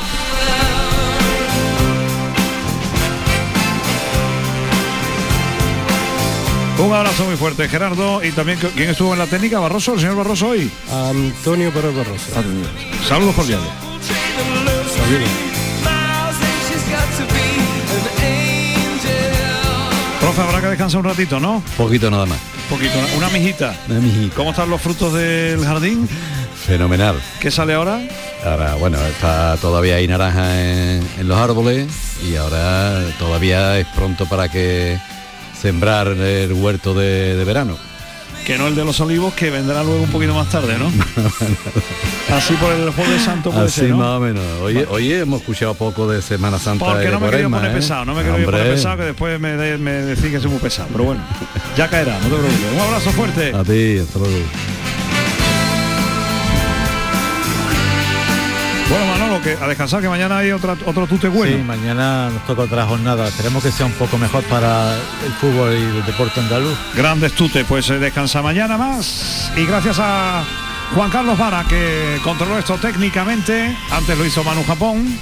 Un 6.78 6.92
abrazo 6.92 7.24
muy 7.24 7.36
fuerte, 7.36 7.68
Gerardo. 7.68 8.22
Y 8.22 8.30
también, 8.32 8.58
¿quién 8.58 8.90
estuvo 8.90 9.12
en 9.12 9.18
la 9.18 9.26
técnica? 9.26 9.58
¿Barroso? 9.60 9.94
¿El 9.94 10.00
señor 10.00 10.16
Barroso 10.16 10.48
hoy? 10.48 10.70
Antonio 10.92 11.70
Pérez 11.72 11.94
Barroso. 11.94 12.26
Saludos 13.08 13.34
cordiales. 13.34 13.68
Profe, 20.20 20.40
habrá 20.40 20.60
que 20.60 20.66
descansar 20.68 21.00
un 21.00 21.06
ratito, 21.06 21.38
¿no? 21.38 21.62
Poquito 21.76 22.10
nada 22.10 22.24
más. 22.26 22.38
poquito, 22.70 22.98
una, 22.98 23.14
una 23.16 23.28
mijita. 23.28 23.74
Una 23.88 24.00
mijita. 24.00 24.34
¿Cómo 24.34 24.50
están 24.50 24.70
los 24.70 24.80
frutos 24.80 25.12
del 25.12 25.62
jardín? 25.64 26.08
Fenomenal. 26.66 27.20
¿Qué 27.40 27.50
sale 27.50 27.74
ahora? 27.74 28.00
Ahora, 28.44 28.74
bueno, 28.76 28.98
está 29.06 29.56
todavía 29.58 29.96
hay 29.96 30.08
naranja 30.08 30.62
en, 30.62 31.06
en 31.18 31.28
los 31.28 31.38
árboles 31.38 31.88
y 32.26 32.36
ahora 32.36 33.02
todavía 33.18 33.78
es 33.78 33.86
pronto 33.88 34.26
para 34.26 34.48
que 34.48 34.98
sembrar 35.64 36.08
el 36.08 36.52
huerto 36.52 36.92
de, 36.92 37.36
de 37.36 37.44
verano. 37.44 37.78
Que 38.44 38.58
no 38.58 38.66
el 38.66 38.74
de 38.74 38.84
los 38.84 39.00
olivos, 39.00 39.32
que 39.32 39.48
vendrá 39.48 39.82
luego 39.82 40.02
un 40.02 40.10
poquito 40.10 40.34
más 40.34 40.50
tarde, 40.50 40.76
¿no? 40.78 40.88
Así 42.36 42.52
por 42.54 42.70
el 42.74 42.90
jueves 42.90 43.22
santo 43.22 43.50
puede 43.50 43.64
Así 43.64 43.80
ser, 43.80 43.90
¿no? 43.90 43.96
más 43.96 44.08
o 44.08 44.20
menos. 44.20 44.42
Hoy, 44.60 44.84
hoy 44.90 45.12
hemos 45.14 45.40
escuchado 45.40 45.72
poco 45.72 46.06
de 46.06 46.20
Semana 46.20 46.58
Santa. 46.58 46.84
Porque 46.84 47.06
de 47.06 47.10
no 47.12 47.20
me 47.20 47.28
Cuaresma, 47.28 47.56
poner 47.56 47.72
¿eh? 47.72 47.74
pesado, 47.76 48.04
no 48.04 48.14
me 48.14 48.22
quería 48.22 48.44
poner 48.44 48.70
pesado, 48.74 48.98
que 48.98 49.04
después 49.04 49.40
me, 49.40 49.56
de- 49.56 49.78
me 49.78 49.92
decís 49.92 50.30
que 50.30 50.38
soy 50.40 50.50
muy 50.50 50.58
pesado. 50.60 50.88
Pero 50.92 51.04
bueno, 51.04 51.22
ya 51.78 51.88
caerá, 51.88 52.18
no 52.18 52.24
te 52.24 52.34
preocupes. 52.36 52.72
Un 52.74 52.80
abrazo 52.80 53.10
fuerte. 53.12 53.54
A 53.54 53.64
ti, 53.64 53.98
hasta 53.98 54.18
luego. 54.18 54.36
Bueno, 58.94 59.12
Manolo, 59.12 59.42
que 59.42 59.56
a 59.60 59.66
descansar, 59.66 60.00
que 60.00 60.08
mañana 60.08 60.38
hay 60.38 60.52
otra, 60.52 60.76
otro 60.86 61.08
tute 61.08 61.26
bueno. 61.26 61.56
Sí, 61.56 61.62
mañana 61.64 62.30
nos 62.30 62.46
toca 62.46 62.62
otra 62.62 62.84
jornada. 62.86 63.26
Esperemos 63.26 63.60
que 63.62 63.72
sea 63.72 63.86
un 63.86 63.92
poco 63.92 64.18
mejor 64.18 64.44
para 64.44 64.94
el 65.26 65.32
fútbol 65.40 65.72
y 65.72 65.82
el 65.98 66.06
deporte 66.06 66.38
andaluz. 66.38 66.78
Grandes 66.94 67.32
tute, 67.32 67.64
pues 67.64 67.90
eh, 67.90 67.98
descansa 67.98 68.40
mañana 68.40 68.78
más. 68.78 69.50
Y 69.56 69.64
gracias 69.66 69.98
a 70.00 70.44
Juan 70.94 71.10
Carlos 71.10 71.36
Vara, 71.36 71.64
que 71.68 72.20
controló 72.22 72.56
esto 72.56 72.76
técnicamente. 72.78 73.76
Antes 73.90 74.16
lo 74.16 74.24
hizo 74.24 74.44
Manu 74.44 74.62
Japón, 74.64 75.18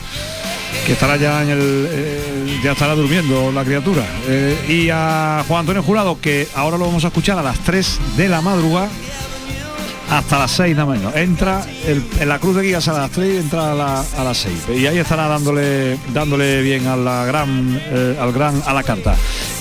que 0.84 0.92
estará 0.92 1.16
ya 1.16 1.42
en 1.42 1.48
el. 1.48 1.88
eh, 1.90 2.60
ya 2.62 2.72
estará 2.72 2.94
durmiendo 2.94 3.50
la 3.52 3.64
criatura. 3.64 4.04
Eh, 4.28 4.66
y 4.68 4.90
a 4.90 5.44
Juan 5.48 5.60
Antonio 5.60 5.82
Jurado, 5.82 6.20
que 6.20 6.46
ahora 6.54 6.76
lo 6.76 6.84
vamos 6.84 7.04
a 7.04 7.08
escuchar 7.08 7.38
a 7.38 7.42
las 7.42 7.58
3 7.60 8.00
de 8.18 8.28
la 8.28 8.42
madrugada. 8.42 8.90
Hasta 10.12 10.38
las 10.38 10.50
6 10.50 10.76
nada 10.76 10.92
menos. 10.92 11.14
Entra 11.16 11.64
el- 11.86 12.04
en 12.20 12.28
la 12.28 12.38
cruz 12.38 12.54
de 12.56 12.62
guías 12.62 12.86
a 12.88 12.92
las 12.92 13.10
3 13.10 13.34
y 13.34 13.36
entra 13.38 13.72
a, 13.72 13.74
la- 13.74 14.04
a 14.18 14.24
las 14.24 14.36
6. 14.38 14.54
Y 14.76 14.86
ahí 14.86 14.98
estará 14.98 15.26
dándole, 15.26 15.96
dándole 16.12 16.60
bien 16.60 16.86
a 16.86 16.96
la 16.96 17.24
gran, 17.24 17.80
eh, 17.82 18.18
al 18.20 18.30
gran 18.32 18.62
a 18.66 18.74
la 18.74 18.82
carta. 18.82 19.16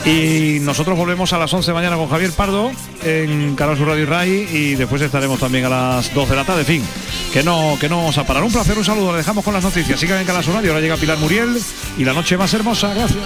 Y 0.06 0.58
nosotros 0.62 0.98
volvemos 0.98 1.32
a 1.32 1.38
las 1.38 1.54
11 1.54 1.72
de 1.72 1.74
mañana 1.76 1.96
con 1.96 2.10
Javier 2.10 2.32
Pardo 2.34 2.72
en 3.04 3.56
Canal 3.56 3.78
Sur 3.78 3.88
Radio 3.88 4.06
Ray 4.06 4.48
y 4.52 4.76
después 4.76 5.02
estaremos 5.02 5.40
también 5.40 5.64
a 5.66 5.70
las 5.70 6.14
2 6.14 6.30
de 6.30 6.36
la 6.36 6.44
tarde. 6.44 6.66
Fin, 6.66 6.84
que 7.32 7.44
no, 7.44 7.78
que 7.80 7.88
no 7.88 7.98
vamos 7.98 8.18
a 8.18 8.26
parar. 8.26 8.44
Un 8.44 8.52
placer, 8.52 8.78
un 8.78 8.84
saludo. 8.84 9.12
Le 9.14 9.20
dejamos 9.20 9.46
con 9.46 9.54
las 9.54 9.64
noticias. 9.64 10.00
Sigan 10.00 10.20
en 10.20 10.26
Canal 10.26 10.44
Sur 10.44 10.56
Radio. 10.56 10.72
Ahora 10.72 10.82
llega 10.82 10.98
Pilar 10.98 11.18
Muriel 11.18 11.58
y 11.98 12.04
la 12.04 12.12
noche 12.14 12.36
más 12.38 12.54
hermosa. 12.54 12.94
Gracias. 12.94 13.20